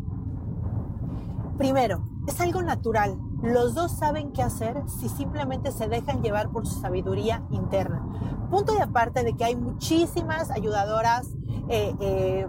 Primero, 1.58 2.04
es 2.28 2.40
algo 2.42 2.62
natural. 2.62 3.18
Los 3.42 3.74
dos 3.74 3.92
saben 3.92 4.32
qué 4.32 4.42
hacer 4.42 4.82
si 4.88 5.10
simplemente 5.10 5.72
se 5.72 5.88
dejan 5.88 6.22
llevar 6.22 6.50
por 6.50 6.66
su 6.66 6.80
sabiduría 6.80 7.44
interna. 7.52 8.06
Punto 8.50 8.74
de 8.74 8.82
aparte 8.82 9.24
de 9.24 9.34
que 9.34 9.44
hay 9.44 9.56
muchísimas 9.56 10.50
ayudadoras 10.52 11.28
eh, 11.70 11.94
eh, 12.00 12.48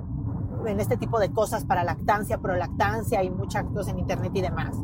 en 0.67 0.81
este 0.81 0.97
tipo 0.97 1.19
de 1.19 1.33
cosas 1.33 1.65
para 1.65 1.85
lactancia, 1.85 2.39
prolactancia 2.39 3.23
y 3.23 3.31
muchas 3.31 3.65
cosas 3.65 3.89
en 3.89 3.99
internet 3.99 4.33
y 4.35 4.41
demás. 4.41 4.77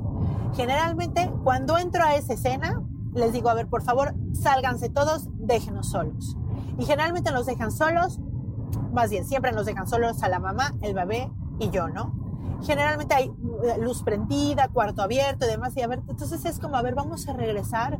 Generalmente, 0.55 1.33
cuando 1.45 1.79
entro 1.79 2.03
a 2.05 2.17
esa 2.17 2.35
escena, 2.35 2.83
les 3.15 3.33
digo, 3.33 3.49
a 3.51 3.55
ver, 3.55 3.69
por 3.69 3.83
favor, 3.83 4.15
sálganse 4.33 4.89
todos, 4.89 5.29
déjenos 5.39 5.91
solos. 5.91 6.37
Y 6.79 6.85
generalmente 6.85 7.31
nos 7.33 7.47
dejan 7.47 7.71
solos, 7.71 8.21
más 8.93 9.11
bien, 9.11 9.25
siempre 9.25 9.53
nos 9.53 9.67
dejan 9.67 9.87
solos 9.87 10.23
a 10.23 10.29
la 10.29 10.39
mamá, 10.39 10.75
el 10.81 10.95
bebé 10.95 11.31
y 11.59 11.71
yo, 11.71 11.89
¿no? 11.89 12.30
Generalmente 12.63 13.15
hay 13.15 13.33
luz 13.79 14.03
prendida, 14.03 14.69
cuarto 14.69 15.03
abierto 15.03 15.47
y 15.47 15.49
demás. 15.49 15.77
Y 15.77 15.83
a 15.83 15.87
ver, 15.87 16.03
entonces 16.09 16.45
es 16.45 16.59
como, 16.59 16.77
a 16.77 16.83
ver, 16.83 16.95
vamos 16.95 17.29
a 17.29 17.33
regresar 17.33 17.99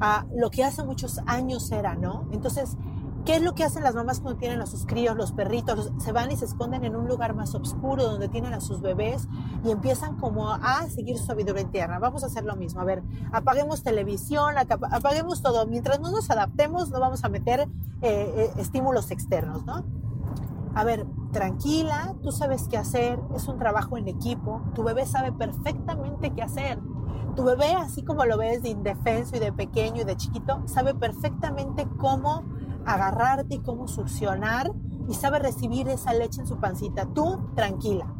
a 0.00 0.26
lo 0.34 0.50
que 0.50 0.64
hace 0.64 0.84
muchos 0.84 1.20
años 1.26 1.70
era, 1.72 1.94
¿no? 1.94 2.28
Entonces, 2.32 2.76
¿qué 3.24 3.36
es 3.36 3.42
lo 3.42 3.54
que 3.54 3.64
hacen 3.64 3.82
las 3.82 3.94
mamás 3.94 4.20
cuando 4.20 4.38
tienen 4.38 4.60
a 4.60 4.66
sus 4.66 4.86
críos, 4.86 5.16
los 5.16 5.32
perritos? 5.32 5.92
se 5.98 6.12
van 6.12 6.30
y 6.30 6.36
se 6.36 6.44
esconden 6.44 6.84
en 6.84 6.96
un 6.96 7.08
lugar 7.08 7.34
más 7.34 7.54
oscuro 7.54 8.04
donde 8.04 8.28
tienen 8.28 8.52
a 8.52 8.60
sus 8.60 8.80
bebés 8.80 9.26
y 9.64 9.70
empiezan 9.70 10.16
como 10.16 10.50
a 10.50 10.86
seguir 10.88 11.18
su 11.18 11.24
sabiduría 11.24 11.62
interna. 11.62 11.98
Vamos 11.98 12.22
a 12.22 12.26
hacer 12.26 12.44
lo 12.44 12.56
mismo. 12.56 12.80
A 12.80 12.84
ver, 12.84 13.02
apaguemos 13.32 13.82
televisión, 13.82 14.54
apaguemos 14.58 15.42
todo. 15.42 15.66
Mientras 15.66 16.00
no 16.00 16.10
nos 16.10 16.30
adaptemos, 16.30 16.90
no 16.90 17.00
vamos 17.00 17.24
a 17.24 17.28
meter 17.28 17.60
eh, 17.60 17.68
eh, 18.02 18.50
estímulos 18.58 19.10
externos, 19.10 19.64
¿no? 19.64 19.84
A 20.76 20.84
ver, 20.84 21.06
tranquila, 21.32 22.16
tú 22.22 22.30
sabes 22.32 22.68
qué 22.68 22.76
hacer, 22.76 23.18
es 23.34 23.48
un 23.48 23.58
trabajo 23.58 23.96
en 23.96 24.08
equipo, 24.08 24.60
tu 24.74 24.82
bebé 24.82 25.06
sabe 25.06 25.32
perfectamente 25.32 26.34
qué 26.34 26.42
hacer. 26.42 26.78
Tu 27.34 27.44
bebé, 27.44 27.72
así 27.72 28.02
como 28.02 28.26
lo 28.26 28.36
ves 28.36 28.62
de 28.62 28.68
indefenso 28.68 29.36
y 29.36 29.38
de 29.38 29.54
pequeño 29.54 30.02
y 30.02 30.04
de 30.04 30.18
chiquito, 30.18 30.60
sabe 30.66 30.94
perfectamente 30.94 31.88
cómo 31.96 32.44
agarrarte 32.84 33.54
y 33.54 33.60
cómo 33.60 33.88
succionar 33.88 34.70
y 35.08 35.14
sabe 35.14 35.38
recibir 35.38 35.88
esa 35.88 36.12
leche 36.12 36.42
en 36.42 36.46
su 36.46 36.58
pancita. 36.58 37.06
Tú, 37.06 37.40
tranquila, 37.54 38.12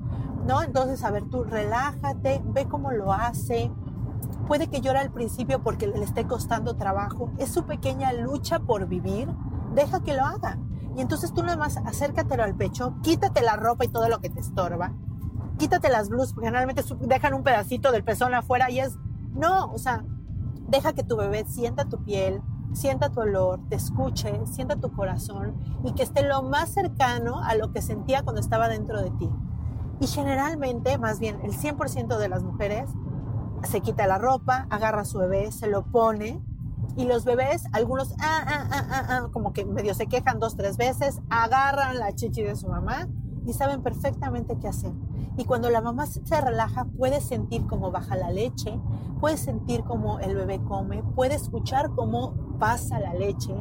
¿no? 0.46 0.62
Entonces, 0.62 1.04
a 1.04 1.10
ver, 1.10 1.28
tú 1.28 1.44
relájate, 1.44 2.40
ve 2.42 2.64
cómo 2.64 2.90
lo 2.90 3.12
hace. 3.12 3.70
Puede 4.48 4.68
que 4.68 4.80
llore 4.80 5.00
al 5.00 5.10
principio 5.10 5.62
porque 5.62 5.88
le 5.88 6.02
esté 6.02 6.26
costando 6.26 6.76
trabajo. 6.76 7.30
Es 7.36 7.50
su 7.50 7.64
pequeña 7.64 8.14
lucha 8.14 8.60
por 8.60 8.86
vivir. 8.86 9.28
Deja 9.74 10.00
que 10.00 10.14
lo 10.14 10.24
haga. 10.24 10.58
Y 10.96 11.02
entonces 11.02 11.34
tú 11.34 11.42
nada 11.42 11.58
más 11.58 11.76
acércatelo 11.76 12.42
al 12.42 12.54
pecho, 12.54 12.96
quítate 13.02 13.42
la 13.42 13.56
ropa 13.56 13.84
y 13.84 13.88
todo 13.88 14.08
lo 14.08 14.20
que 14.20 14.30
te 14.30 14.40
estorba, 14.40 14.92
quítate 15.58 15.90
las 15.90 16.08
blusas, 16.08 16.32
porque 16.32 16.46
generalmente 16.46 16.82
dejan 17.00 17.34
un 17.34 17.42
pedacito 17.42 17.92
del 17.92 18.02
pezón 18.02 18.34
afuera 18.34 18.70
y 18.70 18.80
es, 18.80 18.96
no, 19.34 19.66
o 19.72 19.78
sea, 19.78 20.04
deja 20.68 20.94
que 20.94 21.04
tu 21.04 21.16
bebé 21.16 21.44
sienta 21.46 21.84
tu 21.84 22.02
piel, 22.02 22.40
sienta 22.72 23.10
tu 23.10 23.20
olor, 23.20 23.60
te 23.68 23.76
escuche, 23.76 24.40
sienta 24.46 24.76
tu 24.76 24.90
corazón 24.92 25.56
y 25.84 25.92
que 25.92 26.02
esté 26.02 26.22
lo 26.22 26.42
más 26.42 26.70
cercano 26.70 27.42
a 27.42 27.54
lo 27.54 27.72
que 27.72 27.82
sentía 27.82 28.22
cuando 28.22 28.40
estaba 28.40 28.68
dentro 28.68 29.02
de 29.02 29.10
ti. 29.10 29.28
Y 30.00 30.06
generalmente, 30.06 30.96
más 30.98 31.20
bien 31.20 31.40
el 31.42 31.52
100% 31.52 32.16
de 32.16 32.28
las 32.28 32.42
mujeres 32.42 32.88
se 33.64 33.80
quita 33.80 34.06
la 34.06 34.18
ropa, 34.18 34.66
agarra 34.70 35.02
a 35.02 35.04
su 35.04 35.18
bebé, 35.18 35.52
se 35.52 35.66
lo 35.66 35.84
pone 35.84 36.42
y 36.96 37.04
los 37.04 37.24
bebés, 37.24 37.64
algunos, 37.72 38.12
ah, 38.20 38.44
ah, 38.46 38.68
ah, 38.70 38.86
ah, 38.90 39.06
ah, 39.08 39.28
como 39.30 39.52
que 39.52 39.66
medio 39.66 39.94
se 39.94 40.06
quejan 40.06 40.40
dos, 40.40 40.56
tres 40.56 40.78
veces, 40.78 41.20
agarran 41.28 41.98
la 41.98 42.14
chichi 42.14 42.42
de 42.42 42.56
su 42.56 42.68
mamá 42.68 43.08
y 43.44 43.52
saben 43.52 43.82
perfectamente 43.82 44.58
qué 44.58 44.68
hacer. 44.68 44.92
Y 45.36 45.44
cuando 45.44 45.68
la 45.68 45.82
mamá 45.82 46.06
se 46.06 46.40
relaja, 46.40 46.86
puede 46.96 47.20
sentir 47.20 47.66
cómo 47.66 47.90
baja 47.90 48.16
la 48.16 48.30
leche, 48.30 48.80
puede 49.20 49.36
sentir 49.36 49.84
cómo 49.84 50.18
el 50.20 50.34
bebé 50.34 50.62
come, 50.64 51.02
puede 51.14 51.34
escuchar 51.34 51.90
cómo 51.94 52.32
pasa 52.58 52.98
la 52.98 53.12
leche. 53.12 53.54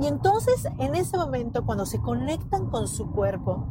Y 0.00 0.06
entonces, 0.06 0.68
en 0.78 0.94
ese 0.94 1.16
momento, 1.16 1.66
cuando 1.66 1.84
se 1.84 2.00
conectan 2.00 2.66
con 2.70 2.86
su 2.86 3.10
cuerpo 3.10 3.66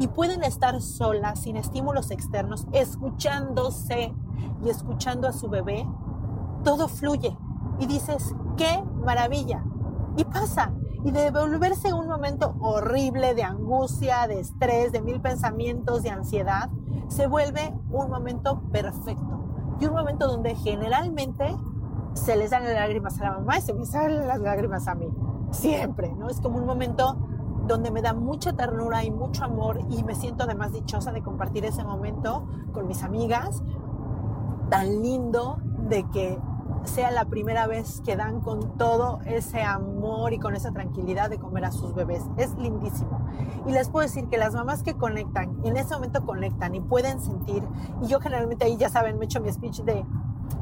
y 0.00 0.08
pueden 0.08 0.42
estar 0.42 0.80
solas, 0.80 1.40
sin 1.40 1.58
estímulos 1.58 2.10
externos, 2.10 2.66
escuchándose 2.72 4.14
y 4.64 4.70
escuchando 4.70 5.28
a 5.28 5.32
su 5.34 5.50
bebé, 5.50 5.86
todo 6.64 6.88
fluye 6.88 7.36
y 7.78 7.86
dices, 7.86 8.34
qué 8.56 8.82
maravilla. 9.04 9.64
Y 10.16 10.24
pasa. 10.24 10.72
Y 11.04 11.10
de 11.10 11.30
volverse 11.30 11.92
un 11.92 12.08
momento 12.08 12.56
horrible 12.60 13.34
de 13.34 13.44
angustia, 13.44 14.26
de 14.26 14.40
estrés, 14.40 14.92
de 14.92 15.02
mil 15.02 15.20
pensamientos, 15.20 16.02
de 16.02 16.10
ansiedad, 16.10 16.70
se 17.08 17.26
vuelve 17.26 17.72
un 17.90 18.10
momento 18.10 18.62
perfecto. 18.72 19.76
Y 19.78 19.86
un 19.86 19.94
momento 19.94 20.26
donde 20.26 20.54
generalmente 20.56 21.54
se 22.14 22.34
les 22.36 22.50
dan 22.50 22.64
las 22.64 22.72
lágrimas 22.72 23.20
a 23.20 23.24
la 23.24 23.32
mamá 23.32 23.58
y 23.58 23.60
se 23.60 23.74
me 23.74 23.84
salen 23.84 24.26
las 24.26 24.40
lágrimas 24.40 24.88
a 24.88 24.94
mí. 24.94 25.08
Siempre, 25.50 26.12
¿no? 26.14 26.28
Es 26.28 26.40
como 26.40 26.58
un 26.58 26.66
momento 26.66 27.16
donde 27.66 27.90
me 27.90 28.00
da 28.00 28.14
mucha 28.14 28.54
ternura 28.54 29.04
y 29.04 29.10
mucho 29.10 29.44
amor 29.44 29.80
y 29.90 30.02
me 30.02 30.14
siento 30.14 30.44
además 30.44 30.72
dichosa 30.72 31.12
de 31.12 31.22
compartir 31.22 31.64
ese 31.64 31.84
momento 31.84 32.46
con 32.72 32.86
mis 32.86 33.02
amigas. 33.02 33.62
Tan 34.70 35.02
lindo 35.02 35.58
de 35.88 36.08
que 36.10 36.38
sea 36.84 37.10
la 37.10 37.24
primera 37.24 37.66
vez 37.66 38.00
que 38.04 38.16
dan 38.16 38.40
con 38.40 38.76
todo 38.76 39.20
ese 39.26 39.62
amor 39.62 40.32
y 40.32 40.38
con 40.38 40.54
esa 40.54 40.72
tranquilidad 40.72 41.30
de 41.30 41.38
comer 41.38 41.64
a 41.64 41.72
sus 41.72 41.94
bebés. 41.94 42.22
Es 42.36 42.54
lindísimo. 42.54 43.26
Y 43.66 43.72
les 43.72 43.88
puedo 43.88 44.06
decir 44.06 44.28
que 44.28 44.38
las 44.38 44.54
mamás 44.54 44.82
que 44.82 44.94
conectan, 44.94 45.58
en 45.64 45.76
ese 45.76 45.94
momento 45.94 46.24
conectan 46.24 46.74
y 46.74 46.80
pueden 46.80 47.20
sentir, 47.20 47.62
y 48.02 48.06
yo 48.06 48.20
generalmente 48.20 48.64
ahí 48.64 48.76
ya 48.76 48.88
saben, 48.88 49.18
me 49.18 49.24
echo 49.24 49.40
mi 49.40 49.52
speech 49.52 49.82
de, 49.82 50.04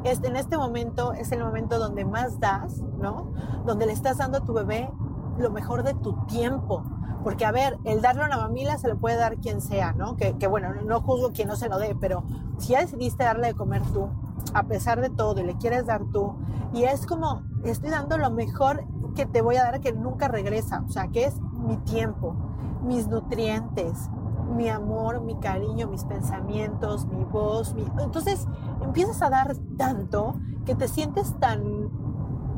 este, 0.04 0.28
en 0.28 0.36
este 0.36 0.56
momento 0.56 1.12
es 1.12 1.32
el 1.32 1.42
momento 1.42 1.78
donde 1.78 2.04
más 2.04 2.40
das, 2.40 2.82
¿no? 2.98 3.32
Donde 3.64 3.86
le 3.86 3.92
estás 3.92 4.18
dando 4.18 4.38
a 4.38 4.44
tu 4.44 4.52
bebé 4.52 4.90
lo 5.38 5.50
mejor 5.50 5.82
de 5.82 5.94
tu 5.94 6.14
tiempo. 6.26 6.84
Porque, 7.22 7.46
a 7.46 7.52
ver, 7.52 7.78
el 7.84 8.02
darle 8.02 8.24
una 8.24 8.36
mamila 8.36 8.76
se 8.76 8.88
lo 8.88 8.98
puede 8.98 9.16
dar 9.16 9.36
quien 9.38 9.62
sea, 9.62 9.92
¿no? 9.92 10.16
Que, 10.16 10.36
que 10.36 10.46
bueno, 10.46 10.74
no 10.74 11.00
juzgo 11.00 11.32
quien 11.32 11.48
no 11.48 11.56
se 11.56 11.70
lo 11.70 11.78
dé, 11.78 11.96
pero 11.98 12.24
si 12.58 12.72
ya 12.72 12.80
decidiste 12.80 13.24
darle 13.24 13.48
de 13.48 13.54
comer 13.54 13.82
tú, 13.92 14.10
a 14.52 14.64
pesar 14.64 15.00
de 15.00 15.10
todo 15.10 15.40
y 15.40 15.44
le 15.44 15.56
quieres 15.56 15.86
dar 15.86 16.04
tú. 16.12 16.34
Y 16.72 16.84
es 16.84 17.06
como, 17.06 17.42
estoy 17.64 17.90
dando 17.90 18.18
lo 18.18 18.30
mejor 18.30 18.84
que 19.14 19.26
te 19.26 19.42
voy 19.42 19.56
a 19.56 19.64
dar 19.64 19.80
que 19.80 19.92
nunca 19.92 20.28
regresa. 20.28 20.82
O 20.86 20.90
sea, 20.90 21.08
que 21.08 21.24
es 21.24 21.40
mi 21.40 21.76
tiempo, 21.78 22.34
mis 22.82 23.08
nutrientes, 23.08 24.10
mi 24.54 24.68
amor, 24.68 25.20
mi 25.20 25.36
cariño, 25.36 25.88
mis 25.88 26.04
pensamientos, 26.04 27.06
mi 27.06 27.24
voz. 27.24 27.74
Mi... 27.74 27.84
Entonces 28.00 28.46
empiezas 28.82 29.22
a 29.22 29.30
dar 29.30 29.56
tanto 29.76 30.34
que 30.64 30.74
te 30.74 30.88
sientes 30.88 31.34
tan 31.38 32.04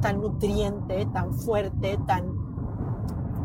tan 0.00 0.20
nutriente, 0.20 1.06
tan 1.06 1.34
fuerte, 1.34 1.98
tan 2.06 2.46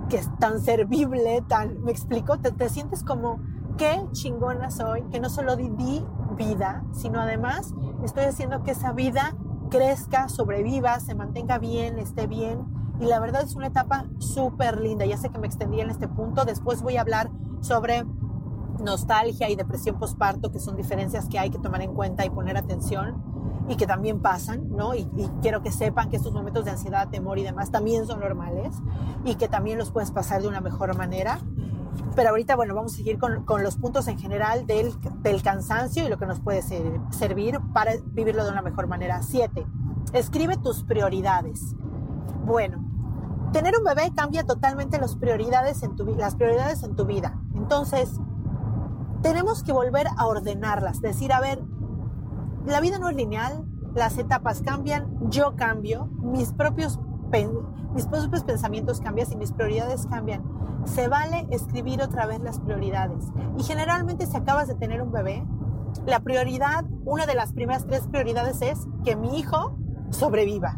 que 0.10 0.18
es 0.18 0.30
tan 0.40 0.60
servible, 0.60 1.42
tan, 1.48 1.82
me 1.84 1.92
explico, 1.92 2.38
te, 2.38 2.52
te 2.52 2.68
sientes 2.68 3.02
como 3.02 3.40
qué 3.78 4.06
chingona 4.12 4.70
soy, 4.70 5.04
que 5.04 5.22
no 5.22 5.30
solo 5.30 5.56
di, 5.56 5.70
di 5.70 6.06
vida, 6.36 6.84
sino 6.94 7.20
además 7.20 7.74
estoy 8.04 8.26
haciendo 8.26 8.64
que 8.64 8.72
esa 8.72 8.92
vida 8.92 9.36
crezca, 9.70 10.30
sobreviva, 10.30 11.00
se 11.00 11.16
mantenga 11.16 11.58
bien, 11.58 11.98
esté 12.00 12.28
bien. 12.28 12.66
Y 13.00 13.06
la 13.06 13.20
verdad 13.20 13.44
es 13.44 13.56
una 13.56 13.68
etapa 13.68 14.06
súper 14.20 14.80
linda. 14.80 15.06
Ya 15.06 15.18
sé 15.18 15.30
que 15.30 15.40
me 15.40 15.48
extendí 15.48 15.80
en 15.80 15.90
este 15.90 16.08
punto. 16.08 16.46
Después 16.46 16.84
voy 16.84 16.98
a 16.98 17.02
hablar 17.02 17.32
sobre 17.62 18.06
nostalgia 18.80 19.50
y 19.50 19.56
depresión 19.56 19.98
postparto, 19.98 20.52
que 20.52 20.60
son 20.60 20.76
diferencias 20.76 21.28
que 21.28 21.40
hay 21.40 21.50
que 21.50 21.60
tomar 21.60 21.82
en 21.82 21.94
cuenta 21.94 22.26
y 22.26 22.30
poner 22.30 22.58
atención 22.58 23.24
y 23.68 23.76
que 23.76 23.88
también 23.88 24.22
pasan, 24.22 24.70
¿no? 24.76 24.96
Y, 24.96 25.08
y, 25.16 25.30
quiero 25.42 25.62
que 25.62 25.72
sepan 25.72 26.10
que 26.10 26.18
estos 26.18 26.34
momentos 26.34 26.66
de 26.66 26.72
ansiedad, 26.72 27.10
temor 27.10 27.40
y 27.40 27.44
demás 27.44 27.72
también 27.72 28.06
son 28.06 28.20
normales 28.20 28.76
y 29.24 29.36
que 29.36 29.48
también 29.48 29.78
los 29.78 29.92
puedes 29.92 30.12
pasar 30.12 30.42
de 30.42 30.48
una 30.48 30.62
mejor 30.62 30.96
manera. 30.98 31.40
Pero 32.16 32.30
ahorita, 32.30 32.56
bueno, 32.56 32.76
vamos 32.76 32.94
a 32.94 32.98
seguir 32.98 33.18
con, 33.18 33.46
con 33.46 33.64
los 33.64 33.78
puntos 33.78 34.08
en 34.08 34.20
general 34.20 34.66
del, 34.66 34.94
del, 35.22 35.42
cansancio 35.42 36.06
y 36.06 36.10
lo 36.10 36.18
que 36.18 36.26
nos 36.26 36.40
puede 36.40 36.62
ser, 36.62 36.84
servir 37.12 37.60
para 37.74 37.94
vivirlo 38.06 38.44
de 38.44 38.52
una 38.52 38.62
mejor 38.62 38.88
manera. 38.88 39.22
Siete, 39.24 39.66
escribe 40.14 40.58
tus 40.58 40.84
prioridades. 40.84 41.76
Bueno, 42.46 42.84
tener 43.54 43.74
un 43.78 43.84
bebé 43.84 44.12
cambia 44.16 44.44
totalmente 44.46 45.00
las 45.00 45.16
prioridades 45.16 45.84
en 45.84 45.96
tu, 45.96 46.06
las 46.06 46.36
prioridades 46.36 46.84
en 46.84 46.96
tu 46.96 47.06
vida. 47.06 47.40
Entonces, 47.56 48.20
tenemos 49.22 49.64
que 49.64 49.72
volver 49.72 50.08
a 50.18 50.26
ordenarlas. 50.26 51.02
Decir, 51.02 51.32
a 51.32 51.40
ver, 51.40 51.62
la 52.66 52.80
vida 52.82 53.00
no 53.00 53.10
es 53.10 53.16
lineal, 53.16 53.66
las 53.94 54.18
etapas 54.18 54.62
cambian, 54.62 55.30
yo 55.30 55.56
cambio, 55.56 56.08
mis 56.22 56.54
propios, 56.54 57.00
mis 57.94 58.08
propios 58.08 58.44
pensamientos 58.44 59.02
cambian 59.02 59.32
y 59.32 59.36
mis 59.36 59.52
prioridades 59.52 60.06
cambian. 60.08 60.44
Se 60.86 61.08
vale 61.08 61.48
escribir 61.52 62.02
otra 62.02 62.26
vez 62.26 62.40
las 62.42 62.60
prioridades. 62.60 63.26
Y 63.58 63.64
generalmente 63.64 64.26
si 64.26 64.36
acabas 64.38 64.68
de 64.68 64.76
tener 64.76 65.02
un 65.02 65.12
bebé, 65.12 65.46
la 66.06 66.22
prioridad, 66.22 66.86
una 67.06 67.26
de 67.26 67.36
las 67.36 67.54
primeras 67.54 67.86
tres 67.86 68.08
prioridades 68.08 68.62
es 68.62 68.88
que 69.04 69.16
mi 69.16 69.40
hijo 69.40 69.78
sobreviva. 70.10 70.78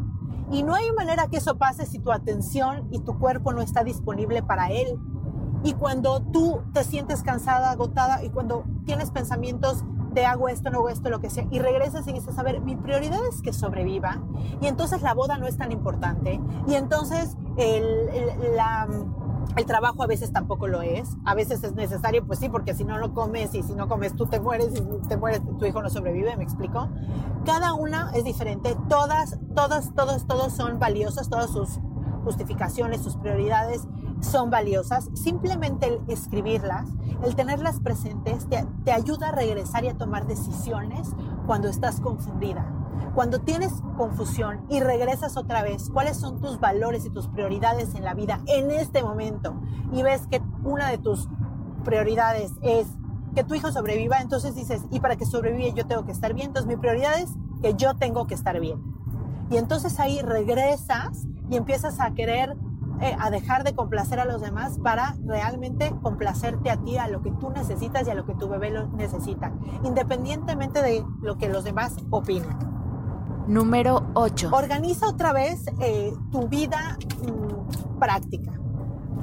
Y 0.52 0.64
no 0.64 0.76
hay 0.76 0.92
manera 0.92 1.28
que 1.28 1.38
eso 1.38 1.58
pase 1.58 1.86
si 1.86 2.00
tu 2.00 2.12
atención 2.12 2.88
y 2.92 3.00
tu 3.00 3.18
cuerpo 3.18 3.54
no 3.54 3.62
está 3.62 3.84
disponible 3.84 4.44
para 4.44 4.70
él. 4.70 5.00
Y 5.64 5.74
cuando 5.74 6.22
tú 6.22 6.62
te 6.74 6.84
sientes 6.84 7.24
cansada, 7.24 7.72
agotada 7.72 8.24
y 8.24 8.30
cuando 8.30 8.66
tienes 8.86 9.12
pensamientos 9.12 9.86
de 10.14 10.26
hago 10.26 10.50
esto, 10.50 10.70
no 10.70 10.80
hago 10.80 10.90
esto, 10.90 11.10
lo 11.10 11.20
que 11.20 11.30
sea, 11.30 11.46
y 11.50 11.60
regresas 11.60 12.08
y 12.08 12.14
dices, 12.14 12.38
a 12.38 12.44
ver, 12.44 12.62
mi 12.62 12.76
prioridad 12.76 13.20
es 13.28 13.42
que 13.42 13.54
sobreviva, 13.54 14.22
y 14.62 14.68
entonces 14.68 15.02
la 15.02 15.14
boda 15.14 15.38
no 15.38 15.48
es 15.48 15.58
tan 15.58 15.72
importante, 15.72 16.40
y 16.68 16.76
entonces 16.76 17.36
el, 17.58 18.10
el, 18.10 18.56
la, 18.56 18.88
el 19.56 19.66
trabajo 19.66 20.04
a 20.04 20.08
veces 20.08 20.32
tampoco 20.32 20.68
lo 20.68 20.82
es, 20.82 21.16
a 21.26 21.36
veces 21.36 21.64
es 21.64 21.74
necesario, 21.74 22.26
pues 22.26 22.40
sí, 22.40 22.50
porque 22.50 22.74
si 22.74 22.84
no 22.84 22.98
lo 22.98 23.14
comes 23.14 23.54
y 23.54 23.64
si 23.64 23.74
no 23.74 23.88
comes 23.88 24.16
tú 24.16 24.26
te 24.26 24.40
mueres 24.40 24.70
y 24.76 25.08
te 25.08 25.18
mueres, 25.18 25.42
tu 25.60 25.66
hijo 25.66 25.82
no 25.82 25.90
sobrevive, 25.90 26.36
¿me 26.38 26.44
explico? 26.44 26.90
Cada 27.46 27.74
una 27.74 28.12
es 28.14 28.24
diferente, 28.24 28.76
todas, 28.90 29.40
todas, 29.56 29.94
todos, 29.94 30.26
todos 30.28 30.54
son 30.54 30.80
valiosas, 30.80 31.30
todas 31.30 31.52
sus 31.52 31.80
justificaciones, 32.24 33.02
sus 33.02 33.18
prioridades 33.18 33.88
son 34.24 34.50
valiosas. 34.50 35.10
Simplemente 35.14 35.88
el 35.88 36.00
escribirlas, 36.08 36.90
el 37.24 37.36
tenerlas 37.36 37.80
presentes, 37.80 38.48
te, 38.48 38.66
te, 38.84 38.92
ayuda 38.92 39.30
a 39.30 39.32
regresar 39.32 39.84
y 39.84 39.90
a 39.90 39.98
tomar 39.98 40.28
decisiones 40.28 41.10
cuando 41.46 41.68
estás 41.68 42.00
confundida. 42.00 42.66
Cuando 43.16 43.40
tienes 43.40 43.72
confusión 43.96 44.66
y 44.70 44.80
regresas 44.80 45.38
otra 45.38 45.62
vez, 45.62 45.90
cuáles 45.90 46.18
son 46.18 46.42
tus 46.42 46.60
valores 46.60 47.06
y 47.06 47.12
tus 47.12 47.28
prioridades 47.28 47.94
en 47.94 48.04
la 48.04 48.16
vida 48.16 48.42
en 48.48 48.72
este 48.72 49.04
momento 49.04 49.54
y 49.92 50.02
ves 50.02 50.26
que 50.28 50.42
una 50.64 50.90
de 50.90 50.98
tus 50.98 51.28
prioridades 51.84 52.52
es 52.64 52.88
que 53.36 53.44
tu 53.44 53.56
hijo 53.56 53.72
sobreviva, 53.72 54.20
entonces 54.20 54.56
dices, 54.56 54.84
y 54.92 55.00
para 55.00 55.16
que 55.16 55.26
sobreviva 55.26 55.74
yo 55.76 55.86
tengo 55.86 56.06
que 56.06 56.12
estar 56.12 56.34
bien, 56.34 56.48
entonces 56.48 56.68
mi 56.68 56.78
prioridad 56.78 57.20
es 57.20 57.30
que 57.62 57.74
yo 57.76 57.96
tengo 57.96 58.28
que 58.28 58.36
estar 58.36 58.60
bien. 58.60 58.82
Y 59.50 59.58
entonces 59.58 60.00
ahí 60.00 60.22
regresas 60.22 61.28
y 61.50 61.58
empiezas 61.58 62.00
a 62.00 62.12
querer, 62.14 62.56
eh, 63.02 63.16
a 63.20 63.30
dejar 63.30 63.64
de 63.64 63.74
complacer 63.74 64.20
a 64.20 64.26
los 64.26 64.42
demás 64.42 64.80
para 64.80 65.16
realmente 65.26 65.94
complacerte 66.02 66.70
a 66.70 66.78
ti, 66.78 66.98
a 66.98 67.08
lo 67.08 67.22
que 67.22 67.32
tú 67.32 67.50
necesitas 67.50 68.08
y 68.08 68.12
a 68.12 68.16
lo 68.16 68.26
que 68.26 68.36
tu 68.36 68.48
bebé 68.48 68.72
lo 68.72 68.88
necesita, 68.88 69.52
independientemente 69.84 70.82
de 70.82 71.06
lo 71.22 71.38
que 71.38 71.50
los 71.50 71.64
demás 71.64 71.96
opinen. 72.10 72.58
Número 73.48 74.08
8. 74.14 74.50
Organiza 74.54 75.08
otra 75.08 75.34
vez 75.34 75.66
eh, 75.82 76.14
tu 76.32 76.48
vida 76.48 76.98
mmm, 77.22 78.00
práctica. 78.00 78.54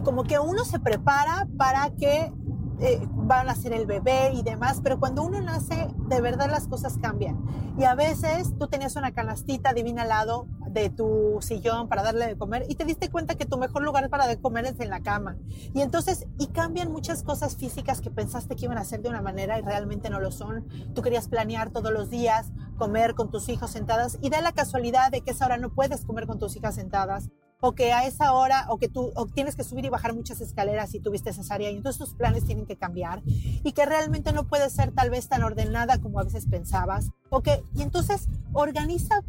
Como 0.05 0.25
que 0.25 0.39
uno 0.39 0.65
se 0.65 0.79
prepara 0.79 1.49
para 1.57 1.91
que 1.91 2.33
eh, 2.81 3.07
van 3.13 3.49
a 3.49 3.55
ser 3.55 3.73
el 3.73 3.87
bebé 3.87 4.33
y 4.33 4.43
demás, 4.43 4.81
pero 4.83 4.99
cuando 4.99 5.23
uno 5.23 5.41
nace, 5.41 5.89
de 6.09 6.21
verdad 6.21 6.51
las 6.51 6.67
cosas 6.67 6.99
cambian. 6.99 7.45
Y 7.79 7.85
a 7.85 7.95
veces 7.95 8.57
tú 8.59 8.69
tenías 8.69 8.97
una 8.97 9.13
canastita 9.13 9.73
divina 9.73 10.03
al 10.03 10.09
lado 10.09 10.47
de 10.73 10.91
tu 10.91 11.39
sillón 11.41 11.89
para 11.89 12.03
darle 12.03 12.27
de 12.27 12.37
comer 12.37 12.65
y 12.69 12.75
te 12.75 12.85
diste 12.85 13.11
cuenta 13.11 13.35
que 13.35 13.47
tu 13.47 13.59
mejor 13.59 13.83
lugar 13.83 14.09
para 14.09 14.27
de 14.27 14.41
comer 14.41 14.67
es 14.67 14.81
en 14.81 14.91
la 14.91 15.01
cama. 15.01 15.37
Y 15.75 15.81
entonces, 15.81 16.27
y 16.39 16.49
cambian 16.49 16.93
muchas 16.93 17.23
cosas 17.23 17.57
físicas 17.57 18.01
que 18.01 18.11
pensaste 18.11 18.57
que 18.57 18.67
iban 18.67 18.79
a 18.79 18.85
ser 18.85 19.03
de 19.03 19.09
una 19.09 19.23
manera 19.23 19.59
y 19.59 19.63
realmente 19.63 20.11
no 20.11 20.21
lo 20.21 20.31
son. 20.31 20.67
Tú 20.95 21.03
querías 21.03 21.29
planear 21.29 21.71
todos 21.71 21.93
los 21.93 22.11
días, 22.11 22.53
comer 22.79 23.15
con 23.15 23.31
tus 23.31 23.49
hijos 23.49 23.71
sentadas 23.71 24.19
y 24.21 24.31
da 24.31 24.41
la 24.41 24.53
casualidad 24.53 25.11
de 25.11 25.21
que 25.23 25.33
esa 25.33 25.47
hora 25.47 25.57
no 25.57 25.71
puedes 25.71 26.05
comer 26.05 26.27
con 26.27 26.39
tus 26.39 26.57
hijas 26.57 26.75
sentadas 26.75 27.31
o 27.61 27.73
que 27.73 27.93
a 27.93 28.07
esa 28.07 28.33
hora, 28.33 28.67
o 28.69 28.79
que 28.79 28.89
tú 28.89 29.13
o 29.15 29.27
tienes 29.27 29.55
que 29.55 29.65
subir 29.65 29.85
y 29.85 29.91
bajar 29.91 30.15
muchas 30.15 30.41
escaleras 30.41 30.91
si 30.91 31.01
tuviste 31.01 31.33
cesárea 31.33 31.71
y 31.71 31.77
entonces 31.77 31.99
tus 31.99 32.15
planes 32.15 32.45
tienen 32.45 32.67
que 32.67 32.77
cambiar 32.77 33.23
y 33.27 33.73
que 33.73 33.85
realmente 33.85 34.33
no 34.33 34.45
puede 34.45 34.71
ser 34.71 34.93
tal 34.93 35.11
vez 35.11 35.29
tan 35.29 35.43
ordenada 35.43 35.99
como 35.99 36.21
a 36.21 36.25
veces 36.25 36.47
pensabas, 36.47 37.11
o 37.29 37.43
que, 37.43 37.63
y 37.75 37.83
entonces 37.83 38.29
organiza 38.53 39.23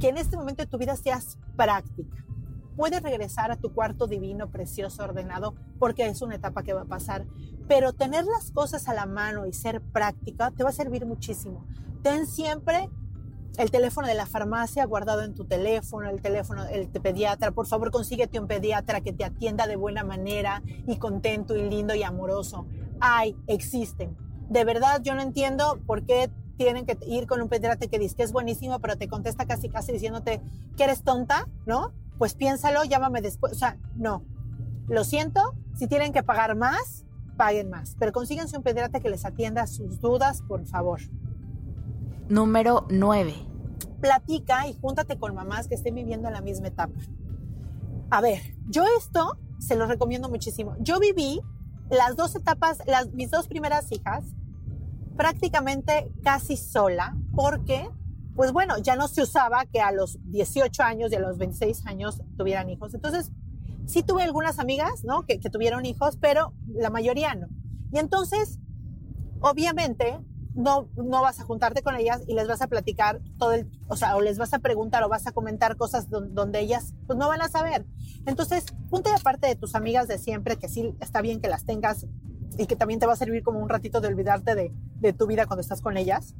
que 0.00 0.08
en 0.08 0.16
este 0.16 0.36
momento 0.36 0.62
de 0.62 0.68
tu 0.68 0.78
vida 0.78 0.96
seas 0.96 1.38
práctica. 1.56 2.24
Puedes 2.76 3.02
regresar 3.02 3.52
a 3.52 3.56
tu 3.56 3.72
cuarto 3.72 4.06
divino, 4.06 4.50
precioso, 4.50 5.04
ordenado, 5.04 5.54
porque 5.78 6.06
es 6.06 6.22
una 6.22 6.34
etapa 6.34 6.64
que 6.64 6.72
va 6.72 6.82
a 6.82 6.86
pasar. 6.86 7.26
Pero 7.68 7.92
tener 7.92 8.24
las 8.24 8.50
cosas 8.50 8.88
a 8.88 8.94
la 8.94 9.06
mano 9.06 9.46
y 9.46 9.52
ser 9.52 9.80
práctica 9.80 10.50
te 10.50 10.64
va 10.64 10.70
a 10.70 10.72
servir 10.72 11.06
muchísimo. 11.06 11.64
Ten 12.02 12.26
siempre 12.26 12.90
el 13.58 13.70
teléfono 13.70 14.08
de 14.08 14.14
la 14.14 14.26
farmacia 14.26 14.84
guardado 14.84 15.22
en 15.22 15.34
tu 15.34 15.44
teléfono, 15.44 16.10
el 16.10 16.20
teléfono 16.20 16.64
del 16.64 16.88
pediatra. 16.88 17.52
Por 17.52 17.66
favor, 17.68 17.92
consíguete 17.92 18.40
un 18.40 18.48
pediatra 18.48 19.00
que 19.00 19.12
te 19.12 19.24
atienda 19.24 19.68
de 19.68 19.76
buena 19.76 20.02
manera 20.02 20.62
y 20.86 20.96
contento 20.96 21.56
y 21.56 21.68
lindo 21.70 21.94
y 21.94 22.02
amoroso. 22.02 22.66
Hay, 23.00 23.36
existen. 23.46 24.16
De 24.48 24.64
verdad, 24.64 25.00
yo 25.02 25.14
no 25.14 25.22
entiendo 25.22 25.80
por 25.86 26.04
qué 26.04 26.30
tienen 26.56 26.86
que 26.86 26.98
ir 27.06 27.26
con 27.26 27.40
un 27.40 27.48
pediatra 27.48 27.88
que 27.88 27.98
dice 27.98 28.16
que 28.16 28.22
es 28.22 28.32
buenísimo, 28.32 28.78
pero 28.80 28.96
te 28.96 29.08
contesta 29.08 29.46
casi 29.46 29.68
casi 29.68 29.92
diciéndote 29.92 30.40
que 30.76 30.84
eres 30.84 31.02
tonta, 31.02 31.48
¿no? 31.66 31.92
Pues 32.18 32.34
piénsalo, 32.34 32.84
llámame 32.84 33.20
después. 33.20 33.52
O 33.52 33.56
sea, 33.56 33.76
no. 33.96 34.22
Lo 34.88 35.04
siento, 35.04 35.40
si 35.76 35.86
tienen 35.86 36.12
que 36.12 36.22
pagar 36.22 36.56
más, 36.56 37.04
paguen 37.36 37.70
más. 37.70 37.96
Pero 37.98 38.12
consíganse 38.12 38.56
un 38.56 38.62
pediatra 38.62 39.00
que 39.00 39.08
les 39.08 39.24
atienda 39.24 39.66
sus 39.66 40.00
dudas, 40.00 40.42
por 40.42 40.64
favor. 40.66 41.00
Número 42.28 42.86
9. 42.90 43.34
Platica 44.00 44.66
y 44.68 44.74
júntate 44.74 45.18
con 45.18 45.34
mamás 45.34 45.68
que 45.68 45.74
estén 45.74 45.94
viviendo 45.94 46.28
en 46.28 46.34
la 46.34 46.40
misma 46.40 46.68
etapa. 46.68 46.98
A 48.10 48.20
ver, 48.20 48.40
yo 48.68 48.84
esto 48.98 49.38
se 49.58 49.76
lo 49.76 49.86
recomiendo 49.86 50.28
muchísimo. 50.28 50.76
Yo 50.78 51.00
viví 51.00 51.40
las 51.90 52.16
dos 52.16 52.34
etapas, 52.34 52.82
las, 52.86 53.12
mis 53.12 53.30
dos 53.30 53.48
primeras 53.48 53.90
hijas, 53.92 54.24
prácticamente 55.16 56.12
casi 56.22 56.56
sola, 56.56 57.16
porque, 57.34 57.88
pues 58.34 58.52
bueno, 58.52 58.78
ya 58.78 58.96
no 58.96 59.08
se 59.08 59.22
usaba 59.22 59.64
que 59.66 59.80
a 59.80 59.92
los 59.92 60.18
18 60.24 60.82
años 60.82 61.12
y 61.12 61.16
a 61.16 61.20
los 61.20 61.38
26 61.38 61.86
años 61.86 62.22
tuvieran 62.36 62.68
hijos. 62.70 62.94
Entonces, 62.94 63.30
sí 63.86 64.02
tuve 64.02 64.22
algunas 64.22 64.58
amigas, 64.58 65.04
¿no? 65.04 65.24
Que, 65.26 65.38
tuvieron 65.38 65.86
hijos, 65.86 66.16
pero 66.20 66.52
la 66.66 66.90
mayoría 66.90 67.34
no. 67.34 67.48
Y 67.92 67.98
entonces, 67.98 68.58
obviamente, 69.40 70.18
no, 70.54 70.88
no 70.96 71.22
vas 71.22 71.40
a 71.40 71.44
juntarte 71.44 71.82
con 71.82 71.96
ellas 71.96 72.22
y 72.26 72.34
les 72.34 72.46
vas 72.46 72.62
a 72.62 72.68
platicar 72.68 73.20
todo 73.38 73.52
el, 73.52 73.68
o 73.88 73.96
sea, 73.96 74.16
o 74.16 74.20
les 74.20 74.38
vas 74.38 74.54
a 74.54 74.60
preguntar 74.60 75.02
o 75.02 75.08
vas 75.08 75.26
a 75.26 75.32
comentar 75.32 75.76
cosas 75.76 76.10
donde, 76.10 76.32
donde 76.32 76.60
ellas 76.60 76.94
pues 77.06 77.18
no 77.18 77.28
van 77.28 77.42
a 77.42 77.48
saber. 77.48 77.84
Entonces, 78.26 78.66
punto 78.88 79.10
de 79.10 79.16
aparte 79.16 79.46
de 79.48 79.56
tus 79.56 79.74
amigas 79.74 80.08
de 80.08 80.18
siempre, 80.18 80.56
que 80.56 80.68
sí 80.68 80.94
está 81.00 81.20
bien 81.22 81.40
que 81.40 81.48
las 81.48 81.64
tengas 81.64 82.06
y 82.58 82.66
que 82.66 82.76
también 82.76 83.00
te 83.00 83.06
va 83.06 83.12
a 83.14 83.16
servir 83.16 83.42
como 83.42 83.60
un 83.60 83.68
ratito 83.68 84.00
de 84.00 84.08
olvidarte 84.08 84.54
de, 84.54 84.72
de 85.00 85.12
tu 85.12 85.26
vida 85.26 85.46
cuando 85.46 85.60
estás 85.60 85.80
con 85.80 85.96
ellas 85.96 86.34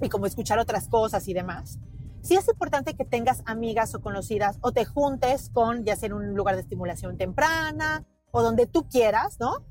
y 0.00 0.08
como 0.08 0.26
escuchar 0.26 0.58
otras 0.58 0.88
cosas 0.88 1.26
y 1.28 1.34
demás. 1.34 1.78
Sí 2.22 2.36
es 2.36 2.48
importante 2.48 2.94
que 2.94 3.04
tengas 3.04 3.42
amigas 3.46 3.94
o 3.94 4.00
conocidas 4.00 4.58
o 4.60 4.72
te 4.72 4.84
juntes 4.84 5.50
con 5.50 5.84
ya 5.84 5.96
sea 5.96 6.06
en 6.08 6.12
un 6.12 6.34
lugar 6.34 6.54
de 6.54 6.62
estimulación 6.62 7.16
temprana 7.16 8.04
o 8.30 8.42
donde 8.42 8.66
tú 8.66 8.88
quieras, 8.88 9.38
¿no? 9.40 9.66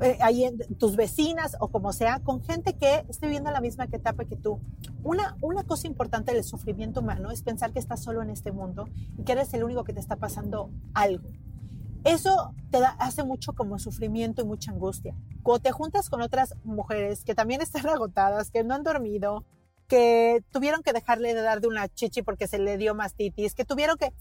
eh, 0.00 0.18
ahí 0.20 0.44
en 0.44 0.58
tus 0.78 0.96
vecinas 0.96 1.56
o 1.60 1.68
como 1.68 1.92
sea, 1.92 2.20
con 2.20 2.42
gente 2.42 2.74
que 2.74 3.04
esté 3.08 3.26
viviendo 3.26 3.50
la 3.50 3.60
misma 3.60 3.84
etapa 3.84 4.24
que 4.24 4.36
tú. 4.36 4.60
Una, 5.02 5.36
una 5.40 5.64
cosa 5.64 5.86
importante 5.86 6.32
del 6.32 6.44
sufrimiento 6.44 7.00
humano 7.00 7.30
es 7.30 7.42
pensar 7.42 7.72
que 7.72 7.78
estás 7.78 8.02
solo 8.02 8.22
en 8.22 8.30
este 8.30 8.52
mundo 8.52 8.88
y 9.18 9.24
que 9.24 9.32
eres 9.32 9.52
el 9.54 9.64
único 9.64 9.84
que 9.84 9.92
te 9.92 10.00
está 10.00 10.16
pasando 10.16 10.70
algo. 10.94 11.28
Eso 12.04 12.54
te 12.70 12.78
hace 12.98 13.24
mucho 13.24 13.52
como 13.52 13.78
sufrimiento 13.78 14.42
y 14.42 14.44
mucha 14.46 14.70
angustia. 14.70 15.14
Cuando 15.42 15.62
te 15.62 15.72
juntas 15.72 16.08
con 16.08 16.22
otras 16.22 16.54
mujeres 16.64 17.24
que 17.24 17.34
también 17.34 17.60
están 17.60 17.86
agotadas, 17.88 18.50
que 18.50 18.64
no 18.64 18.74
han 18.74 18.82
dormido, 18.82 19.44
que 19.86 20.42
tuvieron 20.50 20.82
que 20.82 20.92
dejarle 20.92 21.34
de 21.34 21.42
dar 21.42 21.60
de 21.60 21.68
una 21.68 21.88
chichi 21.88 22.22
porque 22.22 22.46
se 22.46 22.58
le 22.58 22.76
dio 22.76 22.94
mastitis, 22.94 23.54
que 23.54 23.64
tuvieron 23.64 23.96
que 23.96 24.12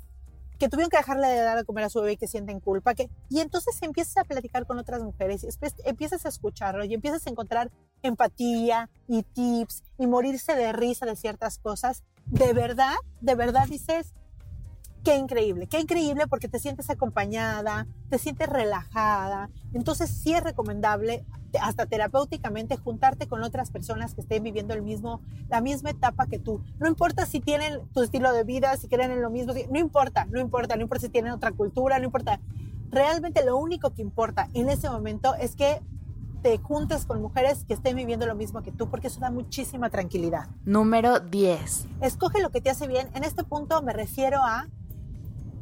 que 0.59 0.67
tuvieron 0.67 0.89
que 0.89 0.97
dejarle 0.97 1.27
de 1.27 1.37
dar 1.37 1.57
de 1.57 1.63
comer 1.63 1.85
a 1.85 1.89
su 1.89 2.01
bebé 2.01 2.13
y 2.13 2.17
que 2.17 2.27
sienten 2.27 2.59
culpa, 2.59 2.93
que, 2.93 3.09
y 3.29 3.39
entonces 3.39 3.81
empiezas 3.81 4.17
a 4.17 4.23
platicar 4.25 4.67
con 4.67 4.77
otras 4.77 5.01
mujeres, 5.01 5.43
y 5.43 5.45
después 5.45 5.73
empiezas 5.85 6.25
a 6.25 6.29
escucharlo 6.29 6.83
y 6.83 6.93
empiezas 6.93 7.25
a 7.25 7.29
encontrar 7.29 7.71
empatía 8.03 8.89
y 9.07 9.23
tips 9.23 9.83
y 9.97 10.05
morirse 10.05 10.55
de 10.55 10.73
risa 10.73 11.05
de 11.05 11.15
ciertas 11.15 11.59
cosas, 11.59 12.03
de 12.25 12.51
verdad, 12.51 12.95
de 13.21 13.35
verdad 13.35 13.67
dices, 13.67 14.13
qué 15.03 15.17
increíble, 15.17 15.67
qué 15.67 15.79
increíble 15.79 16.27
porque 16.27 16.47
te 16.47 16.59
sientes 16.59 16.89
acompañada, 16.89 17.87
te 18.09 18.17
sientes 18.17 18.49
relajada. 18.49 19.49
Entonces 19.73 20.09
sí 20.09 20.33
es 20.33 20.43
recomendable 20.43 21.25
hasta 21.61 21.85
terapéuticamente 21.85 22.77
juntarte 22.77 23.27
con 23.27 23.43
otras 23.43 23.71
personas 23.71 24.13
que 24.13 24.21
estén 24.21 24.43
viviendo 24.43 24.73
el 24.73 24.81
mismo, 24.81 25.21
la 25.49 25.61
misma 25.61 25.89
etapa 25.91 26.27
que 26.27 26.39
tú. 26.39 26.61
No 26.79 26.87
importa 26.87 27.25
si 27.25 27.39
tienen 27.39 27.87
tu 27.93 28.03
estilo 28.03 28.31
de 28.33 28.43
vida, 28.43 28.75
si 28.77 28.87
creen 28.87 29.11
en 29.11 29.21
lo 29.21 29.29
mismo, 29.29 29.53
no 29.71 29.79
importa, 29.79 30.25
no 30.25 30.39
importa, 30.39 30.75
no 30.75 30.83
importa 30.83 31.05
si 31.05 31.09
tienen 31.09 31.31
otra 31.31 31.51
cultura, 31.51 31.97
no 31.99 32.05
importa. 32.05 32.39
Realmente 32.91 33.45
lo 33.45 33.57
único 33.57 33.91
que 33.93 34.01
importa 34.01 34.49
en 34.53 34.69
ese 34.69 34.89
momento 34.89 35.35
es 35.35 35.55
que 35.55 35.81
te 36.41 36.57
juntes 36.57 37.05
con 37.05 37.21
mujeres 37.21 37.65
que 37.65 37.73
estén 37.73 37.95
viviendo 37.95 38.25
lo 38.25 38.35
mismo 38.35 38.61
que 38.61 38.71
tú, 38.71 38.89
porque 38.89 39.07
eso 39.07 39.19
da 39.19 39.29
muchísima 39.29 39.89
tranquilidad. 39.89 40.47
Número 40.65 41.19
10. 41.19 41.87
Escoge 42.01 42.41
lo 42.41 42.49
que 42.49 42.61
te 42.61 42.69
hace 42.69 42.87
bien. 42.87 43.09
En 43.13 43.23
este 43.23 43.43
punto 43.43 43.81
me 43.81 43.93
refiero 43.93 44.39
a 44.41 44.67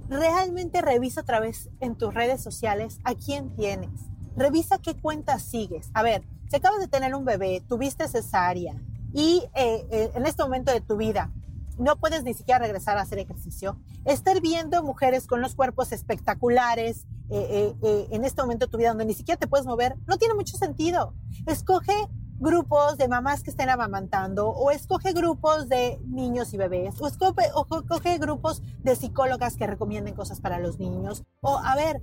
realmente 0.10 0.82
revisa 0.82 1.22
otra 1.22 1.40
vez 1.40 1.70
en 1.80 1.96
tus 1.96 2.14
redes 2.14 2.42
sociales 2.42 3.00
a 3.04 3.16
quién 3.16 3.56
tienes. 3.56 3.90
Revisa 4.36 4.78
qué 4.78 4.96
cuentas 4.96 5.42
sigues. 5.42 5.90
A 5.94 6.04
ver, 6.04 6.24
si 6.50 6.56
acabas 6.56 6.80
de 6.80 6.88
tener 6.88 7.16
un 7.16 7.26
bebé, 7.26 7.64
tuviste 7.68 8.08
cesárea 8.08 8.76
y 9.14 9.44
eh, 9.56 9.86
eh, 9.92 10.12
en 10.16 10.26
este 10.26 10.44
momento 10.44 10.72
de 10.72 10.82
tu 10.82 10.98
vida 10.98 11.32
no 11.78 11.98
puedes 11.98 12.24
ni 12.24 12.34
siquiera 12.34 12.60
regresar 12.60 12.98
a 12.98 13.02
hacer 13.02 13.20
ejercicio, 13.20 13.78
estar 14.06 14.42
viendo 14.42 14.82
mujeres 14.84 15.28
con 15.28 15.42
los 15.42 15.56
cuerpos 15.56 15.92
espectaculares 15.92 17.06
eh, 17.30 17.76
en 18.10 18.26
este 18.26 18.42
momento 18.42 18.66
de 18.66 18.72
tu 18.72 18.78
vida 18.78 18.90
donde 18.90 19.06
ni 19.06 19.14
siquiera 19.14 19.38
te 19.38 19.48
puedes 19.48 19.68
mover, 19.68 19.96
no 20.08 20.18
tiene 20.18 20.34
mucho 20.34 20.58
sentido. 20.58 21.14
Escoge 21.46 21.94
grupos 22.40 22.98
de 22.98 23.08
mamás 23.08 23.44
que 23.44 23.50
estén 23.50 23.70
amamantando 23.70 24.50
o 24.50 24.72
escoge 24.72 25.14
grupos 25.14 25.70
de 25.70 26.00
niños 26.06 26.54
y 26.54 26.58
bebés 26.58 27.02
o 27.02 27.08
escoge, 27.08 27.44
o 27.56 27.66
escoge 27.78 28.18
grupos 28.18 28.62
de 28.84 28.96
psicólogas 28.96 29.58
que 29.58 29.68
recomienden 29.68 30.14
cosas 30.14 30.40
para 30.40 30.60
los 30.60 30.80
niños 30.80 31.24
o 31.42 31.58
a 31.58 31.76
ver, 31.76 32.02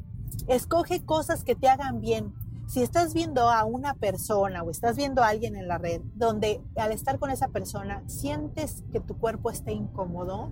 escoge 0.48 1.04
cosas 1.04 1.44
que 1.44 1.54
te 1.54 1.68
hagan 1.68 2.00
bien. 2.00 2.34
Si 2.66 2.82
estás 2.82 3.12
viendo 3.12 3.50
a 3.50 3.64
una 3.64 3.94
persona 3.94 4.62
o 4.62 4.70
estás 4.70 4.96
viendo 4.96 5.22
a 5.22 5.28
alguien 5.28 5.54
en 5.54 5.68
la 5.68 5.78
red 5.78 6.00
donde 6.14 6.62
al 6.76 6.92
estar 6.92 7.18
con 7.18 7.30
esa 7.30 7.48
persona 7.48 8.02
sientes 8.06 8.84
que 8.90 9.00
tu 9.00 9.18
cuerpo 9.18 9.50
está 9.50 9.70
incómodo, 9.70 10.50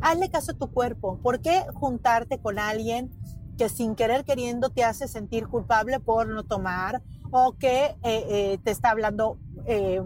hazle 0.00 0.30
caso 0.30 0.52
a 0.52 0.58
tu 0.58 0.70
cuerpo. 0.70 1.18
¿Por 1.22 1.40
qué 1.40 1.64
juntarte 1.74 2.38
con 2.38 2.58
alguien 2.58 3.12
que 3.56 3.68
sin 3.68 3.94
querer 3.94 4.24
queriendo 4.24 4.70
te 4.70 4.84
hace 4.84 5.08
sentir 5.08 5.48
culpable 5.48 6.00
por 6.00 6.28
no 6.28 6.44
tomar 6.44 7.02
o 7.30 7.52
que 7.52 7.86
eh, 7.86 7.96
eh, 8.02 8.58
te 8.62 8.70
está 8.70 8.90
hablando, 8.90 9.38
eh, 9.66 10.02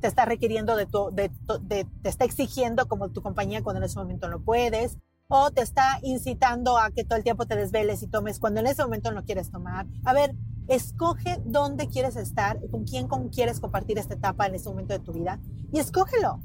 te 0.00 0.08
está 0.08 0.24
requiriendo 0.24 0.76
de 0.76 0.86
tu, 0.86 1.10
te 1.14 1.86
está 2.02 2.24
exigiendo 2.24 2.88
como 2.88 3.10
tu 3.10 3.22
compañía 3.22 3.62
cuando 3.62 3.78
en 3.78 3.84
ese 3.84 3.98
momento 3.98 4.28
no 4.28 4.40
puedes, 4.40 4.98
o 5.28 5.50
te 5.50 5.62
está 5.62 5.98
incitando 6.02 6.78
a 6.78 6.90
que 6.90 7.04
todo 7.04 7.16
el 7.16 7.24
tiempo 7.24 7.46
te 7.46 7.56
desveles 7.56 8.02
y 8.02 8.08
tomes 8.08 8.38
cuando 8.38 8.60
en 8.60 8.66
ese 8.66 8.82
momento 8.82 9.10
no 9.12 9.24
quieres 9.24 9.50
tomar. 9.50 9.86
A 10.04 10.12
ver, 10.12 10.34
escoge 10.68 11.40
dónde 11.44 11.88
quieres 11.88 12.16
estar, 12.16 12.58
con 12.70 12.84
quién 12.84 13.08
con 13.08 13.28
quieres 13.28 13.60
compartir 13.60 13.98
esta 13.98 14.14
etapa 14.14 14.46
en 14.46 14.54
este 14.54 14.68
momento 14.68 14.92
de 14.92 15.00
tu 15.00 15.12
vida 15.12 15.40
y 15.72 15.78
escógelo. 15.78 16.40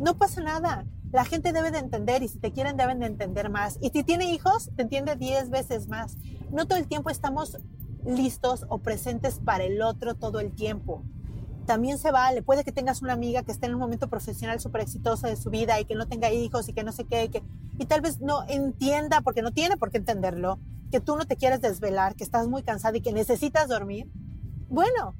No 0.00 0.16
pasa 0.16 0.40
nada. 0.40 0.86
La 1.12 1.26
gente 1.26 1.52
debe 1.52 1.70
de 1.70 1.78
entender 1.78 2.22
y 2.22 2.28
si 2.28 2.38
te 2.38 2.52
quieren 2.52 2.78
deben 2.78 3.00
de 3.00 3.06
entender 3.06 3.50
más. 3.50 3.78
Y 3.82 3.90
si 3.90 4.02
tiene 4.02 4.32
hijos, 4.32 4.70
te 4.74 4.82
entiende 4.82 5.14
10 5.14 5.50
veces 5.50 5.88
más. 5.88 6.16
No 6.50 6.66
todo 6.66 6.78
el 6.78 6.86
tiempo 6.86 7.10
estamos 7.10 7.58
listos 8.06 8.64
o 8.70 8.78
presentes 8.78 9.40
para 9.44 9.64
el 9.64 9.82
otro 9.82 10.14
todo 10.14 10.40
el 10.40 10.52
tiempo. 10.52 11.04
También 11.66 11.98
se 11.98 12.10
vale, 12.10 12.40
puede 12.40 12.64
que 12.64 12.72
tengas 12.72 13.02
una 13.02 13.12
amiga 13.12 13.42
que 13.42 13.52
esté 13.52 13.66
en 13.66 13.74
un 13.74 13.80
momento 13.80 14.08
profesional 14.08 14.58
súper 14.58 14.80
exitosa 14.80 15.28
de 15.28 15.36
su 15.36 15.50
vida 15.50 15.78
y 15.78 15.84
que 15.84 15.94
no 15.94 16.08
tenga 16.08 16.32
hijos 16.32 16.66
y 16.70 16.72
que 16.72 16.82
no 16.82 16.92
sé 16.92 17.04
qué, 17.04 17.24
y, 17.24 17.28
que, 17.28 17.42
y 17.78 17.84
tal 17.84 18.00
vez 18.00 18.20
no 18.20 18.44
entienda, 18.48 19.20
porque 19.20 19.42
no 19.42 19.52
tiene 19.52 19.76
por 19.76 19.90
qué 19.90 19.98
entenderlo, 19.98 20.58
que 20.90 21.00
tú 21.00 21.14
no 21.16 21.26
te 21.26 21.36
quieres 21.36 21.60
desvelar, 21.60 22.16
que 22.16 22.24
estás 22.24 22.48
muy 22.48 22.62
cansada 22.62 22.96
y 22.96 23.02
que 23.02 23.12
necesitas 23.12 23.68
dormir. 23.68 24.10
Bueno, 24.70 25.14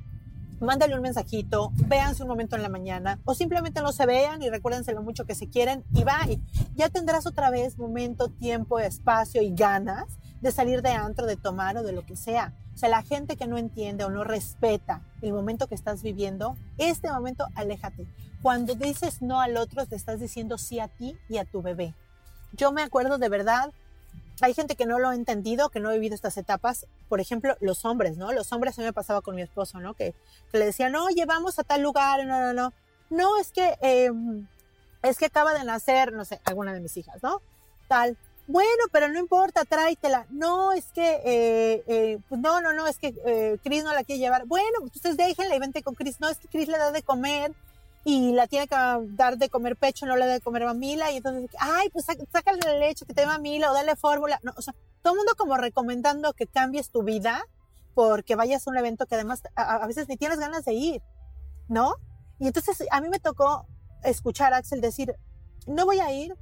mándale 0.60 0.94
un 0.94 1.02
mensajito, 1.02 1.72
véanse 1.86 2.22
un 2.22 2.28
momento 2.28 2.56
en 2.56 2.62
la 2.62 2.68
mañana 2.68 3.18
o 3.24 3.34
simplemente 3.34 3.80
no 3.80 3.92
se 3.92 4.06
vean 4.06 4.42
y 4.42 4.50
recuérdense 4.50 4.92
lo 4.92 5.02
mucho 5.02 5.24
que 5.24 5.34
se 5.34 5.48
quieren 5.48 5.84
y 5.92 6.04
bye. 6.04 6.40
Ya 6.76 6.88
tendrás 6.88 7.26
otra 7.26 7.50
vez 7.50 7.78
momento, 7.78 8.28
tiempo, 8.28 8.78
espacio 8.78 9.42
y 9.42 9.54
ganas 9.54 10.06
de 10.40 10.52
salir 10.52 10.82
de 10.82 10.90
antro, 10.90 11.26
de 11.26 11.36
tomar 11.36 11.76
o 11.76 11.82
de 11.82 11.92
lo 11.92 12.04
que 12.04 12.16
sea. 12.16 12.54
O 12.74 12.78
sea, 12.78 12.88
la 12.88 13.02
gente 13.02 13.36
que 13.36 13.46
no 13.46 13.58
entiende 13.58 14.04
o 14.04 14.10
no 14.10 14.24
respeta 14.24 15.02
el 15.20 15.32
momento 15.32 15.66
que 15.66 15.74
estás 15.74 16.02
viviendo, 16.02 16.56
este 16.78 17.10
momento 17.10 17.46
aléjate. 17.54 18.06
Cuando 18.42 18.74
dices 18.74 19.20
no 19.20 19.40
al 19.40 19.56
otro, 19.56 19.84
te 19.86 19.96
estás 19.96 20.20
diciendo 20.20 20.56
sí 20.56 20.80
a 20.80 20.88
ti 20.88 21.16
y 21.28 21.36
a 21.36 21.44
tu 21.44 21.60
bebé. 21.60 21.94
Yo 22.52 22.72
me 22.72 22.82
acuerdo 22.82 23.18
de 23.18 23.28
verdad, 23.28 23.70
hay 24.40 24.54
gente 24.54 24.76
que 24.76 24.86
no 24.86 24.98
lo 24.98 25.08
ha 25.08 25.14
entendido, 25.14 25.70
que 25.70 25.80
no 25.80 25.90
ha 25.90 25.92
vivido 25.92 26.14
estas 26.14 26.36
etapas. 26.36 26.86
Por 27.08 27.20
ejemplo, 27.20 27.56
los 27.60 27.84
hombres, 27.84 28.16
¿no? 28.16 28.32
Los 28.32 28.52
hombres, 28.52 28.78
a 28.78 28.82
mí 28.82 28.86
me 28.86 28.92
pasaba 28.92 29.20
con 29.20 29.34
mi 29.34 29.42
esposo, 29.42 29.80
¿no? 29.80 29.94
Que, 29.94 30.14
le 30.52 30.64
decían, 30.64 30.92
no, 30.92 31.08
llevamos 31.08 31.58
a 31.58 31.64
tal 31.64 31.82
lugar, 31.82 32.24
no, 32.26 32.40
no, 32.40 32.52
no. 32.52 32.72
No, 33.10 33.38
es 33.38 33.52
que, 33.52 33.76
em, 33.80 34.46
es 35.02 35.18
que 35.18 35.26
acaba 35.26 35.52
de 35.54 35.64
nacer, 35.64 36.12
no 36.12 36.24
sé, 36.24 36.40
alguna 36.44 36.72
de 36.72 36.80
mis 36.80 36.96
hijas, 36.96 37.22
¿no? 37.22 37.42
Tal 37.88 38.16
bueno, 38.50 38.82
pero 38.90 39.08
no 39.08 39.20
importa, 39.20 39.64
tráetela. 39.64 40.26
No, 40.30 40.72
es 40.72 40.86
que, 40.86 41.20
eh, 41.24 41.84
eh, 41.86 42.18
pues 42.28 42.40
no, 42.40 42.60
no, 42.60 42.72
no, 42.72 42.88
es 42.88 42.98
que 42.98 43.14
eh, 43.24 43.58
Chris 43.62 43.84
no 43.84 43.94
la 43.94 44.02
quiere 44.02 44.18
llevar. 44.18 44.44
Bueno, 44.46 44.80
pues 44.80 44.96
ustedes 44.96 45.16
déjenla 45.16 45.54
y 45.54 45.60
vente 45.60 45.84
con 45.84 45.94
Chris. 45.94 46.18
No, 46.18 46.28
es 46.28 46.38
que 46.38 46.48
Chris 46.48 46.66
le 46.66 46.76
da 46.76 46.90
de 46.90 47.02
comer 47.02 47.52
y 48.04 48.32
la 48.32 48.46
tiene 48.46 48.66
que 48.66 48.76
dar 49.10 49.36
de 49.36 49.48
comer 49.48 49.76
pecho, 49.76 50.06
no 50.06 50.16
le 50.16 50.26
da 50.26 50.32
de 50.34 50.40
comer 50.40 50.64
mamila. 50.64 51.10
Y 51.10 51.18
entonces, 51.18 51.50
ay, 51.58 51.88
pues 51.90 52.06
sácale 52.32 52.60
la 52.64 52.78
leche 52.78 53.04
que 53.04 53.14
te 53.14 53.22
dé 53.22 53.26
mamila 53.26 53.70
o 53.70 53.74
dale 53.74 53.96
fórmula. 53.96 54.40
No, 54.42 54.52
o 54.56 54.62
sea, 54.62 54.74
todo 55.02 55.14
el 55.14 55.18
mundo 55.18 55.32
como 55.36 55.56
recomendando 55.56 56.32
que 56.32 56.46
cambies 56.46 56.90
tu 56.90 57.02
vida 57.02 57.42
porque 57.94 58.36
vayas 58.36 58.66
a 58.66 58.70
un 58.70 58.78
evento 58.78 59.06
que 59.06 59.16
además 59.16 59.42
a, 59.54 59.76
a 59.76 59.86
veces 59.86 60.08
ni 60.08 60.16
tienes 60.16 60.38
ganas 60.38 60.64
de 60.64 60.72
ir, 60.72 61.02
¿no? 61.68 61.94
Y 62.38 62.46
entonces 62.46 62.84
a 62.90 63.00
mí 63.00 63.08
me 63.08 63.18
tocó 63.18 63.66
escuchar 64.02 64.54
a 64.54 64.58
Axel 64.58 64.80
decir, 64.80 65.14
no 65.66 65.84
voy 65.84 66.00
a 66.00 66.12
ir 66.12 66.34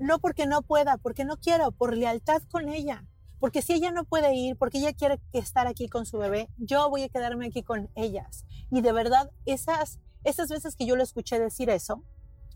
no 0.00 0.18
porque 0.18 0.46
no 0.46 0.62
pueda, 0.62 0.96
porque 0.98 1.24
no 1.24 1.36
quiero, 1.36 1.72
por 1.72 1.96
lealtad 1.96 2.42
con 2.50 2.68
ella. 2.68 3.04
Porque 3.38 3.62
si 3.62 3.74
ella 3.74 3.92
no 3.92 4.04
puede 4.04 4.34
ir, 4.34 4.56
porque 4.56 4.78
ella 4.78 4.92
quiere 4.92 5.20
estar 5.32 5.66
aquí 5.66 5.88
con 5.88 6.06
su 6.06 6.18
bebé, 6.18 6.48
yo 6.56 6.88
voy 6.88 7.02
a 7.02 7.08
quedarme 7.08 7.46
aquí 7.46 7.62
con 7.62 7.90
ellas. 7.94 8.44
Y 8.70 8.80
de 8.80 8.92
verdad, 8.92 9.30
esas, 9.44 9.98
esas 10.26 10.48
veces 10.48 10.74
que 10.76 10.86
yo 10.86 10.96
lo 10.96 11.02
escuché 11.02 11.38
decir 11.38 11.70
eso 11.70 12.02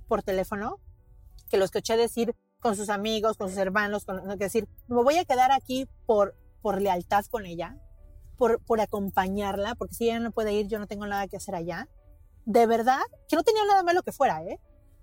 por 0.08 0.22
teléfono, 0.22 0.80
que 1.48 1.56
lo 1.56 1.64
escuché 1.64 1.96
decir 1.96 2.34
con 2.58 2.76
sus 2.76 2.90
amigos, 2.90 3.36
con 3.36 3.48
sus 3.48 3.58
hermanos, 3.58 4.04
con, 4.04 4.38
decir, 4.38 4.68
me 4.88 5.02
voy 5.02 5.16
a 5.16 5.24
quedar 5.24 5.52
aquí 5.52 5.88
por, 6.04 6.34
por 6.62 6.82
lealtad 6.82 7.24
con 7.26 7.46
ella, 7.46 7.76
por, 8.36 8.60
por 8.64 8.80
acompañarla, 8.80 9.76
porque 9.76 9.94
si 9.94 10.04
ella 10.04 10.18
no 10.18 10.32
puede 10.32 10.52
ir, 10.52 10.66
yo 10.66 10.78
no 10.78 10.88
tengo 10.88 11.06
nada 11.06 11.28
que 11.28 11.36
hacer 11.36 11.54
allá. 11.54 11.88
De 12.44 12.66
verdad, 12.66 13.00
que 13.28 13.36
no 13.36 13.44
tenía 13.44 13.64
nada 13.64 13.84
malo 13.84 14.02
que 14.02 14.12
fuera, 14.12 14.42
¿eh? 14.42 14.60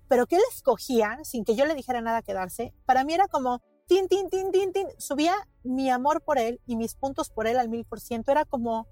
pero 0.08 0.26
que 0.26 0.36
él 0.36 0.42
escogía 0.52 1.18
sin 1.22 1.44
que 1.44 1.56
yo 1.56 1.64
le 1.64 1.74
dijera 1.74 2.00
nada 2.00 2.22
quedarse, 2.22 2.74
para 2.84 3.02
mí 3.04 3.14
era 3.14 3.28
como, 3.28 3.62
tin, 3.86 4.08
tin, 4.08 4.28
tin, 4.28 4.50
tin, 4.50 4.72
tin, 4.72 4.88
subía 4.98 5.34
mi 5.64 5.90
amor 5.90 6.22
por 6.22 6.38
él 6.38 6.60
y 6.66 6.76
mis 6.76 6.94
puntos 6.94 7.30
por 7.30 7.46
él 7.46 7.58
al 7.58 7.68
mil 7.68 7.86
por 7.86 8.00
ciento, 8.00 8.30
era 8.30 8.44
como, 8.44 8.86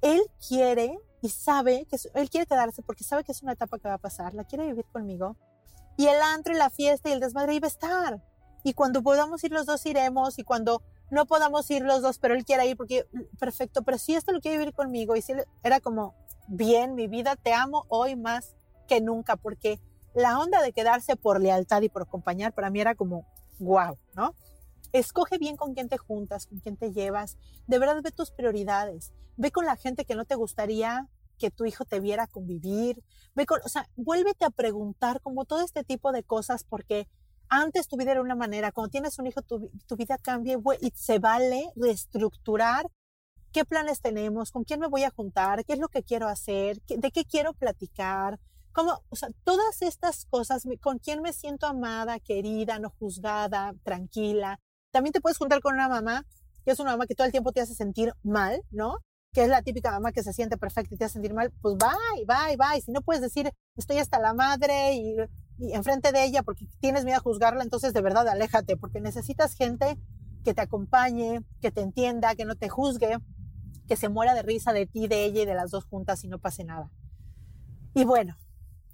él 0.00 0.22
quiere 0.46 0.98
y 1.22 1.28
sabe 1.28 1.86
que 1.86 1.96
él 2.14 2.30
quiere 2.30 2.46
quedarse 2.46 2.82
porque 2.82 3.04
sabe 3.04 3.24
que 3.24 3.32
es 3.32 3.42
una 3.42 3.52
etapa 3.52 3.78
que 3.78 3.88
va 3.88 3.94
a 3.94 3.98
pasar, 3.98 4.34
la 4.34 4.44
quiere 4.44 4.66
vivir 4.66 4.84
conmigo, 4.86 5.36
y 5.96 6.06
el 6.06 6.20
antro 6.22 6.54
y 6.54 6.56
la 6.56 6.70
fiesta 6.70 7.08
y 7.08 7.12
el 7.12 7.20
desmadre 7.20 7.54
iba 7.54 7.66
a 7.66 7.68
estar, 7.68 8.22
y 8.62 8.74
cuando 8.74 9.02
podamos 9.02 9.42
ir 9.44 9.52
los 9.52 9.66
dos 9.66 9.84
iremos, 9.86 10.38
y 10.38 10.44
cuando 10.44 10.82
no 11.10 11.26
podamos 11.26 11.70
ir 11.70 11.82
los 11.82 12.02
dos, 12.02 12.18
pero 12.18 12.34
él 12.34 12.44
quiere 12.44 12.66
ir 12.66 12.76
porque, 12.76 13.06
perfecto, 13.38 13.82
pero 13.82 13.98
si 13.98 14.14
esto 14.14 14.32
lo 14.32 14.40
quiere 14.40 14.58
vivir 14.58 14.74
conmigo, 14.74 15.16
y 15.16 15.22
si 15.22 15.32
era 15.62 15.80
como, 15.80 16.14
bien, 16.48 16.94
mi 16.94 17.08
vida, 17.08 17.36
te 17.36 17.52
amo 17.52 17.84
hoy 17.88 18.16
más 18.16 18.54
que 18.86 19.00
nunca, 19.00 19.36
porque 19.36 19.80
la 20.14 20.38
onda 20.38 20.62
de 20.62 20.72
quedarse 20.72 21.16
por 21.16 21.40
lealtad 21.40 21.82
y 21.82 21.88
por 21.88 22.02
acompañar 22.02 22.52
para 22.52 22.70
mí 22.70 22.80
era 22.80 22.94
como 22.94 23.26
wow, 23.58 23.98
¿no? 24.14 24.34
Escoge 24.92 25.38
bien 25.38 25.56
con 25.56 25.74
quién 25.74 25.88
te 25.88 25.98
juntas, 25.98 26.46
con 26.46 26.60
quién 26.60 26.76
te 26.76 26.92
llevas. 26.92 27.36
De 27.66 27.78
verdad 27.78 28.02
ve 28.02 28.10
tus 28.10 28.30
prioridades. 28.30 29.12
Ve 29.36 29.50
con 29.50 29.66
la 29.66 29.76
gente 29.76 30.04
que 30.04 30.14
no 30.14 30.24
te 30.24 30.34
gustaría 30.34 31.08
que 31.38 31.50
tu 31.50 31.64
hijo 31.64 31.84
te 31.84 32.00
viera 32.00 32.26
convivir. 32.26 33.02
Ve 33.34 33.46
con, 33.46 33.60
o 33.64 33.68
sea, 33.68 33.88
vuélvete 33.96 34.44
a 34.44 34.50
preguntar 34.50 35.20
como 35.20 35.44
todo 35.44 35.62
este 35.64 35.84
tipo 35.84 36.12
de 36.12 36.22
cosas 36.22 36.64
porque 36.64 37.08
antes 37.48 37.88
tu 37.88 37.96
vida 37.96 38.12
era 38.12 38.20
una 38.20 38.36
manera, 38.36 38.70
cuando 38.70 38.90
tienes 38.90 39.18
un 39.18 39.26
hijo 39.26 39.42
tu, 39.42 39.70
tu 39.86 39.96
vida 39.96 40.18
cambia 40.18 40.56
y 40.80 40.92
se 40.94 41.18
vale 41.18 41.72
reestructurar 41.74 42.88
qué 43.52 43.64
planes 43.64 44.00
tenemos, 44.00 44.52
con 44.52 44.62
quién 44.62 44.78
me 44.78 44.86
voy 44.86 45.02
a 45.02 45.10
juntar, 45.10 45.64
qué 45.64 45.72
es 45.72 45.78
lo 45.80 45.88
que 45.88 46.04
quiero 46.04 46.28
hacer, 46.28 46.80
de 46.82 47.10
qué 47.10 47.24
quiero 47.24 47.52
platicar, 47.52 48.38
cómo, 48.72 49.02
o 49.08 49.16
sea, 49.16 49.30
todas 49.44 49.82
estas 49.82 50.26
cosas, 50.26 50.62
con 50.80 50.98
quién 50.98 51.22
me 51.22 51.32
siento 51.32 51.66
amada, 51.66 52.20
querida, 52.20 52.78
no 52.78 52.90
juzgada, 52.90 53.74
tranquila. 53.82 54.60
También 54.90 55.12
te 55.12 55.20
puedes 55.20 55.38
juntar 55.38 55.60
con 55.60 55.74
una 55.74 55.88
mamá, 55.88 56.24
que 56.64 56.72
es 56.72 56.80
una 56.80 56.92
mamá 56.92 57.06
que 57.06 57.14
todo 57.14 57.26
el 57.26 57.32
tiempo 57.32 57.52
te 57.52 57.60
hace 57.60 57.74
sentir 57.74 58.12
mal, 58.22 58.62
¿no? 58.70 58.98
Que 59.32 59.44
es 59.44 59.48
la 59.48 59.62
típica 59.62 59.90
mamá 59.92 60.12
que 60.12 60.22
se 60.22 60.32
siente 60.32 60.56
perfecta 60.58 60.94
y 60.94 60.98
te 60.98 61.04
hace 61.04 61.14
sentir 61.14 61.34
mal, 61.34 61.52
pues 61.62 61.76
bye, 61.76 62.24
bye, 62.26 62.56
bye. 62.56 62.80
Si 62.80 62.90
no 62.90 63.00
puedes 63.02 63.22
decir, 63.22 63.52
estoy 63.76 63.98
hasta 63.98 64.18
la 64.18 64.34
madre 64.34 64.94
y 64.94 65.16
y 65.60 65.74
enfrente 65.74 66.10
de 66.10 66.24
ella 66.24 66.42
porque 66.42 66.66
tienes 66.80 67.04
miedo 67.04 67.18
a 67.18 67.20
juzgarla, 67.20 67.62
entonces 67.62 67.92
de 67.92 68.00
verdad 68.00 68.26
aléjate, 68.28 68.76
porque 68.76 69.00
necesitas 69.00 69.54
gente 69.54 69.98
que 70.42 70.54
te 70.54 70.62
acompañe, 70.62 71.42
que 71.60 71.70
te 71.70 71.82
entienda, 71.82 72.34
que 72.34 72.46
no 72.46 72.56
te 72.56 72.70
juzgue, 72.70 73.18
que 73.86 73.96
se 73.96 74.08
muera 74.08 74.34
de 74.34 74.42
risa 74.42 74.72
de 74.72 74.86
ti, 74.86 75.06
de 75.06 75.24
ella 75.24 75.42
y 75.42 75.46
de 75.46 75.54
las 75.54 75.70
dos 75.70 75.84
juntas 75.84 76.24
y 76.24 76.28
no 76.28 76.38
pase 76.38 76.64
nada. 76.64 76.90
Y 77.94 78.04
bueno, 78.04 78.38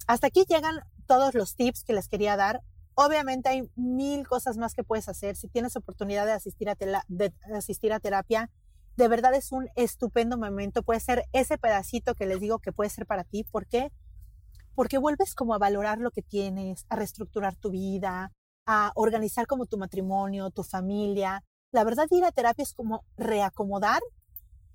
hasta 0.08 0.26
aquí 0.26 0.44
llegan 0.48 0.80
todos 1.06 1.34
los 1.34 1.54
tips 1.54 1.84
que 1.84 1.92
les 1.92 2.08
quería 2.08 2.36
dar. 2.36 2.62
Obviamente 2.96 3.48
hay 3.48 3.70
mil 3.76 4.26
cosas 4.26 4.56
más 4.56 4.74
que 4.74 4.82
puedes 4.82 5.08
hacer. 5.08 5.36
Si 5.36 5.46
tienes 5.46 5.76
oportunidad 5.76 6.26
de 6.26 6.32
asistir 6.32 6.68
a, 6.68 6.76
de 7.06 7.32
asistir 7.54 7.92
a 7.92 8.00
terapia, 8.00 8.50
de 8.96 9.06
verdad 9.06 9.34
es 9.34 9.52
un 9.52 9.68
estupendo 9.76 10.36
momento. 10.36 10.82
Puede 10.82 10.98
ser 10.98 11.24
ese 11.32 11.56
pedacito 11.56 12.14
que 12.14 12.26
les 12.26 12.40
digo 12.40 12.58
que 12.58 12.72
puede 12.72 12.90
ser 12.90 13.06
para 13.06 13.22
ti. 13.22 13.44
¿Por 13.44 13.66
qué? 13.66 13.92
porque 14.76 14.98
vuelves 14.98 15.34
como 15.34 15.54
a 15.54 15.58
valorar 15.58 15.98
lo 15.98 16.12
que 16.12 16.22
tienes, 16.22 16.84
a 16.90 16.96
reestructurar 16.96 17.56
tu 17.56 17.70
vida, 17.70 18.30
a 18.66 18.92
organizar 18.94 19.46
como 19.46 19.66
tu 19.66 19.78
matrimonio, 19.78 20.50
tu 20.50 20.62
familia. 20.62 21.42
La 21.72 21.82
verdad, 21.82 22.06
ir 22.10 22.24
a 22.24 22.30
terapia 22.30 22.62
es 22.62 22.74
como 22.74 23.04
reacomodar 23.16 24.02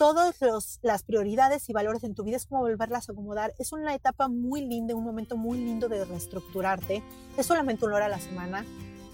todas 0.02 0.80
las 0.82 1.04
prioridades 1.04 1.70
y 1.70 1.74
valores 1.74 2.04
en 2.04 2.16
tu 2.16 2.24
vida, 2.24 2.36
es 2.36 2.48
como 2.48 2.62
volverlas 2.62 3.08
a 3.08 3.12
acomodar. 3.12 3.54
Es 3.60 3.72
una 3.72 3.94
etapa 3.94 4.30
muy 4.30 4.66
linda, 4.66 4.96
un 4.96 5.04
momento 5.04 5.38
muy 5.38 5.60
lindo 5.60 5.90
de 5.90 6.04
reestructurarte. 6.06 7.04
Es 7.38 7.46
solamente 7.46 7.86
una 7.86 7.98
hora 7.98 8.06
a 8.08 8.10
la 8.10 8.20
semana. 8.20 8.66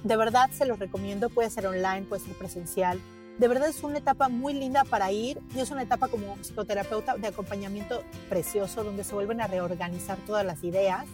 De 0.05 0.15
verdad 0.15 0.49
se 0.49 0.65
los 0.65 0.79
recomiendo, 0.79 1.29
puede 1.29 1.49
ser 1.49 1.67
online, 1.67 2.03
puede 2.03 2.23
ser 2.23 2.37
presencial 2.37 3.01
de 3.37 3.47
verdad 3.47 3.69
es 3.69 3.83
una 3.83 3.99
etapa 3.99 4.29
muy 4.29 4.53
linda 4.53 4.83
para 4.83 5.11
ir 5.11 5.39
y 5.55 5.59
es 5.59 5.69
una 5.69 5.83
etapa 5.83 6.07
como 6.07 6.37
psicoterapeuta 6.37 7.17
de 7.17 7.27
acompañamiento 7.27 8.01
precioso 8.29 8.83
donde 8.83 9.03
se 9.03 9.13
vuelven 9.13 9.41
a 9.41 9.47
reorganizar 9.47 10.17
todas 10.25 10.43
las 10.43 10.63
ideas 10.63 11.05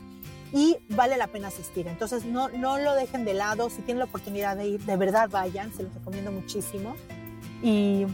y 0.53 0.77
vale 0.87 1.17
la 1.17 1.27
pena 1.27 1.49
asistir. 1.49 1.85
Entonces 1.89 2.23
no, 2.23 2.47
no 2.47 2.77
lo 2.77 2.93
dejen 2.93 3.25
de 3.25 3.33
lado, 3.33 3.69
si 3.69 3.81
tienen 3.81 3.99
la 3.99 4.05
oportunidad 4.05 4.55
de 4.55 4.67
ir, 4.67 4.85
de 4.85 4.95
verdad 4.95 5.29
vayan, 5.29 5.73
se 5.73 5.83
los 5.83 5.93
recomiendo 5.93 6.31
muchísimo. 6.31 6.95
Y 7.61 8.05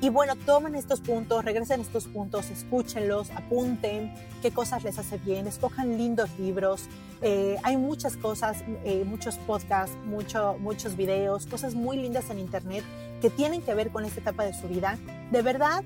y 0.00 0.10
bueno, 0.10 0.36
tomen 0.36 0.74
estos 0.74 1.00
puntos, 1.00 1.44
regresen 1.44 1.80
estos 1.80 2.06
puntos, 2.06 2.50
escúchenlos, 2.50 3.30
apunten 3.30 4.12
qué 4.42 4.50
cosas 4.50 4.84
les 4.84 4.98
hace 4.98 5.18
bien, 5.18 5.46
escojan 5.46 5.96
lindos 5.96 6.30
libros. 6.38 6.82
Eh, 7.22 7.56
hay 7.62 7.76
muchas 7.76 8.16
cosas, 8.16 8.64
eh, 8.84 9.04
muchos 9.06 9.36
podcasts, 9.38 9.96
mucho, 10.04 10.56
muchos 10.58 10.96
videos, 10.96 11.46
cosas 11.46 11.74
muy 11.74 11.96
lindas 11.96 12.28
en 12.30 12.38
Internet 12.38 12.84
que 13.22 13.30
tienen 13.30 13.62
que 13.62 13.72
ver 13.72 13.90
con 13.90 14.04
esta 14.04 14.20
etapa 14.20 14.44
de 14.44 14.52
su 14.52 14.68
vida. 14.68 14.98
De 15.30 15.40
verdad, 15.40 15.82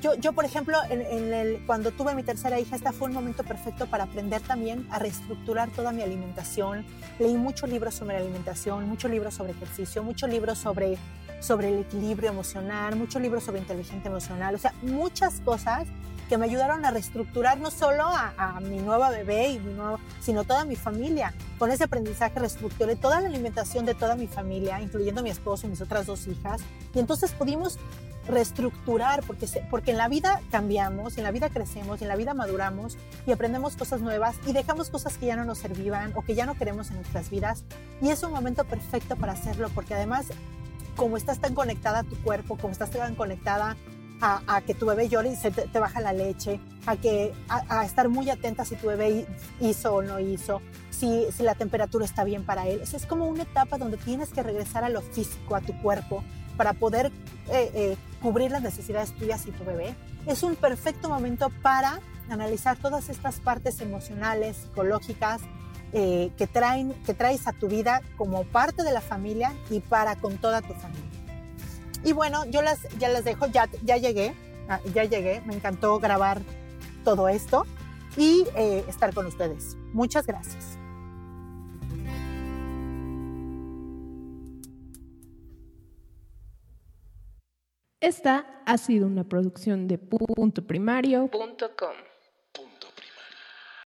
yo, 0.00 0.14
yo, 0.14 0.32
por 0.32 0.44
ejemplo, 0.44 0.78
cuando 1.66 1.90
tuve 1.90 2.14
mi 2.14 2.22
tercera 2.22 2.58
hija, 2.58 2.76
este 2.76 2.92
fue 2.92 3.08
un 3.08 3.14
momento 3.14 3.44
perfecto 3.44 3.86
para 3.86 4.04
aprender 4.04 4.40
también 4.40 4.86
a 4.90 4.98
reestructurar 4.98 5.70
toda 5.70 5.92
mi 5.92 6.02
alimentación. 6.02 6.86
Leí 7.18 7.36
muchos 7.36 7.68
libros 7.68 7.94
sobre 7.94 8.16
alimentación, 8.16 8.88
muchos 8.88 9.10
libros 9.10 9.34
sobre 9.34 9.52
ejercicio, 9.52 10.02
muchos 10.02 10.30
libros 10.30 10.58
sobre, 10.58 10.96
sobre 11.42 11.68
el 11.68 11.80
equilibrio 11.80 12.30
emocional, 12.30 12.96
muchos 12.96 13.20
libros 13.20 13.44
sobre 13.44 13.60
inteligencia 13.60 14.08
emocional, 14.08 14.54
o 14.54 14.58
sea, 14.58 14.72
muchas 14.82 15.40
cosas 15.40 15.86
que 16.28 16.38
me 16.38 16.46
ayudaron 16.46 16.84
a 16.86 16.90
reestructurar 16.90 17.58
no 17.58 17.70
solo 17.70 18.04
a, 18.04 18.32
a 18.38 18.60
mi 18.60 18.78
nueva 18.78 19.10
bebé, 19.10 19.48
y 19.48 19.58
mi 19.58 19.74
nuevo, 19.74 19.98
sino 20.20 20.44
toda 20.44 20.64
mi 20.64 20.76
familia. 20.76 21.34
Con 21.58 21.70
ese 21.70 21.84
aprendizaje 21.84 22.38
reestructuré 22.38 22.96
toda 22.96 23.20
la 23.20 23.28
alimentación 23.28 23.84
de 23.84 23.94
toda 23.94 24.16
mi 24.16 24.28
familia, 24.28 24.80
incluyendo 24.80 25.22
mi 25.22 25.28
esposo 25.28 25.66
y 25.66 25.70
mis 25.70 25.82
otras 25.82 26.06
dos 26.06 26.26
hijas. 26.28 26.62
Y 26.94 27.00
entonces 27.00 27.32
pudimos 27.32 27.78
reestructurar, 28.26 29.22
porque, 29.26 29.46
porque 29.70 29.90
en 29.90 29.98
la 29.98 30.08
vida 30.08 30.40
cambiamos, 30.50 31.18
en 31.18 31.24
la 31.24 31.30
vida 31.32 31.50
crecemos, 31.50 32.00
en 32.02 32.08
la 32.08 32.16
vida 32.16 32.34
maduramos 32.34 32.96
y 33.26 33.32
aprendemos 33.32 33.76
cosas 33.76 34.00
nuevas 34.00 34.36
y 34.46 34.52
dejamos 34.52 34.90
cosas 34.90 35.18
que 35.18 35.26
ya 35.26 35.36
no 35.36 35.44
nos 35.44 35.58
servían 35.58 36.12
o 36.14 36.22
que 36.22 36.34
ya 36.34 36.46
no 36.46 36.54
queremos 36.54 36.90
en 36.90 36.96
nuestras 36.96 37.30
vidas. 37.30 37.64
Y 38.00 38.10
es 38.10 38.22
un 38.22 38.32
momento 38.32 38.64
perfecto 38.64 39.16
para 39.16 39.32
hacerlo, 39.32 39.68
porque 39.74 39.94
además, 39.94 40.26
como 40.96 41.16
estás 41.16 41.38
tan 41.38 41.54
conectada 41.54 42.00
a 42.00 42.04
tu 42.04 42.16
cuerpo, 42.22 42.56
como 42.56 42.72
estás 42.72 42.90
tan 42.90 43.14
conectada 43.14 43.76
a, 44.24 44.60
que 44.60 44.74
tu 44.74 44.86
bebé 44.86 45.08
llore 45.08 45.32
y 45.32 45.36
se 45.36 45.50
te, 45.50 45.78
baja 45.80 46.00
la 46.00 46.12
leche, 46.12 46.60
a, 46.86 46.96
que, 46.96 47.34
a, 47.48 47.84
estar 47.84 48.08
muy 48.08 48.30
atenta 48.30 48.64
si 48.64 48.76
tu 48.76 48.86
bebé 48.86 49.26
hizo 49.60 49.94
o 49.94 50.02
no 50.02 50.20
hizo, 50.20 50.62
si, 50.90 51.26
si 51.32 51.42
la 51.42 51.56
temperatura 51.56 52.04
está 52.04 52.22
bien 52.22 52.44
para 52.44 52.68
él. 52.68 52.80
es 52.82 53.06
como 53.06 53.26
una 53.26 53.42
etapa 53.42 53.78
donde 53.78 53.96
tienes 53.96 54.28
que 54.28 54.44
regresar 54.44 54.84
a 54.84 54.90
lo 54.90 55.02
físico, 55.02 55.56
a 55.56 55.60
tu 55.60 55.76
cuerpo, 55.82 56.22
para 56.56 56.72
poder 56.72 57.06
eh, 57.50 57.70
eh, 57.74 57.96
cubrir 58.20 58.52
las 58.52 58.62
necesidades 58.62 59.12
tuyas 59.12 59.44
y 59.46 59.50
tu 59.50 59.64
bebé. 59.64 59.94
Es 60.26 60.44
un 60.44 60.54
perfecto 60.54 61.08
momento 61.08 61.50
para 61.60 61.98
analizar 62.30 62.76
todas 62.76 63.08
estas 63.08 63.40
partes 63.40 63.80
emocionales, 63.80 64.56
psicológicas, 64.56 65.40
eh, 65.92 66.30
que, 66.36 66.46
traen, 66.46 66.94
que 67.04 67.14
traes 67.14 67.46
a 67.46 67.52
tu 67.52 67.68
vida 67.68 68.00
como 68.16 68.44
parte 68.44 68.82
de 68.82 68.92
la 68.92 69.00
familia 69.00 69.52
y 69.70 69.80
para 69.80 70.16
con 70.16 70.38
toda 70.38 70.62
tu 70.62 70.74
familia. 70.74 71.02
Y 72.04 72.12
bueno, 72.12 72.44
yo 72.46 72.62
las, 72.62 72.88
ya 72.98 73.08
las 73.08 73.24
dejo, 73.24 73.46
ya, 73.46 73.68
ya 73.84 73.96
llegué, 73.96 74.34
ah, 74.68 74.80
ya 74.94 75.04
llegué, 75.04 75.40
me 75.42 75.54
encantó 75.54 75.98
grabar 75.98 76.40
todo 77.04 77.28
esto 77.28 77.64
y 78.16 78.46
estar 78.88 79.14
con 79.14 79.26
ustedes. 79.26 79.76
Muchas 79.92 80.26
gracias. 80.26 80.78
Esta 88.02 88.62
ha 88.66 88.78
sido 88.78 89.06
una 89.06 89.22
producción 89.22 89.86
de 89.86 89.96
punto 89.96 90.66
primario.com. 90.66 92.11